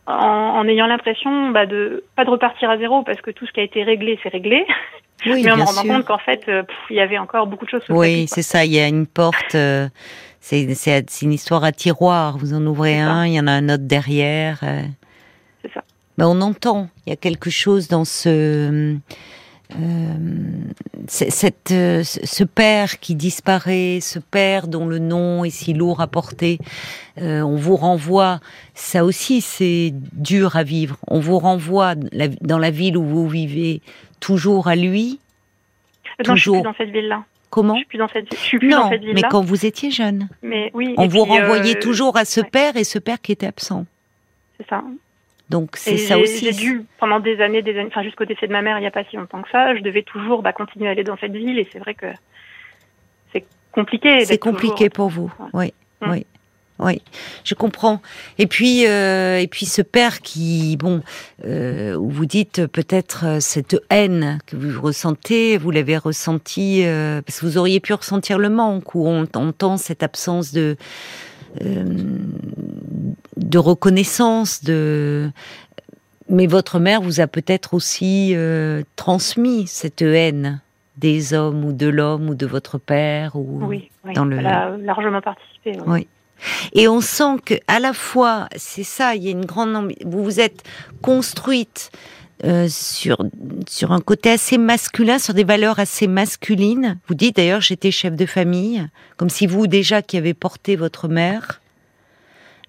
en, 0.07 0.13
en, 0.13 0.69
ayant 0.69 0.87
l'impression 0.87 1.51
bah, 1.51 1.67
de 1.67 2.05
pas 2.15 2.25
de 2.25 2.31
repartir 2.31 2.71
à 2.71 2.79
zéro 2.79 3.03
parce 3.03 3.21
que 3.21 3.31
tout 3.31 3.47
ce 3.47 3.53
qui 3.53 3.61
a 3.61 3.65
été 3.65 3.83
réglé, 3.83 4.19
c'est 4.23 4.29
réglé. 4.29 4.67
Oui, 5.27 5.43
mais 5.45 5.51
en 5.51 5.57
me 5.57 5.63
rendant 5.63 5.83
compte 5.83 6.05
qu'en 6.07 6.19
fait, 6.19 6.43
euh, 6.49 6.63
il 6.91 6.97
y 6.97 7.01
avait 7.01 7.19
encore 7.19 7.47
beaucoup 7.47 7.65
de 7.65 7.71
choses. 7.71 7.83
oui, 7.89 8.27
c'est 8.29 8.43
ça. 8.43 8.65
Il 8.65 8.73
y 8.73 8.81
a 8.81 8.89
une 8.89 9.07
porte. 9.07 9.55
Euh, 9.55 9.89
c'est 10.41 11.23
une 11.23 11.33
histoire 11.33 11.65
à 11.65 11.73
tiroir. 11.73 12.39
Vous 12.39 12.55
en 12.55 12.65
ouvrez 12.67 13.01
un, 13.01 13.27
il 13.27 13.33
y 13.33 13.41
en 13.41 13.49
a 13.49 13.53
un 13.53 13.69
autre 13.69 13.85
derrière. 13.85 14.61
Euh. 14.63 14.83
C'est 15.63 15.73
ça. 15.73 15.83
Ben, 16.19 16.27
on 16.27 16.41
entend. 16.41 16.89
Il 17.05 17.11
y 17.11 17.13
a 17.13 17.17
quelque 17.17 17.51
chose 17.51 17.89
dans 17.89 18.05
ce. 18.05 18.97
Cette, 21.09 21.69
ce 21.69 22.45
père 22.45 23.01
qui 23.01 23.15
disparaît, 23.15 23.99
ce 24.01 24.19
père 24.19 24.69
dont 24.69 24.87
le 24.87 24.99
nom 24.99 25.45
est 25.45 25.51
si 25.51 25.75
lourd 25.75 26.01
à 26.01 26.07
porter, 26.07 26.59
on 27.17 27.57
vous 27.57 27.77
renvoie, 27.77 28.41
ça 28.75 29.05
aussi 29.05 29.41
c'est 29.41 29.93
dur 30.13 30.57
à 30.57 30.63
vivre, 30.63 30.99
on 31.09 31.19
vous 31.19 31.39
renvoie 31.39 31.95
dans 32.41 32.59
la 32.59 32.71
ville 32.71 32.97
où 32.97 33.05
vous 33.05 33.29
vivez 33.29 33.81
toujours 34.21 34.69
à 34.69 34.77
lui? 34.77 35.19
Non, 36.19 36.35
toujours. 36.35 36.37
je 36.37 36.41
suis 36.41 36.51
plus 36.53 36.63
dans 36.63 36.75
cette 36.77 36.91
ville-là. 36.91 37.25
Comment? 37.51 37.75
Je 37.75 37.79
suis 37.79 37.87
plus 37.87 37.99
dans 37.99 38.09
cette, 38.09 38.35
je 38.35 38.39
suis 38.39 38.59
plus 38.59 38.71
dans 38.71 38.89
cette 38.89 39.01
ville-là. 39.01 39.15
mais 39.15 39.29
quand 39.31 39.43
vous 39.43 39.67
étiez 39.67 39.91
jeune. 39.91 40.29
Mais 40.43 40.71
oui. 40.75 40.95
On 40.97 41.07
vous 41.07 41.25
renvoyait 41.25 41.77
euh, 41.77 41.81
toujours 41.81 42.17
à 42.17 42.25
ce 42.25 42.41
père 42.41 42.77
et 42.77 42.85
ce 42.85 42.99
père 42.99 43.21
qui 43.21 43.33
était 43.33 43.47
absent. 43.47 43.87
C'est 44.59 44.69
ça. 44.69 44.83
Donc 45.51 45.77
c'est 45.77 45.97
ça 45.97 46.19
aussi. 46.19 46.45
J'ai 46.45 46.53
dû 46.53 46.85
pendant 46.99 47.21
des 47.21 47.41
années, 47.41 47.63
des 47.63 47.79
années, 47.79 47.89
enfin 47.89 48.03
jusqu'au 48.03 48.25
décès 48.25 48.47
de 48.47 48.53
ma 48.53 48.63
mère, 48.63 48.79
il 48.79 48.81
n'y 48.81 48.87
a 48.87 48.91
pas 48.91 49.05
si 49.05 49.17
longtemps 49.17 49.43
que 49.43 49.51
ça, 49.51 49.77
je 49.77 49.81
devais 49.81 50.03
toujours 50.03 50.43
bah, 50.43 50.53
continuer 50.53 50.89
à 50.89 50.91
aller 50.91 51.05
dans 51.05 51.17
cette 51.17 51.33
ville 51.33 51.59
et 51.59 51.69
c'est 51.73 51.79
vrai 51.79 51.95
que 51.95 52.07
c'est 53.33 53.45
compliqué. 53.73 54.25
C'est 54.25 54.39
compliqué 54.39 54.91
pour 54.91 55.09
vous, 55.09 55.33
oui, 55.53 55.73
hum. 56.01 56.11
oui. 56.11 56.27
Oui, 56.79 57.01
je 57.45 57.55
comprends. 57.55 58.03
Et 58.39 58.47
puis, 58.47 58.87
euh, 58.87 59.39
et 59.39 59.47
puis 59.47 59.65
ce 59.65 59.81
père 59.81 60.21
qui, 60.21 60.77
bon, 60.77 61.03
euh, 61.45 61.97
vous 61.99 62.27
dites 62.27 62.67
peut-être 62.67 63.25
euh, 63.25 63.41
cette 63.41 63.77
haine 63.89 64.41
que 64.47 64.57
vous 64.57 64.81
ressentez, 64.83 65.57
vous 65.57 65.71
l'avez 65.71 65.97
ressenti 65.97 66.83
euh, 66.85 67.23
parce 67.23 67.41
que 67.41 67.47
vous 67.47 67.57
auriez 67.57 67.81
pu 67.81 67.95
ressentir 67.95 68.39
le 68.39 68.51
manque 68.51 68.95
où 68.95 69.07
on 69.07 69.27
entend 69.35 69.79
cette 69.79 70.03
absence 70.03 70.53
de 70.53 70.77
de 73.37 73.59
reconnaissance, 73.59 74.63
de. 74.65 75.31
Mais 76.29 76.47
votre 76.47 76.81
mère 76.81 77.01
vous 77.03 77.21
a 77.21 77.27
peut-être 77.27 77.75
aussi 77.75 78.33
euh, 78.35 78.83
transmis 78.97 79.67
cette 79.67 80.03
haine 80.03 80.61
des 80.97 81.35
hommes 81.35 81.65
ou 81.65 81.73
de 81.73 81.87
l'homme 81.87 82.29
ou 82.31 82.35
de 82.35 82.47
votre 82.47 82.79
père 82.79 83.37
ou 83.37 83.61
oui, 83.63 83.91
oui, 84.05 84.13
dans 84.15 84.25
le. 84.25 84.39
Elle 84.39 84.47
a 84.47 84.77
largement 84.77 85.21
participé. 85.21 85.73
oui. 85.79 85.85
oui. 85.87 86.09
Et 86.75 86.87
on 86.89 87.01
sent 87.01 87.37
que 87.45 87.55
à 87.67 87.81
la 87.81 87.93
fois, 87.93 88.49
c'est 88.57 88.83
ça, 88.83 89.15
il 89.15 89.25
y 89.25 89.29
a 89.29 89.31
une 89.31 89.47
grande 89.47 89.93
vous 90.05 90.23
vous 90.23 90.41
êtes 90.41 90.63
construite 91.01 91.91
euh, 92.45 92.67
sur 92.69 93.19
sur 93.67 93.93
un 93.93 94.01
côté 94.01 94.31
assez 94.31 94.59
masculin, 94.59 95.19
sur 95.19 95.35
des 95.35 95.45
valeurs 95.45 95.79
assez 95.79 96.07
masculines. 96.07 96.99
Vous 97.09 97.15
dites 97.15 97.37
d'ailleurs, 97.37 97.61
j'étais 97.61 97.91
chef 97.91 98.15
de 98.15 98.27
famille, 98.27 98.87
comme 99.17 99.31
si 99.31 99.47
vous 99.47 99.67
déjà 99.67 100.03
qui 100.03 100.17
avez 100.17 100.35
porté 100.35 100.77
votre 100.77 101.09
mère. 101.09 101.61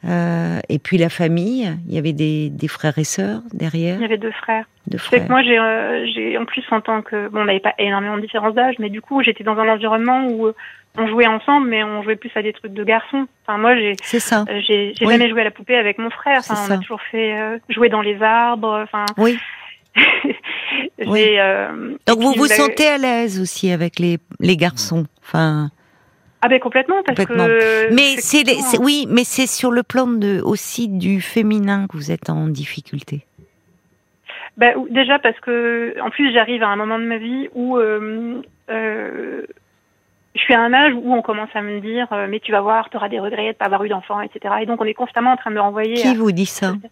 Euh, 0.06 0.60
et 0.70 0.78
puis 0.80 0.98
la 0.98 1.10
famille, 1.10 1.76
il 1.88 1.94
y 1.94 1.98
avait 1.98 2.14
des, 2.14 2.50
des, 2.50 2.68
frères 2.68 2.98
et 3.00 3.04
sœurs 3.04 3.42
derrière. 3.52 3.96
Il 3.96 4.04
y 4.04 4.06
avait 4.06 4.18
deux 4.18 4.32
frères. 4.32 4.66
Deux 4.86 5.00
frères. 5.00 5.26
Que 5.26 5.30
moi, 5.30 5.42
j'ai, 5.42 5.58
euh, 5.58 6.06
j'ai 6.14 6.38
en 6.38 6.46
plus 6.46 6.64
en 6.72 6.82
tant 6.82 7.02
que 7.02 7.28
bon, 7.30 7.42
on 7.42 7.46
n'avait 7.46 7.60
pas 7.60 7.74
énormément 7.80 8.16
de 8.16 8.22
différence 8.22 8.54
d'âge, 8.54 8.76
mais 8.78 8.90
du 8.90 9.02
coup, 9.02 9.24
j'étais 9.24 9.44
dans 9.44 9.58
un 9.58 9.68
environnement 9.68 10.28
où 10.28 10.54
on 10.98 11.08
jouait 11.08 11.28
ensemble, 11.28 11.68
mais 11.68 11.84
on 11.84 12.02
jouait 12.04 12.16
plus 12.16 12.32
à 12.36 12.42
des 12.42 12.54
trucs 12.54 12.74
de 12.74 12.84
garçons. 12.84 13.28
Enfin, 13.46 13.58
moi, 13.58 13.76
j'ai, 13.76 13.96
c'est 14.02 14.20
ça. 14.20 14.46
Euh, 14.50 14.62
j'ai, 14.66 14.94
j'ai 14.98 15.06
jamais 15.06 15.30
joué 15.30 15.42
à 15.42 15.44
la 15.44 15.52
poupée 15.52 15.78
avec 15.78 15.98
mon 15.98 16.10
frère. 16.10 16.40
Enfin, 16.40 16.56
on 16.68 16.72
a 16.72 16.78
toujours 16.78 17.02
fait 17.12 17.40
euh, 17.40 17.58
jouer 17.70 17.90
dans 17.90 18.02
les 18.02 18.22
arbres. 18.22 18.82
Enfin. 18.84 19.06
Oui. 19.18 19.38
euh, 21.00 21.96
Donc 22.06 22.20
vous 22.20 22.34
vous 22.34 22.48
sentez 22.48 22.88
à 22.88 22.98
l'aise 22.98 23.40
aussi 23.40 23.72
avec 23.72 24.00
les 24.00 24.18
les 24.40 24.58
garçons. 24.58 25.06
Enfin? 25.22 25.70
Ah 26.42 26.48
ben 26.48 26.60
complètement 26.60 27.02
parce 27.04 27.26
que. 27.26 27.94
Mais 27.94 28.18
c'est, 28.18 28.44
oui, 28.80 29.06
mais 29.10 29.24
c'est 29.24 29.48
sur 29.48 29.72
le 29.72 29.84
plan 29.84 30.08
de 30.08 30.40
aussi 30.44 30.88
du 30.88 31.22
féminin 31.22 31.88
que 31.88 31.98
vous 31.98 32.12
êtes 32.12 32.30
en 32.30 32.48
difficulté. 32.48 33.26
Ben, 34.58 34.74
déjà 34.90 35.20
parce 35.20 35.40
que 35.40 35.96
en 36.02 36.10
plus 36.10 36.32
j'arrive 36.34 36.64
à 36.64 36.68
un 36.68 36.76
moment 36.76 36.98
de 36.98 37.04
ma 37.04 37.18
vie 37.18 37.48
où 37.54 37.78
euh, 37.78 38.42
euh, 38.72 39.44
je 40.36 40.40
suis 40.42 40.54
à 40.54 40.62
un 40.62 40.74
âge 40.74 40.94
où 40.96 41.14
on 41.14 41.22
commence 41.22 41.50
à 41.54 41.62
me 41.62 41.80
dire 41.80 42.08
mais 42.30 42.40
tu 42.40 42.52
vas 42.52 42.62
voir, 42.62 42.90
tu 42.90 42.98
auras 42.98 43.10
des 43.10 43.20
regrets 43.20 43.54
de 43.54 43.58
pas 43.58 43.66
avoir 43.66 43.84
eu 43.84 43.90
d'enfants, 43.90 44.22
etc. 44.22 44.56
Et 44.62 44.66
donc 44.66 44.82
on 44.82 44.86
est 44.86 44.94
constamment 44.94 45.32
en 45.32 45.38
train 45.38 45.52
de 45.52 45.56
me 45.56 45.62
renvoyer. 45.62 45.96
Qui 45.96 46.16
vous 46.16 46.32
dit 46.32 46.46
ça? 46.46 46.74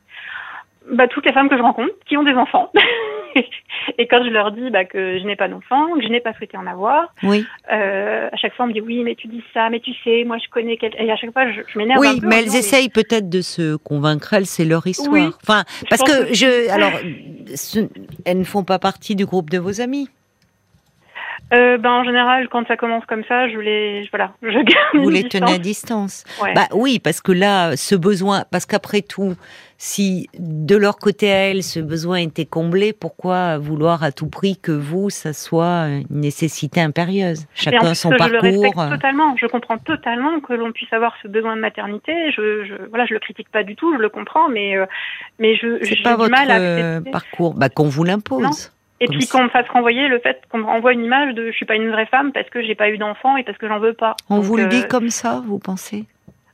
bah, 0.91 1.07
toutes 1.07 1.25
les 1.25 1.33
femmes 1.33 1.49
que 1.49 1.57
je 1.57 1.61
rencontre 1.61 1.93
qui 2.05 2.17
ont 2.17 2.23
des 2.23 2.33
enfants. 2.33 2.71
et 3.97 4.07
quand 4.07 4.23
je 4.23 4.29
leur 4.29 4.51
dis 4.51 4.69
bah, 4.69 4.85
que 4.85 5.19
je 5.19 5.23
n'ai 5.25 5.35
pas 5.35 5.47
d'enfants, 5.47 5.93
que 5.95 6.01
je 6.01 6.07
n'ai 6.07 6.19
pas 6.19 6.33
souhaité 6.33 6.57
en 6.57 6.67
avoir, 6.67 7.13
oui. 7.23 7.45
euh, 7.71 8.29
à 8.31 8.37
chaque 8.37 8.53
fois 8.53 8.65
on 8.65 8.67
me 8.69 8.73
dit 8.73 8.81
oui, 8.81 9.03
mais 9.03 9.15
tu 9.15 9.27
dis 9.27 9.43
ça, 9.53 9.69
mais 9.69 9.79
tu 9.79 9.91
sais, 10.03 10.23
moi 10.25 10.37
je 10.37 10.49
connais 10.49 10.77
quelqu'un. 10.77 11.03
Et 11.03 11.11
à 11.11 11.15
chaque 11.15 11.33
fois 11.33 11.51
je, 11.51 11.61
je 11.67 11.77
m'énerve. 11.77 11.99
Oui, 11.99 12.07
un 12.07 12.19
peu 12.19 12.27
mais 12.27 12.39
elles 12.39 12.55
essayent 12.55 12.89
peut-être 12.89 13.29
de 13.29 13.41
se 13.41 13.75
convaincre, 13.75 14.33
elles, 14.33 14.45
c'est 14.45 14.65
leur 14.65 14.85
histoire. 14.85 15.13
Oui, 15.13 15.27
enfin, 15.43 15.63
parce 15.89 16.03
que, 16.03 16.29
que, 16.29 16.33
je. 16.33 16.71
Alors, 16.71 16.93
ce, 17.55 17.79
elles 18.25 18.39
ne 18.39 18.43
font 18.43 18.63
pas 18.63 18.79
partie 18.79 19.15
du 19.15 19.25
groupe 19.25 19.49
de 19.49 19.57
vos 19.57 19.81
amis 19.81 20.09
euh, 21.53 21.77
ben, 21.77 21.91
en 21.91 22.03
général, 22.03 22.49
quand 22.49 22.67
ça 22.67 22.75
commence 22.75 23.05
comme 23.05 23.23
ça, 23.27 23.47
je 23.47 23.59
les, 23.59 24.07
voilà, 24.11 24.31
je 24.41 24.49
garde. 24.49 24.95
Vous 24.95 25.09
les 25.09 25.27
tenez 25.27 25.53
à 25.53 25.57
distance. 25.57 26.23
Bah 26.41 26.67
oui, 26.73 26.99
parce 26.99 27.21
que 27.21 27.31
là, 27.31 27.77
ce 27.77 27.95
besoin, 27.95 28.45
parce 28.51 28.65
qu'après 28.65 29.01
tout, 29.01 29.35
si 29.77 30.27
de 30.39 30.75
leur 30.75 30.97
côté 30.97 31.31
à 31.31 31.49
elles, 31.49 31.61
ce 31.61 31.79
besoin 31.79 32.17
était 32.17 32.45
comblé, 32.45 32.93
pourquoi 32.93 33.59
vouloir 33.59 34.03
à 34.03 34.11
tout 34.11 34.27
prix 34.27 34.57
que 34.57 34.71
vous, 34.71 35.11
ça 35.11 35.33
soit 35.33 35.87
une 35.87 36.21
nécessité 36.21 36.81
impérieuse? 36.81 37.45
Chacun 37.53 37.93
son 37.93 38.11
je 38.11 38.17
parcours. 38.17 38.39
Je 38.41 38.47
le 38.47 38.59
respecte 38.61 38.89
totalement. 38.89 39.35
Je 39.37 39.45
comprends 39.45 39.77
totalement 39.77 40.39
que 40.39 40.53
l'on 40.53 40.71
puisse 40.71 40.91
avoir 40.93 41.13
ce 41.21 41.27
besoin 41.27 41.55
de 41.55 41.61
maternité. 41.61 42.31
Je, 42.31 42.65
je, 42.65 42.73
voilà, 42.89 43.05
je 43.05 43.13
le 43.13 43.19
critique 43.19 43.49
pas 43.51 43.63
du 43.63 43.75
tout. 43.75 43.93
Je 43.93 44.01
le 44.01 44.09
comprends, 44.09 44.49
mais 44.49 44.75
euh, 44.75 44.85
mais 45.37 45.55
je. 45.55 45.83
C'est 45.83 46.01
pas 46.01 46.15
votre 46.15 46.31
mal 46.31 46.49
à 46.49 47.01
parcours, 47.11 47.53
bah, 47.53 47.69
qu'on 47.69 47.87
vous 47.87 48.03
l'impose. 48.03 48.71
Et 49.05 49.17
puis 49.17 49.27
qu'on 49.27 49.43
me 49.43 49.49
fasse 49.49 49.67
renvoyer 49.69 50.07
le 50.07 50.19
fait 50.19 50.41
qu'on 50.49 50.59
me 50.59 50.65
renvoie 50.65 50.93
une 50.93 51.03
image 51.03 51.35
de 51.35 51.51
je 51.51 51.55
suis 51.55 51.65
pas 51.65 51.75
une 51.75 51.91
vraie 51.91 52.07
femme 52.07 52.31
parce 52.31 52.49
que 52.49 52.61
j'ai 52.63 52.75
pas 52.75 52.89
eu 52.89 52.97
d'enfant 52.97 53.37
et 53.37 53.43
parce 53.43 53.57
que 53.57 53.67
j'en 53.67 53.79
veux 53.79 53.93
pas. 53.93 54.15
On 54.29 54.39
vous 54.39 54.57
le 54.57 54.65
dit 54.67 54.81
euh, 54.81 54.87
comme 54.87 55.09
ça, 55.09 55.43
vous 55.45 55.59
pensez? 55.59 56.05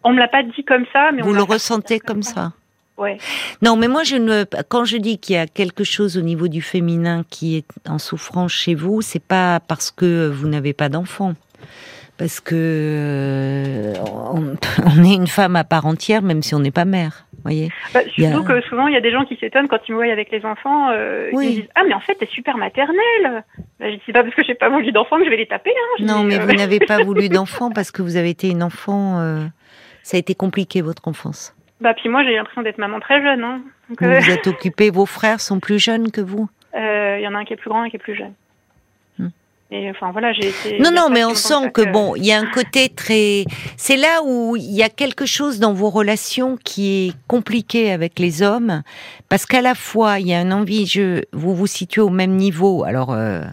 On 0.04 0.12
me 0.14 0.20
l'a 0.20 0.28
pas 0.28 0.44
dit 0.44 0.64
comme 0.64 0.86
ça, 0.92 1.12
mais 1.12 1.22
vous 1.22 1.34
le 1.34 1.44
ressentez 1.44 2.00
comme 2.00 2.24
ça. 2.24 2.54
Ouais. 2.98 3.18
Non, 3.62 3.78
mais 3.78 3.88
moi 3.88 4.04
je 4.04 4.16
ne 4.16 4.44
quand 4.68 4.86
je 4.86 4.98
dis 4.98 5.18
qu'il 5.18 5.36
y 5.36 5.40
a 5.40 5.48
quelque 5.48 5.84
chose 5.84 6.18
au 6.18 6.22
niveau 6.22 6.48
du 6.48 6.62
féminin 6.62 7.24
qui 7.30 7.58
est 7.58 7.90
en 7.90 7.98
souffrance 7.98 8.52
chez 8.52 8.76
vous, 8.76 9.02
c'est 9.02 9.24
pas 9.24 9.60
parce 9.60 9.92
que 9.92 10.28
vous 10.28 10.48
n'avez 10.48 10.74
pas 10.74 10.90
d'enfant. 10.90 11.34
Parce 12.18 12.40
que 12.40 12.54
euh, 12.56 13.94
on 14.36 15.04
est 15.04 15.16
une 15.16 15.28
femme 15.28 15.56
à 15.56 15.64
part 15.64 15.86
entière, 15.86 16.22
même 16.22 16.44
si 16.44 16.54
on 16.54 16.60
n'est 16.60 16.70
pas 16.72 16.86
mère 16.86 17.26
voyez. 17.42 17.70
Bah, 17.94 18.02
surtout 18.08 18.44
que 18.44 18.62
souvent, 18.62 18.88
il 18.88 18.94
y 18.94 18.98
a 18.98 19.02
des 19.02 19.12
gens 19.12 19.26
qui 19.26 19.36
s'étonnent 19.38 19.68
quand 19.68 19.80
ils 19.88 19.92
me 19.92 19.98
voient 19.98 20.12
avec 20.12 20.32
les 20.32 20.46
enfants. 20.46 20.90
Euh, 20.92 21.30
Ils 21.34 21.40
disent 21.40 21.70
Ah, 21.76 21.84
mais 21.88 21.94
en 21.94 22.00
fait, 22.00 22.16
t'es 22.16 22.28
super 22.28 22.58
maternelle. 22.58 23.44
Bah, 23.80 23.90
je 23.90 23.96
dis 24.06 24.12
pas 24.12 24.24
parce 24.24 24.36
que 24.36 24.44
j'ai 24.46 24.56
pas 24.56 24.70
voulu 24.70 24.92
d'enfants 24.92 25.18
que 25.18 25.26
je 25.26 25.30
vais 25.30 25.38
les 25.38 25.48
taper. 25.48 25.72
Hein. 25.72 26.04
Non, 26.06 26.24
mais 26.24 26.40
euh, 26.40 26.46
vous 26.46 26.54
n'avez 26.54 26.80
pas 26.80 26.98
voulu 27.04 27.30
d'enfants 27.30 27.72
parce 27.72 27.92
que 27.92 28.02
vous 28.02 28.18
avez 28.18 28.30
été 28.30 28.50
une 28.50 28.64
enfant. 28.64 29.20
Euh, 29.20 29.44
ça 30.04 30.18
a 30.18 30.20
été 30.20 30.36
compliqué, 30.36 30.82
votre 30.82 31.08
enfance. 31.08 31.56
Bah, 31.80 31.94
puis 31.94 32.10
moi, 32.10 32.24
j'ai 32.24 32.36
l'impression 32.36 32.62
d'être 32.62 32.78
maman 32.78 33.00
très 33.00 33.22
jeune. 33.22 33.44
Hein. 33.44 33.62
vous 33.90 33.96
vous 34.00 34.30
êtes 34.32 34.48
occupée. 34.48 34.90
Vos 34.90 35.06
frères 35.06 35.40
sont 35.40 35.60
plus 35.60 35.80
jeunes 35.80 36.12
que 36.12 36.22
vous? 36.22 36.50
Il 36.74 37.22
y 37.22 37.28
en 37.28 37.36
a 37.36 37.40
un 37.40 37.46
qui 37.46 37.54
est 37.54 37.58
plus 37.58 37.70
grand 37.70 37.84
et 37.84 37.90
qui 37.90 37.98
est 37.98 38.00
plus 38.00 38.16
jeune 38.16 38.34
enfin 39.90 40.12
voilà, 40.12 40.34
j'ai 40.34 40.52
Non, 40.80 40.92
non, 40.92 41.10
mais 41.10 41.24
on 41.24 41.34
sent 41.34 41.72
que, 41.74 41.92
bon, 41.92 42.16
il 42.16 42.26
y 42.26 42.32
a 42.32 42.40
un 42.40 42.46
côté 42.46 42.90
très. 42.90 43.46
C'est 43.78 43.98
là 43.98 44.22
où 44.24 44.56
il 44.56 44.72
y 44.72 44.84
a 44.84 44.90
quelque 44.90 45.26
chose 45.26 45.60
dans 45.60 45.74
vos 45.74 45.90
relations 45.90 46.58
qui 46.64 47.08
est 47.08 47.14
compliqué 47.28 47.92
avec 47.92 48.20
les 48.20 48.42
hommes, 48.42 48.84
parce 49.30 49.46
qu'à 49.46 49.62
la 49.62 49.76
fois 49.76 50.20
il 50.20 50.28
y 50.28 50.34
a 50.34 50.40
un 50.40 50.52
envie, 50.52 50.86
je, 50.86 51.24
vous 51.34 51.56
vous 51.56 51.68
situez 51.68 52.02
au 52.02 52.10
même 52.10 52.36
niveau. 52.36 52.84
Alors. 52.84 53.12
Euh, 53.14 53.44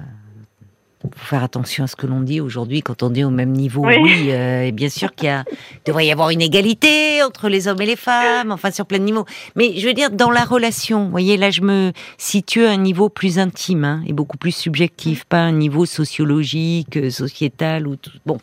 faut 1.15 1.27
faire 1.27 1.43
attention 1.43 1.85
à 1.85 1.87
ce 1.87 1.97
que 1.97 2.07
l'on 2.07 2.21
dit 2.21 2.41
aujourd'hui 2.41 2.83
quand 2.83 3.03
on 3.03 3.11
dit 3.11 3.25
au 3.25 3.31
même 3.31 3.53
niveau. 3.53 3.85
Oui, 3.87 4.29
euh, 4.31 4.63
et 4.63 4.73
bien 4.73 4.89
sûr 4.89 5.15
qu'il 5.15 5.27
y 5.27 5.31
a, 5.31 5.45
devrait 5.85 6.07
y 6.07 6.13
avoir 6.13 6.31
une 6.31 6.41
égalité 6.43 7.23
entre 7.23 7.49
les 7.49 7.69
hommes 7.69 7.81
et 7.81 7.87
les 7.87 7.97
femmes, 7.97 8.53
enfin 8.53 8.71
sur 8.71 8.87
plein 8.87 8.99
de 8.99 9.05
niveaux. 9.05 9.27
Mais 9.57 9.79
je 9.79 9.87
veux 9.87 9.95
dire 9.95 10.11
dans 10.11 10.31
la 10.31 10.45
relation, 10.45 11.05
vous 11.05 11.11
voyez 11.11 11.37
là 11.37 11.51
je 11.51 11.63
me 11.63 11.93
situe 12.17 12.65
à 12.65 12.71
un 12.71 12.77
niveau 12.77 13.09
plus 13.09 13.39
intime 13.39 13.85
hein, 13.85 14.03
et 14.07 14.13
beaucoup 14.13 14.37
plus 14.37 14.53
subjectif, 14.55 15.25
pas 15.25 15.39
un 15.39 15.53
niveau 15.53 15.87
sociologique, 15.87 16.97
euh, 16.97 17.11
sociétal 17.11 17.87
ou 17.87 17.97
tout. 17.97 18.11
Bon. 18.27 18.39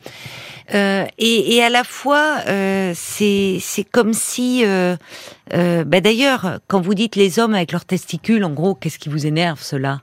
Euh, 0.73 1.05
et, 1.19 1.55
et, 1.55 1.63
à 1.63 1.69
la 1.69 1.83
fois, 1.83 2.37
euh, 2.47 2.91
c'est 2.95 3.57
c'est 3.59 3.83
comme 3.83 4.13
si, 4.13 4.63
euh, 4.65 4.95
euh, 5.53 5.83
bah 5.83 6.01
d'ailleurs, 6.01 6.59
quand 6.67 6.81
vous 6.81 6.95
dites 6.95 7.15
les 7.15 7.37
hommes 7.37 7.53
avec 7.53 7.71
leurs 7.71 7.85
testicules, 7.85 8.43
en 8.43 8.49
gros, 8.49 8.73
qu'est-ce 8.73 8.97
qui 8.97 9.09
vous 9.09 9.27
énerve 9.27 9.61
cela? 9.61 10.01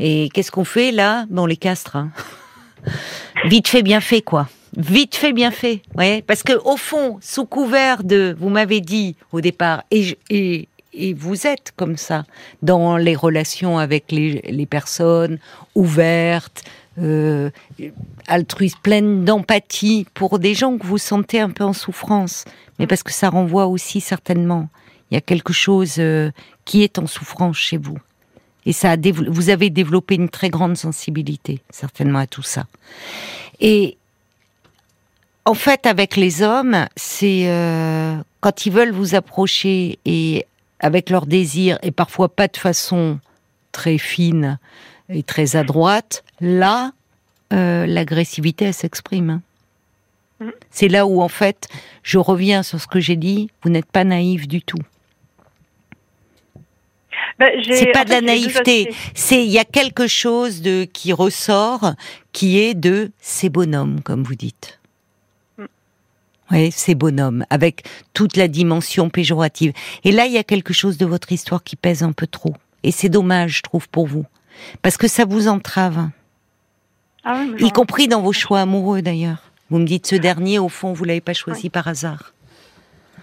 Et 0.00 0.28
qu'est-ce 0.32 0.50
qu'on 0.50 0.64
fait 0.64 0.92
là 0.92 1.26
Bon, 1.30 1.46
les 1.46 1.56
castres. 1.56 1.96
Hein? 1.96 2.10
Vite 3.44 3.68
fait, 3.68 3.82
bien 3.82 4.00
fait, 4.00 4.22
quoi. 4.22 4.48
Vite 4.76 5.16
fait, 5.16 5.32
bien 5.32 5.50
fait. 5.50 5.82
Ouais, 5.96 6.22
parce 6.26 6.42
que 6.42 6.52
au 6.64 6.76
fond, 6.76 7.18
sous 7.20 7.46
couvert 7.46 8.04
de, 8.04 8.36
vous 8.38 8.48
m'avez 8.48 8.80
dit 8.80 9.16
au 9.32 9.40
départ, 9.40 9.82
et, 9.90 10.16
et, 10.30 10.68
et 10.92 11.14
vous 11.14 11.46
êtes 11.46 11.72
comme 11.76 11.96
ça 11.96 12.24
dans 12.62 12.96
les 12.96 13.16
relations 13.16 13.78
avec 13.78 14.12
les, 14.12 14.42
les 14.48 14.66
personnes 14.66 15.38
ouvertes, 15.74 16.64
euh, 17.00 17.50
altruistes, 18.26 18.78
pleines 18.82 19.24
d'empathie 19.24 20.06
pour 20.14 20.38
des 20.38 20.54
gens 20.54 20.76
que 20.76 20.86
vous 20.86 20.98
sentez 20.98 21.40
un 21.40 21.50
peu 21.50 21.64
en 21.64 21.72
souffrance, 21.72 22.44
mais 22.78 22.86
parce 22.86 23.02
que 23.02 23.12
ça 23.12 23.30
renvoie 23.30 23.66
aussi 23.66 24.00
certainement. 24.00 24.68
Il 25.10 25.14
y 25.14 25.18
a 25.18 25.20
quelque 25.20 25.52
chose 25.52 25.96
euh, 25.98 26.30
qui 26.64 26.82
est 26.82 26.98
en 26.98 27.06
souffrance 27.06 27.56
chez 27.56 27.78
vous. 27.78 27.98
Et 28.68 28.72
ça 28.74 28.90
a 28.90 28.96
vous 29.12 29.48
avez 29.48 29.70
développé 29.70 30.14
une 30.14 30.28
très 30.28 30.50
grande 30.50 30.76
sensibilité, 30.76 31.62
certainement, 31.70 32.18
à 32.18 32.26
tout 32.26 32.42
ça. 32.42 32.66
Et 33.60 33.96
en 35.46 35.54
fait, 35.54 35.86
avec 35.86 36.16
les 36.16 36.42
hommes, 36.42 36.86
c'est 36.94 37.48
euh, 37.48 38.14
quand 38.40 38.66
ils 38.66 38.72
veulent 38.72 38.92
vous 38.92 39.14
approcher 39.14 39.98
et 40.04 40.44
avec 40.80 41.08
leurs 41.08 41.24
désirs, 41.24 41.78
et 41.82 41.92
parfois 41.92 42.28
pas 42.28 42.46
de 42.46 42.58
façon 42.58 43.18
très 43.72 43.96
fine 43.96 44.58
et 45.08 45.22
très 45.22 45.56
adroite, 45.56 46.22
là, 46.42 46.92
euh, 47.54 47.86
l'agressivité, 47.86 48.66
elle 48.66 48.74
s'exprime. 48.74 49.30
Hein. 49.30 49.42
Mm. 50.40 50.50
C'est 50.70 50.88
là 50.88 51.06
où, 51.06 51.22
en 51.22 51.28
fait, 51.28 51.68
je 52.02 52.18
reviens 52.18 52.62
sur 52.62 52.78
ce 52.78 52.86
que 52.86 53.00
j'ai 53.00 53.16
dit, 53.16 53.48
vous 53.62 53.70
n'êtes 53.70 53.90
pas 53.90 54.04
naïf 54.04 54.46
du 54.46 54.60
tout. 54.60 54.82
Bah, 57.38 57.46
c'est 57.70 57.92
pas 57.92 58.04
de 58.04 58.10
la 58.10 58.20
naïveté. 58.20 58.92
C'est 59.14 59.44
il 59.44 59.50
y 59.50 59.58
a 59.58 59.64
quelque 59.64 60.06
chose 60.06 60.60
de 60.60 60.86
qui 60.92 61.12
ressort, 61.12 61.92
qui 62.32 62.58
est 62.58 62.74
de 62.74 63.10
ces 63.20 63.48
bonhommes, 63.48 64.00
comme 64.02 64.22
vous 64.22 64.34
dites. 64.34 64.80
Mm. 65.56 65.64
Oui, 66.50 66.72
ces 66.72 66.94
bonhommes, 66.94 67.44
avec 67.50 67.84
toute 68.12 68.36
la 68.36 68.48
dimension 68.48 69.08
péjorative. 69.08 69.72
Et 70.04 70.12
là, 70.12 70.26
il 70.26 70.32
y 70.32 70.38
a 70.38 70.44
quelque 70.44 70.72
chose 70.72 70.98
de 70.98 71.06
votre 71.06 71.30
histoire 71.30 71.62
qui 71.62 71.76
pèse 71.76 72.02
un 72.02 72.12
peu 72.12 72.26
trop. 72.26 72.54
Et 72.82 72.90
c'est 72.90 73.08
dommage, 73.08 73.58
je 73.58 73.62
trouve, 73.62 73.88
pour 73.88 74.06
vous. 74.06 74.24
Parce 74.82 74.96
que 74.96 75.08
ça 75.08 75.24
vous 75.24 75.48
entrave. 75.48 76.08
Ah 77.24 77.44
y 77.58 77.70
compris 77.70 78.08
dans 78.08 78.22
vos 78.22 78.32
choix 78.32 78.60
amoureux, 78.60 79.02
d'ailleurs. 79.02 79.52
Vous 79.70 79.78
me 79.78 79.84
dites, 79.84 80.06
ce 80.06 80.16
dernier, 80.16 80.58
au 80.58 80.68
fond, 80.68 80.92
vous 80.92 81.04
l'avez 81.04 81.20
pas 81.20 81.34
choisi 81.34 81.68
par 81.68 81.86
hasard. 81.86 82.32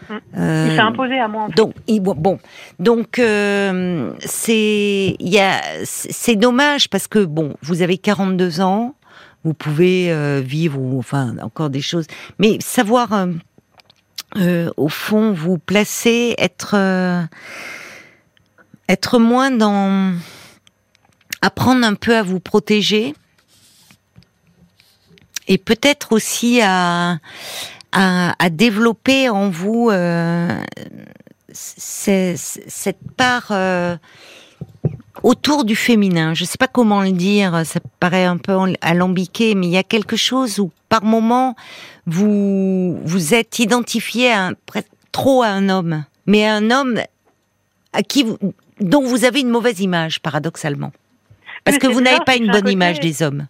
Mm. 0.09 0.15
il 0.33 0.75
s'est 0.75 0.79
imposé 0.79 1.19
à 1.19 1.27
moi. 1.27 1.43
En 1.43 1.47
fait. 1.47 1.55
Donc, 1.55 1.73
bon, 1.87 2.39
donc 2.79 3.19
euh, 3.19 4.11
c'est 4.19 5.15
il 5.19 5.29
y 5.29 5.39
a 5.39 5.61
c'est 5.83 6.35
dommage 6.35 6.89
parce 6.89 7.07
que 7.07 7.23
bon, 7.23 7.55
vous 7.61 7.81
avez 7.81 7.97
42 7.97 8.61
ans, 8.61 8.95
vous 9.43 9.53
pouvez 9.53 10.11
euh, 10.11 10.41
vivre 10.43 10.79
ou 10.79 10.99
enfin 10.99 11.35
encore 11.41 11.69
des 11.69 11.81
choses, 11.81 12.07
mais 12.39 12.57
savoir 12.59 13.27
euh, 14.37 14.69
au 14.77 14.89
fond 14.89 15.31
vous 15.31 15.57
placer, 15.57 16.35
être 16.37 16.75
être 18.87 19.19
moins 19.19 19.51
dans 19.51 20.13
apprendre 21.41 21.85
un 21.85 21.95
peu 21.95 22.15
à 22.15 22.23
vous 22.23 22.39
protéger 22.39 23.13
et 25.47 25.57
peut-être 25.57 26.11
aussi 26.11 26.61
à 26.61 27.19
à, 27.95 28.49
développer 28.49 29.29
en 29.29 29.49
vous 29.49 29.89
euh, 29.89 30.49
cette 31.53 32.97
part 33.15 33.47
euh, 33.51 33.95
autour 35.23 35.63
du 35.63 35.75
féminin. 35.75 36.33
Je 36.33 36.43
ne 36.43 36.47
sais 36.47 36.57
pas 36.57 36.67
comment 36.67 37.01
le 37.01 37.13
dire, 37.13 37.65
ça 37.65 37.79
paraît 37.99 38.25
un 38.25 38.37
peu 38.37 38.53
alambiqué, 38.81 39.55
mais 39.55 39.67
il 39.67 39.71
y 39.71 39.77
a 39.77 39.83
quelque 39.83 40.17
chose 40.17 40.59
où 40.59 40.71
par 40.89 41.03
moment 41.03 41.55
vous 42.05 42.99
vous 43.03 43.33
êtes 43.33 43.59
identifié 43.59 44.33
trop 45.13 45.41
à 45.41 45.47
un 45.47 45.69
homme, 45.69 46.03
mais 46.27 46.45
à 46.45 46.55
un 46.55 46.71
homme 46.71 46.99
à 47.93 48.03
qui 48.03 48.25
dont 48.81 49.03
vous 49.03 49.23
avez 49.23 49.39
une 49.39 49.49
mauvaise 49.49 49.79
image, 49.79 50.19
paradoxalement, 50.19 50.91
parce 51.63 51.77
que 51.77 51.87
vous 51.87 52.01
n'avez 52.01 52.19
pas 52.25 52.35
une 52.35 52.51
bonne 52.51 52.67
image 52.67 52.99
des 52.99 53.23
hommes. 53.23 53.47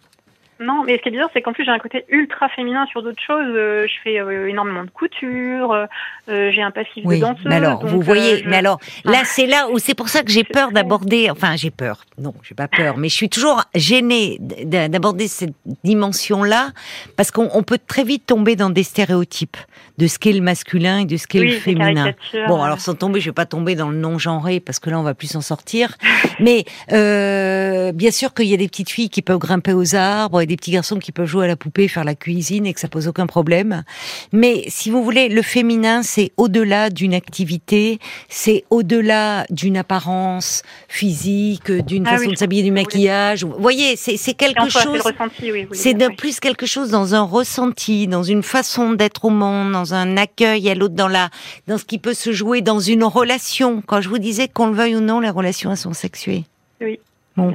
Non, 0.58 0.84
mais 0.86 0.96
ce 0.96 1.02
qui 1.02 1.08
est 1.08 1.12
bizarre, 1.12 1.28
c'est 1.34 1.42
qu'en 1.42 1.52
plus 1.52 1.64
j'ai 1.64 1.70
un 1.70 1.78
côté 1.78 2.06
ultra 2.08 2.48
féminin 2.48 2.86
sur 2.86 3.02
d'autres 3.02 3.22
choses. 3.22 3.44
Euh, 3.46 3.86
je 3.86 3.92
fais 4.02 4.18
euh, 4.18 4.48
énormément 4.48 4.84
de 4.84 4.90
couture, 4.90 5.72
euh, 5.72 6.50
j'ai 6.50 6.62
un 6.62 6.70
passif 6.70 7.04
de 7.04 7.16
danseuse. 7.16 7.44
Mais 7.44 7.56
alors, 7.56 7.84
vous 7.84 8.00
voyez, 8.00 8.42
mais 8.46 8.56
alors 8.56 8.80
là, 9.04 9.22
c'est 9.24 9.46
là 9.46 9.68
où 9.70 9.78
c'est 9.78 9.94
pour 9.94 10.08
ça 10.08 10.22
que 10.22 10.30
j'ai 10.30 10.44
peur 10.44 10.72
d'aborder. 10.72 11.28
Enfin, 11.30 11.56
j'ai 11.56 11.70
peur. 11.70 12.04
Non, 12.18 12.32
j'ai 12.42 12.54
pas 12.54 12.68
peur, 12.68 12.96
mais 12.96 13.10
je 13.10 13.14
suis 13.14 13.28
toujours 13.28 13.64
gênée 13.74 14.38
d'aborder 14.40 15.28
cette 15.28 15.52
dimension-là 15.84 16.70
parce 17.16 17.30
qu'on 17.30 17.62
peut 17.62 17.78
très 17.86 18.04
vite 18.04 18.24
tomber 18.24 18.56
dans 18.56 18.70
des 18.70 18.82
stéréotypes 18.82 19.58
de 19.98 20.06
ce 20.06 20.18
qu'est 20.18 20.32
le 20.32 20.40
masculin 20.40 21.00
et 21.00 21.04
de 21.04 21.18
ce 21.18 21.26
qu'est 21.26 21.40
le 21.40 21.52
féminin. 21.52 22.12
Bon, 22.48 22.62
alors 22.62 22.80
sans 22.80 22.94
tomber, 22.94 23.20
je 23.20 23.26
vais 23.26 23.34
pas 23.34 23.46
tomber 23.46 23.74
dans 23.74 23.90
le 23.90 23.96
non 23.96 24.18
genré 24.18 24.60
parce 24.60 24.78
que 24.78 24.88
là, 24.88 24.98
on 24.98 25.02
va 25.02 25.12
plus 25.12 25.28
s'en 25.28 25.42
sortir. 25.42 25.96
mais 26.40 26.64
bien 26.88 28.10
sûr 28.10 28.32
qu'il 28.32 28.46
y 28.46 28.54
a 28.54 28.58
des 28.58 28.68
petites 28.68 28.90
filles 28.90 29.10
qui 29.10 29.20
peuvent 29.20 29.38
grimper 29.38 29.74
aux 29.74 29.94
arbres 29.94 30.45
des 30.46 30.56
petits 30.56 30.70
garçons 30.70 30.98
qui 30.98 31.12
peuvent 31.12 31.26
jouer 31.26 31.44
à 31.44 31.48
la 31.48 31.56
poupée, 31.56 31.88
faire 31.88 32.04
la 32.04 32.14
cuisine 32.14 32.66
et 32.66 32.72
que 32.74 32.80
ça 32.80 32.88
pose 32.88 33.08
aucun 33.08 33.26
problème. 33.26 33.84
Mais 34.32 34.64
si 34.68 34.90
vous 34.90 35.02
voulez, 35.02 35.28
le 35.28 35.42
féminin, 35.42 36.02
c'est 36.02 36.32
au-delà 36.36 36.90
d'une 36.90 37.14
activité, 37.14 37.98
c'est 38.28 38.64
au-delà 38.70 39.46
d'une 39.50 39.76
apparence 39.76 40.62
physique, 40.88 41.70
d'une 41.70 42.06
Ah 42.06 42.12
façon 42.12 42.26
oui, 42.26 42.32
de 42.32 42.38
s'habiller, 42.38 42.62
du 42.62 42.70
maquillage. 42.70 43.44
Vous 43.44 43.54
voyez, 43.58 43.96
c'est 43.96 44.16
quelque 44.34 44.70
c'est 44.70 44.82
chose. 44.82 45.02
oui. 45.42 45.66
C'est 45.72 45.96
oui. 45.96 46.16
plus 46.16 46.40
quelque 46.40 46.66
chose 46.66 46.90
dans 46.90 47.14
un 47.14 47.22
ressenti, 47.22 48.06
dans 48.06 48.22
une 48.22 48.42
façon 48.42 48.92
d'être 48.92 49.24
au 49.24 49.30
monde, 49.30 49.72
dans 49.72 49.94
un 49.94 50.16
accueil 50.16 50.68
à 50.70 50.74
l'autre, 50.74 50.94
dans 50.94 51.08
la, 51.08 51.30
dans 51.66 51.78
ce 51.78 51.84
qui 51.84 51.98
peut 51.98 52.14
se 52.14 52.32
jouer 52.32 52.60
dans 52.60 52.80
une 52.80 53.04
relation. 53.04 53.82
Quand 53.86 54.00
je 54.00 54.08
vous 54.08 54.18
disais 54.18 54.48
qu'on 54.48 54.68
le 54.68 54.74
veuille 54.74 54.96
ou 54.96 55.00
non, 55.00 55.20
les 55.20 55.30
relations 55.30 55.70
elles 55.70 55.76
sont 55.76 55.92
sexuées. 55.92 56.44
Oui. 56.80 56.98
Bon. 57.36 57.54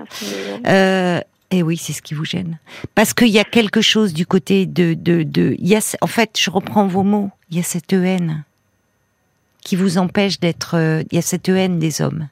Euh, 0.68 1.20
et 1.52 1.64
oui, 1.64 1.78
c'est 1.78 1.94
ce 1.94 2.02
qui 2.02 2.14
vous 2.14 2.26
gêne. 2.26 2.58
Parce 2.96 3.14
qu'il 3.14 3.28
y 3.28 3.40
a 3.40 3.44
quelque 3.44 3.82
chose 3.82 4.14
du 4.14 4.26
côté 4.26 4.66
de, 4.66 4.94
de, 4.94 5.24
de, 5.24 5.56
y 5.60 5.76
a, 5.76 5.98
en 6.02 6.08
fait, 6.08 6.40
je 6.40 6.50
reprends 6.50 6.88
vos 6.88 7.04
mots, 7.04 7.30
il 7.50 7.58
y 7.58 7.60
a 7.60 7.64
cette 7.64 7.94
haine 7.94 8.44
qui 9.64 9.76
vous 9.76 9.98
empêche 9.98 10.40
d'être, 10.40 10.76
euh, 10.76 11.04
il 11.12 11.16
y 11.16 11.20
a 11.20 11.22
cette 11.22 11.50
haine 11.50 11.78
des 11.78 12.02
hommes. 12.02 12.28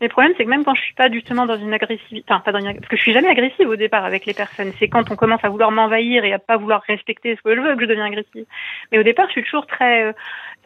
Mais 0.00 0.08
le 0.08 0.10
problème, 0.10 0.34
c'est 0.36 0.44
que 0.44 0.50
même 0.50 0.64
quand 0.64 0.74
je 0.74 0.82
suis 0.82 0.94
pas 0.94 1.10
justement 1.10 1.46
dans 1.46 1.56
une 1.56 1.72
agressivité, 1.72 2.24
enfin 2.28 2.40
pas 2.40 2.52
dans 2.52 2.58
une, 2.58 2.74
parce 2.74 2.88
que 2.88 2.96
je 2.96 3.02
suis 3.02 3.12
jamais 3.12 3.28
agressive 3.28 3.68
au 3.68 3.76
départ 3.76 4.04
avec 4.04 4.26
les 4.26 4.34
personnes. 4.34 4.72
C'est 4.78 4.88
quand 4.88 5.10
on 5.10 5.16
commence 5.16 5.44
à 5.44 5.48
vouloir 5.48 5.70
m'envahir 5.70 6.24
et 6.24 6.32
à 6.32 6.38
pas 6.38 6.56
vouloir 6.56 6.82
respecter 6.86 7.36
ce 7.36 7.42
que 7.42 7.54
je 7.54 7.60
veux 7.60 7.74
que 7.76 7.82
je 7.82 7.86
deviens 7.86 8.06
agressive. 8.06 8.44
Mais 8.90 8.98
au 8.98 9.02
départ, 9.02 9.26
je 9.28 9.32
suis 9.32 9.44
toujours 9.44 9.66
très 9.66 10.04
euh, 10.04 10.12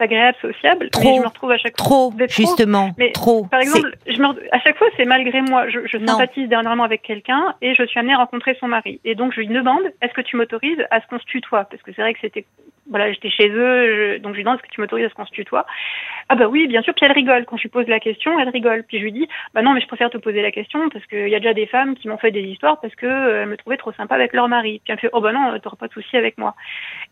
agréable, 0.01 0.37
sociable. 0.41 0.85
mais 0.85 0.89
Trop. 0.89 1.15
je 1.17 1.21
me 1.21 1.27
retrouve 1.27 1.51
à 1.51 1.57
chaque 1.57 1.77
fois. 1.77 1.85
Trop, 1.85 2.11
D'être 2.15 2.31
trop. 2.31 2.41
justement, 2.43 2.91
Mais, 2.97 3.11
trop. 3.11 3.45
Par 3.45 3.59
exemple, 3.61 3.91
je 4.07 4.17
me, 4.19 4.27
re- 4.27 4.39
à 4.51 4.59
chaque 4.59 4.77
fois, 4.77 4.87
c'est 4.97 5.05
malgré 5.05 5.41
moi. 5.41 5.67
Je, 5.69 5.79
je 5.85 5.97
sympathise 6.05 6.47
dernièrement 6.49 6.83
avec 6.83 7.01
quelqu'un 7.01 7.55
et 7.61 7.75
je 7.75 7.83
suis 7.85 7.99
amenée 7.99 8.13
à 8.13 8.17
rencontrer 8.17 8.55
son 8.59 8.67
mari. 8.67 8.99
Et 9.05 9.15
donc, 9.15 9.33
je 9.33 9.39
lui 9.39 9.47
demande 9.47 9.81
est-ce 10.01 10.13
que 10.13 10.21
tu 10.21 10.35
m'autorises 10.37 10.83
à 10.91 11.01
ce 11.01 11.07
qu'on 11.07 11.19
se 11.19 11.25
tutoie? 11.25 11.65
Parce 11.65 11.81
que 11.83 11.91
c'est 11.93 12.01
vrai 12.01 12.13
que 12.13 12.19
c'était. 12.21 12.45
Voilà, 12.89 13.11
j'étais 13.11 13.29
chez 13.29 13.49
eux, 13.49 14.15
je- 14.15 14.17
donc 14.17 14.31
je 14.31 14.37
lui 14.37 14.43
demande 14.43 14.57
est-ce 14.57 14.67
que 14.67 14.73
tu 14.73 14.81
m'autorises 14.81 15.05
à 15.05 15.09
ce 15.09 15.13
qu'on 15.13 15.25
se 15.25 15.31
tutoie? 15.31 15.65
Ah, 16.31 16.35
bah 16.35 16.47
oui, 16.47 16.67
bien 16.67 16.83
sûr. 16.83 16.93
Puis 16.93 17.05
elle 17.05 17.11
rigole. 17.11 17.45
Quand 17.45 17.57
je 17.57 17.63
lui 17.63 17.69
pose 17.69 17.87
la 17.87 17.99
question, 17.99 18.39
elle 18.39 18.49
rigole. 18.49 18.83
Puis 18.87 18.99
je 18.99 19.03
lui 19.03 19.11
dis 19.11 19.27
bah 19.55 19.63
non, 19.63 19.73
mais 19.73 19.81
je 19.81 19.87
préfère 19.87 20.11
te 20.11 20.17
poser 20.19 20.43
la 20.43 20.51
question 20.51 20.87
parce 20.89 21.03
qu'il 21.07 21.27
y 21.27 21.33
a 21.35 21.39
déjà 21.39 21.55
des 21.55 21.65
femmes 21.65 21.95
qui 21.95 22.07
m'ont 22.07 22.19
fait 22.19 22.29
des 22.29 22.43
histoires 22.43 22.79
parce 22.79 22.93
que 22.93 23.07
euh, 23.07 23.41
elles 23.43 23.49
me 23.49 23.57
trouvaient 23.57 23.77
trop 23.77 23.91
sympa 23.93 24.13
avec 24.13 24.33
leur 24.33 24.47
mari. 24.47 24.79
Puis 24.83 24.91
elle 24.91 24.95
me 24.97 24.99
fait 24.99 25.09
oh 25.13 25.21
bah 25.21 25.31
non, 25.33 25.57
t'auras 25.59 25.75
pas 25.77 25.87
de 25.87 25.93
souci 25.93 26.15
avec 26.17 26.37
moi. 26.37 26.53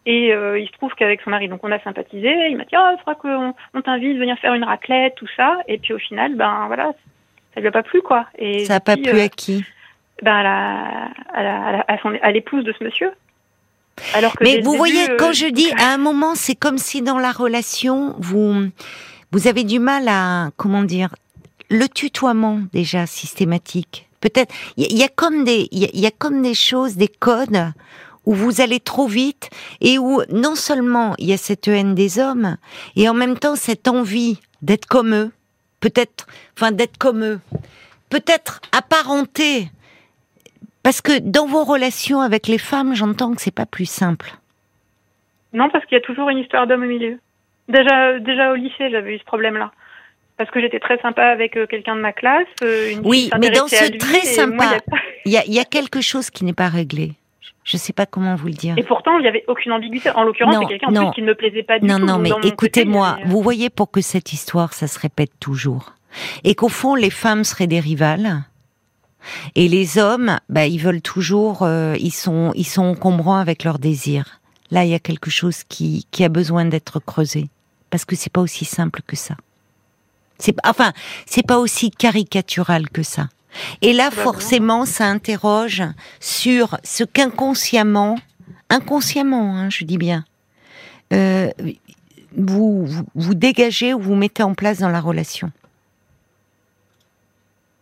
Et 0.06 0.32
euh, 0.34 0.60
il 0.60 0.68
se 0.68 0.72
trouve 0.74 0.94
qu'avec 0.94 1.22
son 1.22 1.32
mari, 1.32 1.48
donc 1.48 1.62
on 1.64 1.72
a 1.72 1.80
sympathisé. 1.80 2.30
Il 2.50 2.58
m'a 2.58 2.64
dit 2.66 2.76
ah, 2.76 2.92
il 2.94 3.00
faudra 3.00 3.16
qu'on 3.16 3.54
on 3.74 3.82
t'invite, 3.82 4.18
venir 4.18 4.38
faire 4.38 4.54
une 4.54 4.64
raclette, 4.64 5.16
tout 5.16 5.28
ça. 5.36 5.58
Et 5.68 5.80
puis 5.80 5.94
au 5.94 6.00
final, 6.00 6.36
ben 6.36 6.66
voilà, 6.68 6.92
ça 7.56 7.60
lui 7.62 7.68
a 7.68 7.72
pas 7.72 7.82
plu 7.84 8.02
quoi. 8.04 8.28
Et 8.38 8.66
ça 8.66 8.74
n'a 8.76 8.80
pas 8.82 8.98
plu 8.98 9.10
euh, 9.20 9.26
à 9.26 9.30
qui? 9.30 9.66
ben 10.22 10.34
à 10.36 10.44
la, 10.44 11.10
à 11.34 11.44
la, 11.44 11.64
à 11.66 11.72
la- 11.72 11.86
à 11.88 11.98
son, 12.00 12.14
à 12.22 12.32
l'épouse 12.32 12.64
de 12.64 12.72
ce 12.78 12.84
monsieur. 12.84 13.10
Alors 14.14 14.34
que 14.36 14.44
dès 14.44 14.56
Mais 14.58 14.62
vous 14.62 14.72
début, 14.72 14.78
voyez, 14.78 15.10
euh, 15.12 15.18
quand 15.18 15.32
je 15.34 15.48
dis 15.48 15.72
à 15.78 15.94
un 15.94 15.98
moment, 15.98 16.36
c'est 16.36 16.56
comme 16.56 16.78
si 16.78 17.02
dans 17.02 17.18
la 17.20 17.32
relation, 17.32 18.16
vous, 18.20 18.68
vous 19.32 19.48
avez 19.48 19.64
du 19.64 19.80
mal 19.80 20.08
à, 20.08 20.50
comment 20.58 20.84
dire, 20.84 21.16
le 21.70 21.88
tutoiement 21.88 22.62
déjà 22.74 23.06
systématique. 23.06 24.08
Peut-être, 24.22 24.54
il 24.78 24.84
y, 24.84 24.86
a- 24.86 24.90
il 24.92 24.98
y 24.98 25.04
a 25.04 25.10
comme 25.10 25.44
des, 25.44 25.68
il 25.72 26.00
y 26.00 26.06
a 26.08 26.12
comme 26.12 26.42
des 26.42 26.54
choses, 26.54 26.96
des 26.96 27.08
codes 27.08 27.72
où 28.26 28.34
vous 28.34 28.62
allez 28.62 28.80
trop 28.80 29.08
vite 29.08 29.50
et 29.80 29.98
où 29.98 30.22
non 30.30 30.56
seulement 30.56 31.14
il 31.18 31.28
y 31.28 31.34
a 31.34 31.38
cette 31.38 31.68
haine 31.68 31.96
des 31.96 32.20
hommes 32.20 32.58
et 32.96 33.08
en 33.08 33.14
même 33.14 33.38
temps 33.38 33.56
cette 33.56 33.88
envie 33.88 34.40
d'être 34.62 34.86
comme 34.86 35.14
eux, 35.14 35.32
peut-être, 35.80 36.28
enfin 36.58 36.72
d'être 36.72 36.98
comme 36.98 37.24
eux, 37.24 37.40
peut-être 38.10 38.60
apparenté. 38.72 39.70
Parce 40.88 41.02
que 41.02 41.20
dans 41.20 41.48
vos 41.48 41.66
relations 41.66 42.22
avec 42.22 42.48
les 42.48 42.58
femmes, 42.58 42.96
j'entends 42.96 43.34
que 43.36 43.42
c'est 43.42 43.54
pas 43.54 43.66
plus 43.66 43.84
simple. 43.90 44.32
Non, 45.52 45.68
parce 45.70 45.84
qu'il 45.84 45.98
y 45.98 46.00
a 46.00 46.02
toujours 46.02 46.30
une 46.30 46.38
histoire 46.38 46.66
d'homme 46.66 46.84
au 46.84 46.88
milieu. 46.88 47.20
Déjà, 47.68 48.18
déjà 48.20 48.54
au 48.54 48.56
lycée, 48.56 48.90
j'avais 48.90 49.16
eu 49.16 49.20
ce 49.20 49.26
problème-là. 49.26 49.74
Parce 50.38 50.50
que 50.50 50.62
j'étais 50.62 50.80
très 50.80 50.98
sympa 51.00 51.24
avec 51.26 51.58
euh, 51.58 51.68
quelqu'un 51.68 51.98
de 51.98 52.00
ma 52.00 52.14
classe. 52.14 52.48
euh, 52.64 52.92
une 52.94 53.02
Oui, 53.06 53.30
mais 53.38 53.50
dans 53.50 53.68
ce 53.68 53.92
lui, 53.92 53.98
très 53.98 54.42
et 54.42 54.48
moi, 54.48 54.64
il 54.66 54.72
y 54.72 54.76
a 54.76 54.78
sympa- 54.78 54.98
Il 55.26 55.32
y 55.34 55.38
a, 55.38 55.44
il 55.48 55.54
y 55.56 55.60
a 55.60 55.66
quelque 55.66 56.00
chose 56.00 56.30
qui 56.30 56.46
n'est 56.46 56.54
pas 56.54 56.70
réglé. 56.70 57.16
Je 57.66 57.76
ne 57.76 57.80
sais 57.82 57.92
pas 57.92 58.06
comment 58.06 58.36
vous 58.36 58.48
le 58.48 58.54
dire. 58.54 58.76
Et 58.78 58.84
pourtant, 58.84 59.18
il 59.18 59.24
n'y 59.24 59.28
avait 59.28 59.44
aucune 59.50 59.74
ambiguïté. 59.74 60.10
En 60.12 60.24
l'occurrence, 60.24 60.56
Non, 60.56 60.62
c'est 60.62 60.68
quelqu'un 60.70 60.88
en 60.88 60.92
non. 60.92 61.06
plus 61.12 61.16
qui 61.16 61.22
ne 61.22 61.28
me 61.28 61.36
plaisait 61.36 61.64
pas 61.64 61.80
du 61.80 61.86
Non, 61.86 62.00
tout. 62.00 62.06
non, 62.06 62.18
Donc, 62.20 62.44
mais 62.44 62.48
écoutez-moi, 62.48 63.18
euh, 63.20 63.24
vous 63.26 63.42
voyez 63.42 63.70
pour 63.70 63.92
que 63.92 64.00
cette 64.00 64.32
histoire, 64.32 64.72
ça 64.72 64.88
se 64.88 64.98
répète 64.98 65.32
toujours. 65.42 65.96
Et 66.46 66.56
qu'au 66.56 66.70
fond, 66.70 66.96
les 66.96 67.10
femmes 67.10 67.44
seraient 67.44 67.68
des 67.68 67.82
rivales. 67.82 68.46
Et 69.56 69.68
les 69.68 69.98
hommes, 69.98 70.40
bah, 70.50 70.68
ils 70.68 70.80
veulent 70.80 71.02
toujours, 71.02 71.64
euh, 71.64 71.96
ils 72.00 72.14
sont, 72.14 72.52
ils 72.56 72.68
sont 72.68 72.84
encombrants 72.84 73.38
avec 73.38 73.64
leurs 73.64 73.80
désirs. 73.80 74.40
Là, 74.72 74.84
il 74.86 74.92
y 74.92 74.96
a 74.96 75.00
quelque 75.00 75.30
chose 75.30 75.64
qui, 75.68 76.06
qui 76.12 76.24
a 76.24 76.30
besoin 76.30 76.66
d'être 76.66 77.00
creusé. 77.00 77.50
Parce 77.90 78.06
que 78.06 78.16
c'est 78.16 78.32
pas 78.32 78.42
aussi 78.42 78.66
simple 78.66 79.02
que 79.06 79.16
ça. 79.16 79.36
C'est, 80.40 80.56
enfin, 80.66 80.94
c'est 81.26 81.46
pas 81.46 81.58
aussi 81.58 81.90
caricatural 81.90 82.90
que 82.90 83.04
ça. 83.04 83.30
Et 83.82 83.94
là, 83.94 84.12
forcément, 84.12 84.86
ça 84.86 85.06
interroge 85.08 85.84
sur 86.20 86.78
ce 86.84 87.04
qu'inconsciemment, 87.04 88.20
inconsciemment, 88.70 89.56
hein, 89.56 89.70
je 89.70 89.84
dis 89.84 89.98
bien, 89.98 90.26
euh, 91.14 91.50
vous, 92.38 92.86
vous, 92.86 93.06
vous 93.16 93.34
dégagez 93.34 93.94
ou 93.94 94.00
vous 94.00 94.16
mettez 94.16 94.44
en 94.44 94.54
place 94.54 94.80
dans 94.80 94.90
la 94.90 95.02
relation. 95.02 95.52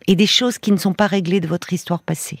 Et 0.06 0.14
des 0.16 0.26
choses 0.26 0.58
qui 0.58 0.72
ne 0.72 0.76
sont 0.76 0.94
pas 0.94 1.06
réglées 1.06 1.40
de 1.40 1.46
votre 1.48 1.72
histoire 1.72 2.02
passée. 2.02 2.38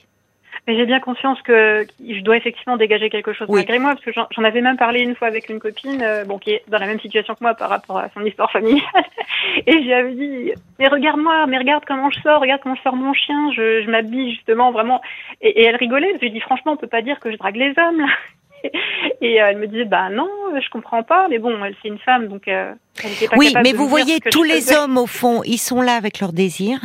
Mais 0.68 0.74
j'ai 0.76 0.86
bien 0.86 0.98
conscience 0.98 1.40
que 1.42 1.86
je 2.00 2.20
dois 2.22 2.36
effectivement 2.36 2.76
dégager 2.76 3.08
quelque 3.08 3.32
chose 3.32 3.46
Oui. 3.48 3.58
malgré 3.60 3.78
moi, 3.78 3.92
parce 3.94 4.04
que 4.04 4.10
j'en 4.12 4.42
avais 4.42 4.60
même 4.60 4.76
parlé 4.76 5.00
une 5.00 5.14
fois 5.14 5.28
avec 5.28 5.48
une 5.48 5.60
copine, 5.60 6.02
euh, 6.02 6.24
bon, 6.24 6.38
qui 6.38 6.50
est 6.50 6.62
dans 6.66 6.78
la 6.78 6.86
même 6.86 6.98
situation 6.98 7.34
que 7.34 7.38
moi 7.44 7.54
par 7.54 7.68
rapport 7.68 7.98
à 7.98 8.08
son 8.14 8.24
histoire 8.24 8.50
familiale. 8.50 8.82
Et 9.66 9.80
j'y 9.82 9.92
avais 9.92 10.14
dit, 10.14 10.52
mais 10.80 10.88
regarde-moi, 10.88 11.46
mais 11.46 11.58
regarde 11.58 11.84
comment 11.86 12.10
je 12.10 12.20
sors, 12.20 12.40
regarde 12.40 12.60
comment 12.62 12.74
je 12.74 12.82
sors 12.82 12.96
mon 12.96 13.12
chien, 13.14 13.52
je, 13.52 13.82
je 13.84 13.90
m'habille 13.90 14.32
justement 14.34 14.72
vraiment. 14.72 15.00
Et, 15.40 15.50
et 15.60 15.64
elle 15.66 15.76
rigolait, 15.76 16.08
parce 16.08 16.20
que 16.20 16.26
je 16.26 16.32
lui 16.32 16.38
dis, 16.38 16.40
franchement, 16.40 16.72
on 16.72 16.76
peut 16.76 16.88
pas 16.88 17.02
dire 17.02 17.20
que 17.20 17.30
je 17.30 17.36
drague 17.36 17.56
les 17.56 17.72
hommes, 17.78 18.00
là. 18.00 18.08
Et 19.20 19.40
euh, 19.40 19.48
elle 19.50 19.58
me 19.58 19.66
disait, 19.68 19.84
bah 19.84 20.08
non, 20.10 20.28
je 20.60 20.68
comprends 20.70 21.04
pas, 21.04 21.28
mais 21.28 21.38
bon, 21.38 21.62
elle 21.64 21.76
c'est 21.80 21.88
une 21.88 21.98
femme, 21.98 22.26
donc 22.26 22.48
euh, 22.48 22.72
elle 23.04 23.12
était 23.12 23.28
pas 23.28 23.36
Oui, 23.36 23.54
mais 23.62 23.72
vous 23.72 23.86
voyez, 23.86 24.18
tous 24.32 24.42
les 24.42 24.54
faisais. 24.56 24.76
hommes, 24.76 24.98
au 24.98 25.06
fond, 25.06 25.42
ils 25.44 25.58
sont 25.58 25.80
là 25.80 25.94
avec 25.94 26.18
leurs 26.18 26.32
désirs. 26.32 26.80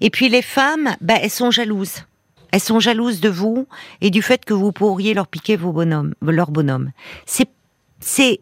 Et 0.00 0.10
puis 0.10 0.28
les 0.28 0.42
femmes, 0.42 0.90
bah, 1.00 1.14
elles 1.22 1.30
sont 1.30 1.50
jalouses. 1.50 2.04
Elles 2.52 2.60
sont 2.60 2.80
jalouses 2.80 3.20
de 3.20 3.28
vous 3.28 3.66
et 4.00 4.10
du 4.10 4.22
fait 4.22 4.44
que 4.44 4.54
vous 4.54 4.72
pourriez 4.72 5.14
leur 5.14 5.28
piquer 5.28 5.56
vos 5.56 5.72
bonhommes, 5.72 6.14
leur 6.20 6.50
bonhomme. 6.50 6.90
C'est, 7.24 7.48
c'est, 8.00 8.40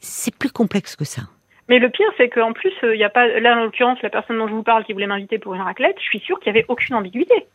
c'est 0.00 0.34
plus 0.34 0.50
complexe 0.50 0.96
que 0.96 1.04
ça. 1.04 1.22
Mais 1.68 1.78
le 1.78 1.90
pire, 1.90 2.08
c'est 2.16 2.28
qu'en 2.28 2.52
plus, 2.52 2.72
il 2.82 2.98
y 2.98 3.04
a 3.04 3.10
pas, 3.10 3.26
là, 3.26 3.56
en 3.56 3.64
l'occurrence, 3.64 3.98
la 4.02 4.10
personne 4.10 4.38
dont 4.38 4.48
je 4.48 4.52
vous 4.52 4.62
parle 4.62 4.84
qui 4.84 4.92
voulait 4.92 5.06
m'inviter 5.06 5.38
pour 5.38 5.54
une 5.54 5.60
raclette, 5.60 5.96
je 5.98 6.04
suis 6.04 6.20
sûre 6.20 6.38
qu'il 6.40 6.48
y 6.48 6.56
avait 6.56 6.66
aucune 6.68 6.94
ambiguïté. 6.94 7.46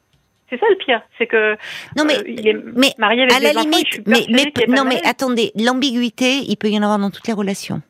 C'est 0.50 0.60
ça 0.60 0.66
le 0.70 0.78
pire, 0.78 1.02
c'est 1.18 1.28
que 1.28 1.58
Non, 1.98 2.06
mais, 2.06 2.18
euh, 2.18 2.24
il 2.26 2.48
est 2.48 2.54
mais 2.54 2.94
marié 2.98 3.24
avec 3.24 3.34
à 3.34 3.40
la 3.40 3.60
enfants, 3.60 3.70
limite, 3.70 4.08
mais, 4.08 4.66
non, 4.70 4.86
mais 4.86 5.06
attendez, 5.06 5.52
l'ambiguïté, 5.56 6.38
il 6.48 6.56
peut 6.56 6.70
y 6.70 6.80
en 6.80 6.84
avoir 6.84 7.00
dans 7.00 7.12
toutes 7.12 7.28
les 7.28 7.34
relations. 7.34 7.82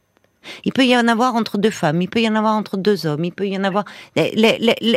Il 0.64 0.74
peut 0.74 0.86
y 0.86 0.96
en 0.98 1.08
avoir 1.08 1.36
entre 1.36 1.58
deux 1.58 1.70
femmes, 1.70 2.02
il 2.02 2.10
peut 2.10 2.22
y 2.22 2.30
en 2.30 2.36
avoir 2.36 2.56
entre 2.56 2.78
deux 2.78 3.06
hommes, 3.06 3.24
il 3.26 3.32
peut 3.32 3.48
y 3.48 3.58
en 3.58 3.64
avoir. 3.64 3.86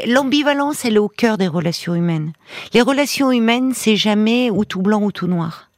L'ambivalence, 0.07 0.85
elle 0.85 0.97
est 0.97 0.99
au 0.99 1.09
cœur 1.09 1.39
des 1.39 1.49
relations 1.49 1.95
humaines. 1.95 2.33
Les 2.75 2.83
relations 2.83 3.33
humaines, 3.33 3.73
c'est 3.75 3.97
jamais 3.97 4.51
ou 4.51 4.65
tout 4.65 4.83
blanc 4.83 5.03
ou 5.03 5.13
tout 5.13 5.27
noir. 5.27 5.71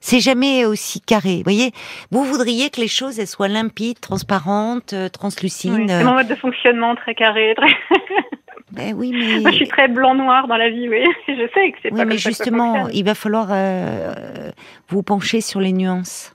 C'est 0.00 0.20
jamais 0.20 0.66
aussi 0.66 1.00
carré. 1.00 1.36
Vous 1.38 1.44
voyez, 1.44 1.72
vous 2.10 2.24
voudriez 2.24 2.68
que 2.68 2.78
les 2.78 2.88
choses 2.88 3.18
elles 3.18 3.26
soient 3.26 3.48
limpides, 3.48 4.00
transparentes, 4.00 4.92
euh, 4.92 5.08
translucides. 5.08 5.72
Oui, 5.72 5.86
c'est 5.88 6.04
mon 6.04 6.12
mode 6.12 6.28
de 6.28 6.34
fonctionnement 6.34 6.94
très 6.94 7.14
carré. 7.14 7.54
Très... 7.56 7.68
Ben 8.74 8.92
oui, 8.96 9.12
mais 9.12 9.40
Moi, 9.40 9.50
je 9.52 9.56
suis 9.56 9.68
très 9.68 9.88
blanc-noir 9.88 10.48
dans 10.48 10.56
la 10.56 10.68
vie, 10.68 10.88
oui. 10.88 11.04
Je 11.28 11.48
sais 11.54 11.70
que 11.70 11.78
c'est 11.82 11.92
Oui, 11.92 11.98
pas 11.98 12.04
mais 12.04 12.14
comme 12.14 12.18
ça 12.18 12.30
que 12.30 12.34
ça 12.34 12.44
justement, 12.44 12.88
il 12.88 13.04
va 13.04 13.14
falloir 13.14 13.48
euh, 13.50 14.50
vous 14.88 15.02
pencher 15.02 15.40
sur 15.40 15.60
les 15.60 15.72
nuances. 15.72 16.33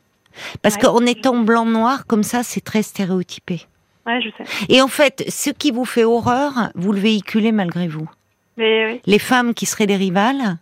Parce 0.62 0.76
Ouais. 0.76 0.82
qu'en 0.82 1.06
étant 1.06 1.38
blanc-noir, 1.40 2.06
comme 2.06 2.24
ça, 2.24 2.44
c'est 2.44 2.62
très 2.62 2.84
stéréotypé. 2.84 3.66
Ouais, 4.06 4.22
je 4.22 4.30
sais. 4.38 4.66
Et 4.70 4.82
en 4.82 4.88
fait, 4.88 5.24
ce 5.30 5.50
qui 5.50 5.72
vous 5.72 5.86
fait 5.86 6.04
horreur, 6.04 6.72
vous 6.76 6.92
le 6.92 7.00
véhiculez 7.00 7.52
malgré 7.52 7.88
vous. 7.88 8.10
Mais 8.58 8.86
oui. 8.94 9.02
Les 9.06 9.20
femmes 9.20 9.54
qui 9.54 9.66
seraient 9.66 9.88
des 9.88 9.96
rivales, 9.96 10.58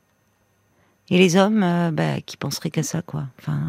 et 1.10 1.18
les 1.18 1.38
hommes 1.38 1.64
euh, 1.64 1.90
bah, 1.92 2.20
qui 2.26 2.36
penseraient 2.38 2.70
qu'à 2.70 2.84
ça, 2.84 3.02
quoi. 3.02 3.24
Enfin, 3.40 3.60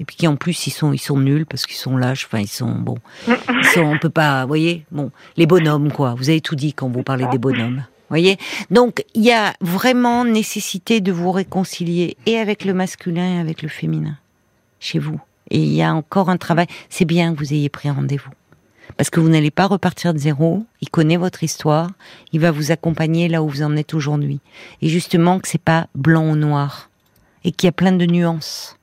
et 0.00 0.04
puis 0.04 0.16
qui 0.16 0.26
en 0.26 0.34
plus, 0.36 0.66
ils 0.66 0.72
sont, 0.72 0.92
ils 0.92 0.98
sont 0.98 1.16
nuls 1.18 1.46
parce 1.46 1.64
qu'ils 1.66 1.76
sont 1.76 1.96
lâches. 1.96 2.26
Enfin, 2.26 2.40
ils 2.40 2.48
sont 2.48 2.72
bon. 2.74 2.96
Ils 3.28 3.64
sont, 3.72 3.82
on 3.82 3.98
peut 3.98 4.10
pas, 4.10 4.42
vous 4.42 4.48
voyez. 4.48 4.84
Bon, 4.90 5.12
les 5.36 5.46
bonhommes, 5.46 5.92
quoi. 5.92 6.14
Vous 6.14 6.28
avez 6.28 6.40
tout 6.40 6.56
dit 6.56 6.72
quand 6.74 6.88
vous 6.88 7.04
parlez 7.04 7.26
des 7.26 7.38
bonhommes. 7.38 7.84
Voyez. 8.08 8.36
Donc, 8.70 9.04
il 9.14 9.22
y 9.22 9.32
a 9.32 9.54
vraiment 9.60 10.24
nécessité 10.24 11.00
de 11.00 11.12
vous 11.12 11.30
réconcilier 11.30 12.16
et 12.26 12.36
avec 12.38 12.64
le 12.64 12.74
masculin 12.74 13.36
et 13.36 13.40
avec 13.40 13.62
le 13.62 13.68
féminin 13.68 14.18
chez 14.80 14.98
vous. 14.98 15.20
Et 15.52 15.58
il 15.58 15.72
y 15.72 15.82
a 15.82 15.94
encore 15.94 16.30
un 16.30 16.38
travail. 16.38 16.66
C'est 16.88 17.04
bien 17.04 17.34
que 17.34 17.38
vous 17.38 17.52
ayez 17.52 17.68
pris 17.68 17.90
rendez-vous. 17.90 18.30
parce 18.96 19.10
que 19.10 19.20
vous 19.20 19.28
n'allez 19.28 19.50
pas 19.50 19.66
repartir 19.66 20.12
de 20.12 20.18
zéro. 20.18 20.64
Il 20.80 20.90
connaît 20.90 21.16
votre 21.16 21.44
histoire, 21.44 21.90
il 22.32 22.40
va 22.40 22.50
vous 22.50 22.72
accompagner 22.72 23.28
là 23.28 23.42
où 23.42 23.48
vous 23.48 23.62
en 23.62 23.76
êtes 23.76 23.94
aujourd'hui. 23.94 24.40
Et 24.80 24.88
justement 24.88 25.38
que 25.38 25.48
c'est 25.48 25.60
pas 25.60 25.86
blanc 25.94 26.30
ou 26.30 26.36
noir, 26.36 26.90
et 27.44 27.52
qu'il 27.52 27.66
y 27.66 27.68
a 27.68 27.72
plein 27.72 27.92
de 27.92 28.06
nuances, 28.06 28.76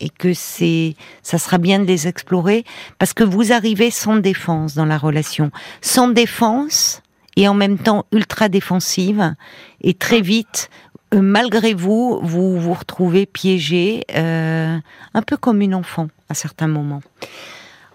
et 0.00 0.10
que 0.10 0.34
c'est, 0.34 0.94
ça 1.22 1.38
sera 1.38 1.58
bien 1.58 1.78
de 1.78 1.84
les 1.84 2.06
explorer, 2.06 2.64
parce 2.98 3.14
que 3.14 3.24
vous 3.24 3.52
arrivez 3.52 3.90
sans 3.90 4.16
défense 4.16 4.74
dans 4.74 4.84
la 4.84 4.98
relation, 4.98 5.50
sans 5.80 6.08
défense 6.08 7.02
et 7.36 7.48
en 7.48 7.54
même 7.54 7.78
temps 7.78 8.06
ultra 8.12 8.48
défensive, 8.48 9.34
et 9.82 9.94
très 9.94 10.22
vite 10.22 10.70
malgré 11.14 11.74
vous, 11.74 12.20
vous 12.22 12.58
vous 12.60 12.74
retrouvez 12.74 13.26
piégé, 13.26 14.04
euh, 14.14 14.76
un 15.14 15.22
peu 15.22 15.36
comme 15.36 15.60
une 15.60 15.74
enfant 15.74 16.08
à 16.28 16.34
certains 16.34 16.68
moments. 16.68 17.02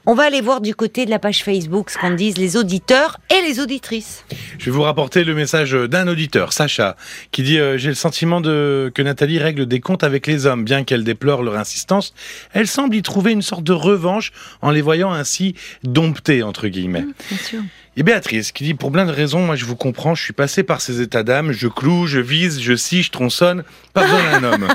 On 0.08 0.16
va 0.16 0.24
aller 0.24 0.42
voir 0.42 0.62
du 0.62 0.74
côté 0.74 1.06
de 1.06 1.12
la 1.12 1.20
page 1.20 1.44
Facebook 1.44 1.92
ce 1.92 1.98
qu'en 2.00 2.10
disent 2.10 2.40
les 2.40 2.58
auditeurs 2.58 3.20
et 3.30 3.48
les 3.48 3.60
auditrices. 3.60 4.26
Je 4.58 4.66
vais 4.66 4.72
vous 4.72 4.82
rapporter 4.82 5.24
le 5.24 5.36
message 5.36 5.74
d'un 5.74 6.08
auditeur, 6.08 6.54
Sacha, 6.54 6.98
qui 7.32 7.44
dit 7.44 7.60
euh, 7.60 7.78
J'ai 7.78 7.90
le 7.90 7.96
sentiment 7.96 8.42
de, 8.42 8.92
que 8.96 9.04
Nathalie 9.04 9.38
règle 9.38 9.68
des 9.68 9.80
comptes 9.80 10.04
avec 10.04 10.26
les 10.26 10.48
hommes, 10.48 10.64
bien 10.64 10.84
qu'elle 10.84 11.04
déplore 11.04 11.44
leur 11.44 11.56
insistance. 11.56 12.16
Elle 12.54 12.68
semble 12.68 12.96
y 12.96 13.04
trouver 13.04 13.32
une 13.32 13.44
sorte 13.44 13.64
de 13.64 13.74
revanche 13.74 14.32
en 14.64 14.72
les 14.72 14.82
voyant 14.82 15.12
ainsi 15.12 15.54
domptés, 15.84 16.42
entre 16.42 16.68
guillemets. 16.68 17.02
Mmh, 17.02 17.14
bien 17.30 17.38
sûr. 17.38 17.62
Et 17.98 18.04
Béatrice 18.04 18.54
qui 18.54 18.64
dit 18.64 18.74
pour 18.74 18.90
plein 18.90 19.06
de 19.06 19.12
raisons, 19.12 19.42
moi 19.42 19.58
je 19.58 19.66
vous 19.66 19.76
comprends, 19.76 20.16
je 20.16 20.24
suis 20.24 20.32
passé 20.32 20.64
par 20.64 20.80
ces 20.80 21.02
états 21.02 21.24
d'âme, 21.24 21.52
je 21.52 21.68
cloue, 21.68 22.08
je 22.08 22.22
vise, 22.22 22.62
je 22.62 22.74
scie, 22.74 23.04
je 23.04 23.12
tronçonne, 23.12 23.66
pas 23.94 24.04
besoin 24.04 24.40
d'un 24.40 24.54
homme. 24.54 24.68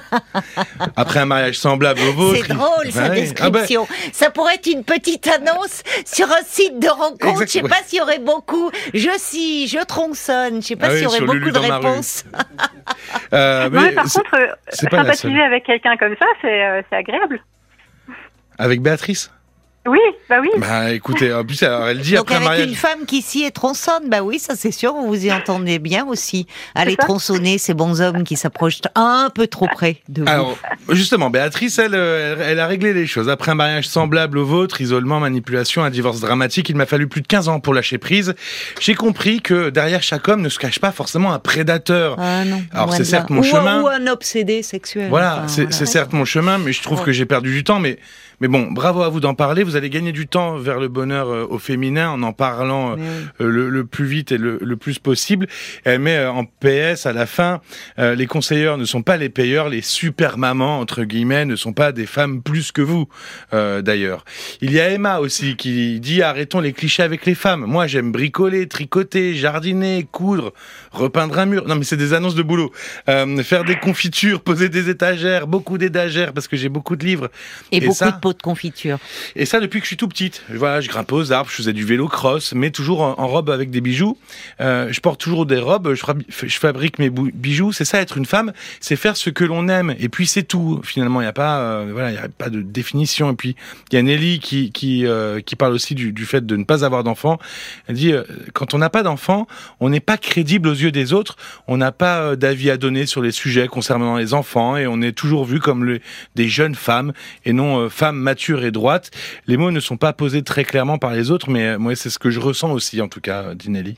Après 0.97 1.21
un 1.21 1.25
mariage 1.25 1.59
semblable 1.59 2.01
au 2.01 2.13
vôtre. 2.13 2.45
C'est 2.47 2.53
drôle 2.53 2.93
sa 2.93 3.05
ah 3.05 3.09
description. 3.09 3.89
Ça 4.13 4.31
pourrait 4.31 4.57
être 4.57 4.67
une 4.67 4.85
petite 4.85 5.27
annonce 5.29 5.83
sur 6.05 6.27
un 6.27 6.43
site 6.45 6.79
de 6.79 6.89
rencontre. 6.89 7.41
Je 7.41 7.47
sais 7.47 7.63
pas 7.63 7.79
s'il 7.87 8.01
y 8.01 8.03
aurait 8.03 8.19
beaucoup. 8.19 8.71
Je 8.93 9.11
scie, 9.17 9.67
je 9.67 9.83
tronçonne. 9.83 10.61
Je 10.61 10.67
sais 10.67 10.77
pas 10.77 10.89
ah 10.89 10.91
s'il 10.91 11.05
y 11.05 11.07
aurait 11.07 11.21
beaucoup 11.21 11.51
de 11.51 11.59
réponses. 11.59 12.27
euh, 13.33 13.71
mais 13.73 13.93
par 13.93 14.05
contre, 14.05 14.35
euh, 14.35 14.47
sympathiser 14.69 15.41
avec 15.41 15.65
quelqu'un 15.65 15.97
comme 15.97 16.17
ça, 16.19 16.27
euh, 16.45 16.83
c'est 16.91 16.97
agréable. 16.97 17.43
Avec 18.59 18.83
Béatrice? 18.83 19.31
Oui, 19.87 19.99
bah 20.29 20.37
oui. 20.41 20.49
Bah 20.59 20.93
écoutez, 20.93 21.33
en 21.33 21.45
plus, 21.45 21.63
elle 21.63 22.01
dit 22.01 22.15
Donc 22.15 22.31
après 22.31 22.47
avec 22.47 22.69
une 22.69 22.75
femme 22.75 23.07
qui 23.07 23.19
ici 23.19 23.45
est 23.45 23.51
tronçonne, 23.51 24.09
bah 24.09 24.23
oui, 24.23 24.39
ça 24.39 24.55
c'est 24.57 24.71
sûr, 24.71 24.95
vous 24.95 25.25
y 25.27 25.33
entendez 25.33 25.79
bien 25.79 26.07
aussi. 26.07 26.47
Aller 26.75 26.97
tronçonner 26.97 27.59
ces 27.59 27.75
bons 27.75 28.01
hommes 28.01 28.25
qui 28.25 28.37
s'approchent 28.37 28.81
un 28.95 29.31
peu 29.35 29.47
trop 29.47 29.67
près 29.67 29.99
de 30.09 30.23
vous. 30.23 30.29
Alors, 30.29 30.59
justement, 30.91 31.31
Béatrice, 31.31 31.79
elle, 31.79 31.95
elle, 31.95 32.61
a 32.61 32.67
réglé 32.67 32.93
les 32.93 33.07
choses. 33.07 33.29
Après 33.29 33.53
un 33.53 33.55
mariage 33.55 33.89
semblable 33.89 34.39
au 34.39 34.45
vôtre, 34.45 34.81
isolement, 34.81 35.21
manipulation, 35.21 35.85
un 35.85 35.91
divorce 35.91 36.21
dramatique, 36.21 36.69
il 36.69 36.77
m'a 36.77 36.87
fallu 36.87 37.07
plus 37.07 37.23
de 37.23 37.27
15 37.27 37.49
ans 37.49 37.61
pour 37.61 37.75
lâcher 37.75 37.99
prise. 37.99 38.35
J'ai 38.81 38.95
compris 38.95 39.41
que 39.41 39.71
derrière 39.71 40.03
chaque 40.03 40.27
homme 40.29 40.43
ne 40.43 40.49
se 40.49 40.59
cache 40.59 40.79
pas 40.79 40.93
forcément 40.93 41.33
un 41.33 41.39
prédateur. 41.39 42.17
Ah 42.19 42.45
non. 42.45 42.63
Alors 42.73 42.93
c'est 42.93 43.05
certes 43.05 43.31
mon 43.31 43.43
chemin. 43.43 43.83
Ou 43.83 43.89
un 43.89 44.07
obsédé 44.07 44.63
sexuel. 44.63 45.09
Voilà, 45.09 45.45
c'est 45.49 45.87
certes 45.87 46.13
mon 46.13 46.25
chemin, 46.25 46.59
mais 46.59 46.73
je 46.73 46.83
trouve 46.83 47.03
que 47.03 47.13
j'ai 47.13 47.27
perdu 47.27 47.53
du 47.53 47.65
temps, 47.65 47.79
mais 47.79 47.99
mais 48.41 48.49
bon, 48.49 48.71
bravo 48.71 49.03
à 49.03 49.09
vous 49.09 49.21
d'en 49.21 49.35
parler. 49.35 49.63
Vous 49.63 49.77
allez 49.77 49.89
gagner 49.89 50.13
du 50.13 50.27
temps 50.27 50.57
vers 50.57 50.79
le 50.79 50.89
bonheur 50.89 51.29
euh, 51.29 51.47
au 51.49 51.59
féminin 51.59 52.11
en 52.11 52.23
en 52.23 52.33
parlant 52.33 52.93
euh, 52.93 53.23
euh, 53.41 53.71
le, 53.71 53.87
plus 53.87 54.05
vite 54.05 54.33
et 54.33 54.37
le, 54.37 54.77
plus 54.77 54.99
possible. 54.99 55.47
Met 55.87 56.27
en 56.27 56.45
PS 56.45 57.07
à 57.07 57.13
la 57.13 57.27
fin, 57.27 57.61
les 57.99 58.27
conseilleurs 58.27 58.79
ne 58.79 58.85
sont 58.85 59.03
pas 59.03 59.17
les 59.17 59.29
payeurs, 59.29 59.69
les 59.69 59.81
super 59.81 60.39
mamans 60.39 60.81
entre 60.81 61.05
guillemets 61.05 61.45
ne 61.45 61.57
sont 61.57 61.73
pas 61.73 61.93
des 61.93 62.05
femmes 62.05 62.43
plus 62.43 62.73
que 62.73 62.83
vous. 62.83 63.09
D'ailleurs, 63.53 64.25
il 64.61 64.73
y 64.73 64.81
a 64.81 64.91
Emma 64.91 65.21
aussi 65.21 65.57
qui 65.57 66.01
dit 66.01 66.23
arrêtons 66.23 66.61
les 66.61 66.73
clichés 66.73 67.03
avec 67.03 67.25
les 67.25 67.35
femmes. 67.35 67.65
Moi, 67.67 67.87
j'aime 67.87 68.13
bricoler, 68.13 68.67
tricoter, 68.67 69.35
jardiner, 69.35 70.07
coudre, 70.11 70.53
repeindre 70.91 71.39
un 71.39 71.47
mur. 71.47 71.67
Non, 71.67 71.77
mais 71.77 71.85
c'est 71.85 71.97
des 71.97 72.13
annonces 72.13 72.35
de 72.35 72.43
boulot. 72.43 72.73
faire 73.07 73.65
des 73.65 73.77
confitures, 73.77 74.43
poser 74.43 74.69
des 74.69 74.91
étagères, 74.91 75.47
beaucoup 75.47 75.79
d'étagères 75.79 76.33
parce 76.33 76.49
que 76.49 76.57
j'ai 76.57 76.69
beaucoup 76.69 76.97
de 76.97 77.05
livres. 77.05 77.31
Et, 77.73 77.81
beaucoup 77.81 78.11
de 78.11 78.21
de 78.33 78.43
confiture. 78.43 78.99
Et 79.35 79.47
ça 79.47 79.61
depuis 79.61 79.81
que 79.81 79.85
je 79.85 79.89
suis 79.89 79.97
tout 79.97 80.09
petite. 80.09 80.43
Voilà, 80.49 80.81
je 80.81 80.89
grimpe 80.89 81.13
aux 81.13 81.33
arbres, 81.33 81.51
je 81.51 81.57
faisais 81.57 81.73
du 81.73 81.85
vélo 81.85 82.09
cross, 82.09 82.53
mais 82.55 82.71
toujours 82.71 83.03
en, 83.03 83.27
robe 83.27 83.51
avec 83.51 83.71
des 83.71 83.81
bijoux. 83.81 84.17
Euh, 84.61 84.89
je 84.91 85.01
porte 85.01 85.21
toujours 85.21 85.47
des 85.47 85.59
robes, 85.59 85.95
je, 85.95 86.59
fabrique 86.59 86.99
mes 86.99 87.11
bijoux. 87.11 87.73
C'est 87.73 87.85
ça 87.85 88.01
être 88.01 88.17
une 88.17 88.27
femme, 88.27 88.53
c'est 88.81 88.97
faire 88.97 89.17
ce 89.17 89.31
que 89.31 89.45
l'on 89.45 89.69
aime. 89.69 89.95
Et 89.99 90.09
puis 90.09 90.27
c'est 90.27 90.43
tout. 90.43 90.81
Finalement, 90.85 91.21
il 91.21 91.25
n'y 91.25 91.29
a 91.29 91.33
pas, 91.33 91.59
euh, 91.61 91.91
voilà, 91.93 92.13
il 92.13 92.19
a 92.19 92.29
pas 92.29 92.51
de 92.51 92.63
définition. 92.63 93.33
Et 93.33 93.35
puis 93.35 93.57
il 93.91 93.97
y 93.97 93.99
a 93.99 94.03
Nelly 94.03 94.39
qui 94.39 94.71
qui 94.73 95.07
euh, 95.07 95.41
qui 95.41 95.57
parle 95.57 95.73
aussi 95.73 95.95
du, 95.95 96.27
fait 96.27 96.45
de 96.45 96.57
ne 96.57 96.65
pas 96.65 96.85
avoir 96.85 97.05
d'enfants. 97.05 97.39
Elle 97.89 97.97
dit 97.97 98.13
quand 98.53 98.75
on 98.75 98.79
n'a 98.79 98.91
pas 98.91 99.03
d'enfants, 99.03 99.47
on 99.81 99.89
n'est 99.89 100.01
pas 100.01 100.17
crédible 100.17 100.69
aux 100.69 100.75
yeux 100.75 100.93
des 100.93 101.13
autres. 101.13 101.37
On 101.67 101.77
n'a 101.77 101.93
pas 101.93 102.37
d'avis 102.37 102.71
à 102.71 102.77
donner 102.77 103.07
sur 103.07 103.23
les 103.23 103.33
sujets 103.33 103.69
concernant 103.69 104.17
les 104.17 104.35
enfants 104.35 104.77
et 104.77 104.87
on 104.87 105.03
est 105.03 105.13
toujours 105.13 105.45
vu 105.45 105.61
comme 105.61 105.99
des 106.35 106.49
jeunes 106.49 106.75
femmes 106.75 107.13
et 107.45 107.53
non 107.53 107.89
femmes 107.91 108.16
mature 108.17 108.65
et 108.65 108.71
droite. 108.71 109.11
Les 109.47 109.57
mots 109.57 109.71
ne 109.71 109.81
sont 109.81 109.97
pas 109.97 110.13
posés 110.13 110.43
très 110.43 110.65
clairement 110.65 110.99
par 110.99 111.13
les 111.13 111.31
autres, 111.31 111.51
mais 111.51 111.79
moi, 111.79 111.95
c'est 111.95 112.11
ce 112.11 112.19
que 112.19 112.31
je 112.31 112.41
ressens 112.41 112.73
aussi, 112.73 113.01
en 113.01 113.09
tout 113.09 113.21
cas, 113.21 113.55
Dinelli. 113.55 113.97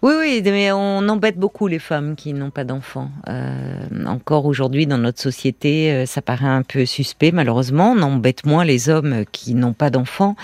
Oui, 0.00 0.12
oui, 0.16 0.42
mais 0.44 0.70
on 0.70 1.08
embête 1.08 1.38
beaucoup 1.38 1.66
les 1.66 1.80
femmes 1.80 2.14
qui 2.14 2.32
n'ont 2.32 2.50
pas 2.50 2.62
d'enfants. 2.62 3.10
Euh, 3.28 3.82
encore 4.06 4.46
aujourd'hui, 4.46 4.86
dans 4.86 4.96
notre 4.96 5.20
société, 5.20 5.90
euh, 5.90 6.06
ça 6.06 6.22
paraît 6.22 6.46
un 6.46 6.62
peu 6.62 6.86
suspect, 6.86 7.32
malheureusement. 7.32 7.96
On 7.98 8.02
embête 8.02 8.46
moins 8.46 8.64
les 8.64 8.88
hommes 8.88 9.24
qui 9.32 9.56
n'ont 9.56 9.72
pas 9.72 9.90
d'enfants. 9.90 10.36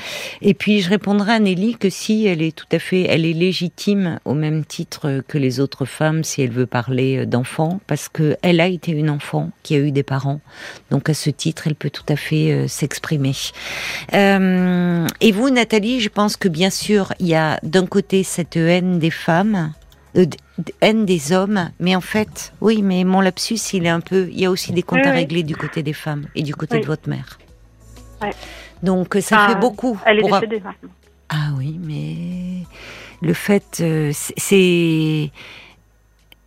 Et 0.42 0.55
puis, 0.55 0.80
je 0.80 0.90
répondrai 0.90 1.34
à 1.34 1.38
Nelly 1.38 1.76
que 1.76 1.88
si 1.88 2.26
elle 2.26 2.42
est 2.42 2.57
tout 2.57 2.66
à 2.72 2.80
fait, 2.80 3.02
elle 3.02 3.24
est 3.24 3.32
légitime 3.32 4.18
au 4.24 4.34
même 4.34 4.64
titre 4.64 5.22
que 5.28 5.38
les 5.38 5.61
autres 5.61 5.84
femmes 5.84 6.24
si 6.24 6.42
elle 6.42 6.50
veut 6.50 6.66
parler 6.66 7.18
euh, 7.18 7.24
d'enfants, 7.24 7.78
parce 7.86 8.09
que 8.09 8.36
elle 8.42 8.59
a 8.59 8.66
été 8.66 8.90
une 8.90 9.09
enfant 9.09 9.50
qui 9.62 9.76
a 9.76 9.78
eu 9.78 9.92
des 9.92 10.02
parents. 10.02 10.40
Donc, 10.90 11.09
à 11.09 11.14
ce 11.14 11.30
titre, 11.30 11.68
elle 11.68 11.76
peut 11.76 11.90
tout 11.90 12.02
à 12.09 12.16
fait 12.16 12.66
s'exprimer. 12.66 13.34
et 14.12 15.32
vous, 15.32 15.50
Nathalie, 15.50 16.00
je 16.00 16.09
pense 16.09 16.36
que 16.36 16.48
bien 16.48 16.70
sûr, 16.70 17.12
il 17.20 17.28
y 17.28 17.36
a 17.36 17.61
d'un 17.62 17.86
côté 17.86 18.24
cette 18.24 18.57
haine 18.57 18.98
des 18.98 19.11
femmes 19.11 19.43
euh, 20.16 20.26
haine 20.80 21.05
des 21.05 21.32
hommes, 21.32 21.70
mais 21.80 21.97
en 21.97 22.01
fait, 22.01 22.53
oui, 22.61 22.82
mais 22.82 23.05
mon 23.05 23.20
lapsus, 23.20 23.59
il 23.72 23.86
est 23.86 23.90
un 23.90 24.01
peu. 24.01 24.28
Il 24.30 24.40
y 24.40 24.47
a 24.47 24.51
aussi 24.51 24.72
des 24.72 24.82
comptes 24.82 25.07
à 25.07 25.11
régler 25.11 25.42
du 25.42 25.57
côté 25.57 25.82
des 25.82 25.92
femmes 25.92 26.26
et 26.34 26.42
du 26.42 26.55
côté 26.55 26.80
de 26.80 26.86
votre 26.86 27.09
mère. 27.09 27.38
Donc 28.82 29.16
ça 29.20 29.49
fait 29.49 29.59
beaucoup. 29.59 29.99
Elle 30.07 30.20
est 30.20 30.30
décédée 30.30 30.62
Ah 31.28 31.51
oui, 31.57 31.78
mais 31.82 32.66
le 33.20 33.34
fait, 33.34 33.78
euh, 33.80 34.12
c'est 34.12 35.30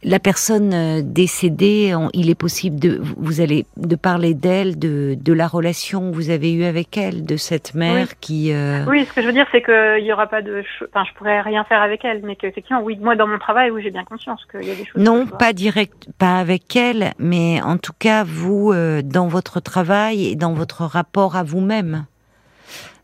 la 0.03 0.19
personne 0.19 0.73
euh, 0.73 1.01
décédée, 1.03 1.95
il 2.13 2.29
est 2.29 2.35
possible 2.35 2.79
de 2.79 2.99
vous 3.01 3.41
allez 3.41 3.65
de 3.77 3.95
parler 3.95 4.35
d'elle, 4.35 4.77
de, 4.77 5.17
de 5.19 5.33
la 5.33 5.47
relation 5.47 6.11
que 6.11 6.15
vous 6.15 6.29
avez 6.29 6.53
eue 6.53 6.65
avec 6.65 6.97
elle, 6.97 7.25
de 7.25 7.35
cette 7.35 7.73
mère 7.73 8.19
qui. 8.19 8.53
Euh, 8.53 8.85
oui, 8.87 9.05
ce 9.05 9.13
que 9.13 9.21
je 9.21 9.27
veux 9.27 9.33
dire, 9.33 9.47
c'est 9.51 9.63
qu'il 9.63 10.05
y 10.05 10.13
aura 10.13 10.27
pas 10.27 10.41
de, 10.41 10.63
enfin, 10.87 11.03
je 11.09 11.17
pourrais 11.17 11.41
rien 11.41 11.63
faire 11.63 11.81
avec 11.81 12.05
elle, 12.05 12.21
mais 12.23 12.35
qu'effectivement, 12.35 12.81
oui, 12.83 12.97
moi 13.01 13.15
dans 13.15 13.27
mon 13.27 13.39
travail, 13.39 13.71
oui, 13.71 13.81
j'ai 13.83 13.91
bien 13.91 14.03
conscience 14.03 14.45
qu'il 14.51 14.67
y 14.67 14.71
a 14.71 14.75
des 14.75 14.85
choses. 14.85 15.01
Non, 15.01 15.25
pas 15.25 15.53
direct, 15.53 16.07
pas 16.19 16.39
avec 16.39 16.75
elle, 16.75 17.13
mais 17.17 17.59
en 17.63 17.77
tout 17.77 17.93
cas, 17.97 18.23
vous, 18.23 18.71
euh, 18.71 19.01
dans 19.01 19.27
votre 19.27 19.59
travail 19.59 20.27
et 20.27 20.35
dans 20.35 20.53
votre 20.53 20.83
rapport 20.83 21.35
à 21.35 21.43
vous-même. 21.43 22.05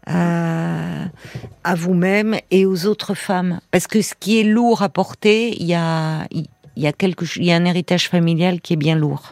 à 0.06 1.76
vous-même 1.76 2.36
et 2.52 2.66
aux 2.66 2.86
autres 2.86 3.14
femmes. 3.14 3.62
Parce 3.72 3.88
que 3.88 4.02
ce 4.02 4.14
qui 4.20 4.40
est 4.40 4.44
lourd 4.44 4.84
à 4.84 4.90
porter, 4.90 5.56
il 5.58 5.66
y 5.66 5.76
a, 5.76 6.26
il 6.30 6.46
y 6.78 6.88
a 6.88 6.94
quelque, 6.94 7.26
il 7.38 7.46
y 7.46 7.52
a 7.52 7.56
un 7.56 7.66
héritage 7.66 8.10
familial 8.10 8.62
qui 8.62 8.74
est 8.74 8.78
bien 8.78 8.96
lourd. 8.96 9.32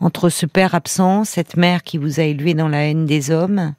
Entre 0.00 0.28
ce 0.28 0.46
père 0.46 0.74
absent, 0.74 1.24
cette 1.24 1.56
mère 1.56 1.82
qui 1.82 1.98
vous 1.98 2.20
a 2.20 2.24
élevé 2.24 2.54
dans 2.54 2.68
la 2.68 2.88
haine 2.88 3.06
des 3.06 3.30
hommes 3.30 3.74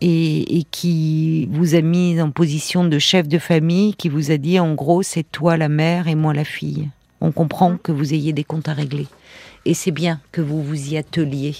et, 0.00 0.58
et, 0.58 0.64
qui 0.64 1.46
vous 1.52 1.74
a 1.74 1.80
mis 1.80 2.20
en 2.20 2.30
position 2.30 2.84
de 2.84 2.98
chef 2.98 3.28
de 3.28 3.38
famille, 3.38 3.94
qui 3.94 4.08
vous 4.08 4.30
a 4.30 4.36
dit 4.36 4.58
en 4.58 4.74
gros 4.74 5.02
c'est 5.02 5.30
toi 5.30 5.56
la 5.56 5.68
mère 5.68 6.08
et 6.08 6.14
moi 6.14 6.34
la 6.34 6.44
fille. 6.44 6.88
On 7.20 7.32
comprend 7.32 7.76
que 7.76 7.92
vous 7.92 8.14
ayez 8.14 8.32
des 8.32 8.44
comptes 8.44 8.68
à 8.68 8.72
régler. 8.72 9.06
Et 9.64 9.74
c'est 9.74 9.92
bien 9.92 10.20
que 10.32 10.40
vous 10.40 10.62
vous 10.62 10.92
y 10.92 10.96
atteliez 10.96 11.54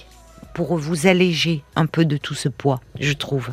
pour 0.54 0.76
vous 0.76 1.06
alléger 1.06 1.62
un 1.76 1.86
peu 1.86 2.04
de 2.04 2.16
tout 2.16 2.34
ce 2.34 2.48
poids, 2.48 2.80
je 3.00 3.12
trouve. 3.12 3.50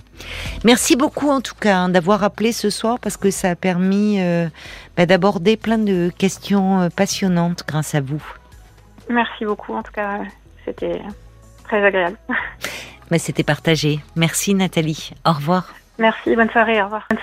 Merci 0.63 0.95
beaucoup 0.95 1.29
en 1.29 1.41
tout 1.41 1.55
cas 1.55 1.77
hein, 1.77 1.89
d'avoir 1.89 2.23
appelé 2.23 2.51
ce 2.51 2.69
soir 2.69 2.99
parce 2.99 3.17
que 3.17 3.31
ça 3.31 3.51
a 3.51 3.55
permis 3.55 4.21
euh, 4.21 4.47
bah, 4.97 5.05
d'aborder 5.05 5.57
plein 5.57 5.77
de 5.77 6.11
questions 6.17 6.81
euh, 6.81 6.89
passionnantes 6.89 7.63
grâce 7.67 7.95
à 7.95 8.01
vous. 8.01 8.23
Merci 9.09 9.45
beaucoup 9.45 9.73
en 9.73 9.83
tout 9.83 9.91
cas, 9.91 10.19
c'était 10.65 11.01
très 11.63 11.83
agréable. 11.83 12.17
Mais 13.11 13.19
c'était 13.19 13.43
partagé. 13.43 13.99
Merci 14.15 14.53
Nathalie. 14.53 15.13
Au 15.25 15.33
revoir. 15.33 15.73
Merci, 15.97 16.35
bonne 16.35 16.49
soirée, 16.49 16.81
au 16.81 16.85
revoir. 16.85 17.07
Bonne 17.09 17.09
soirée. 17.09 17.17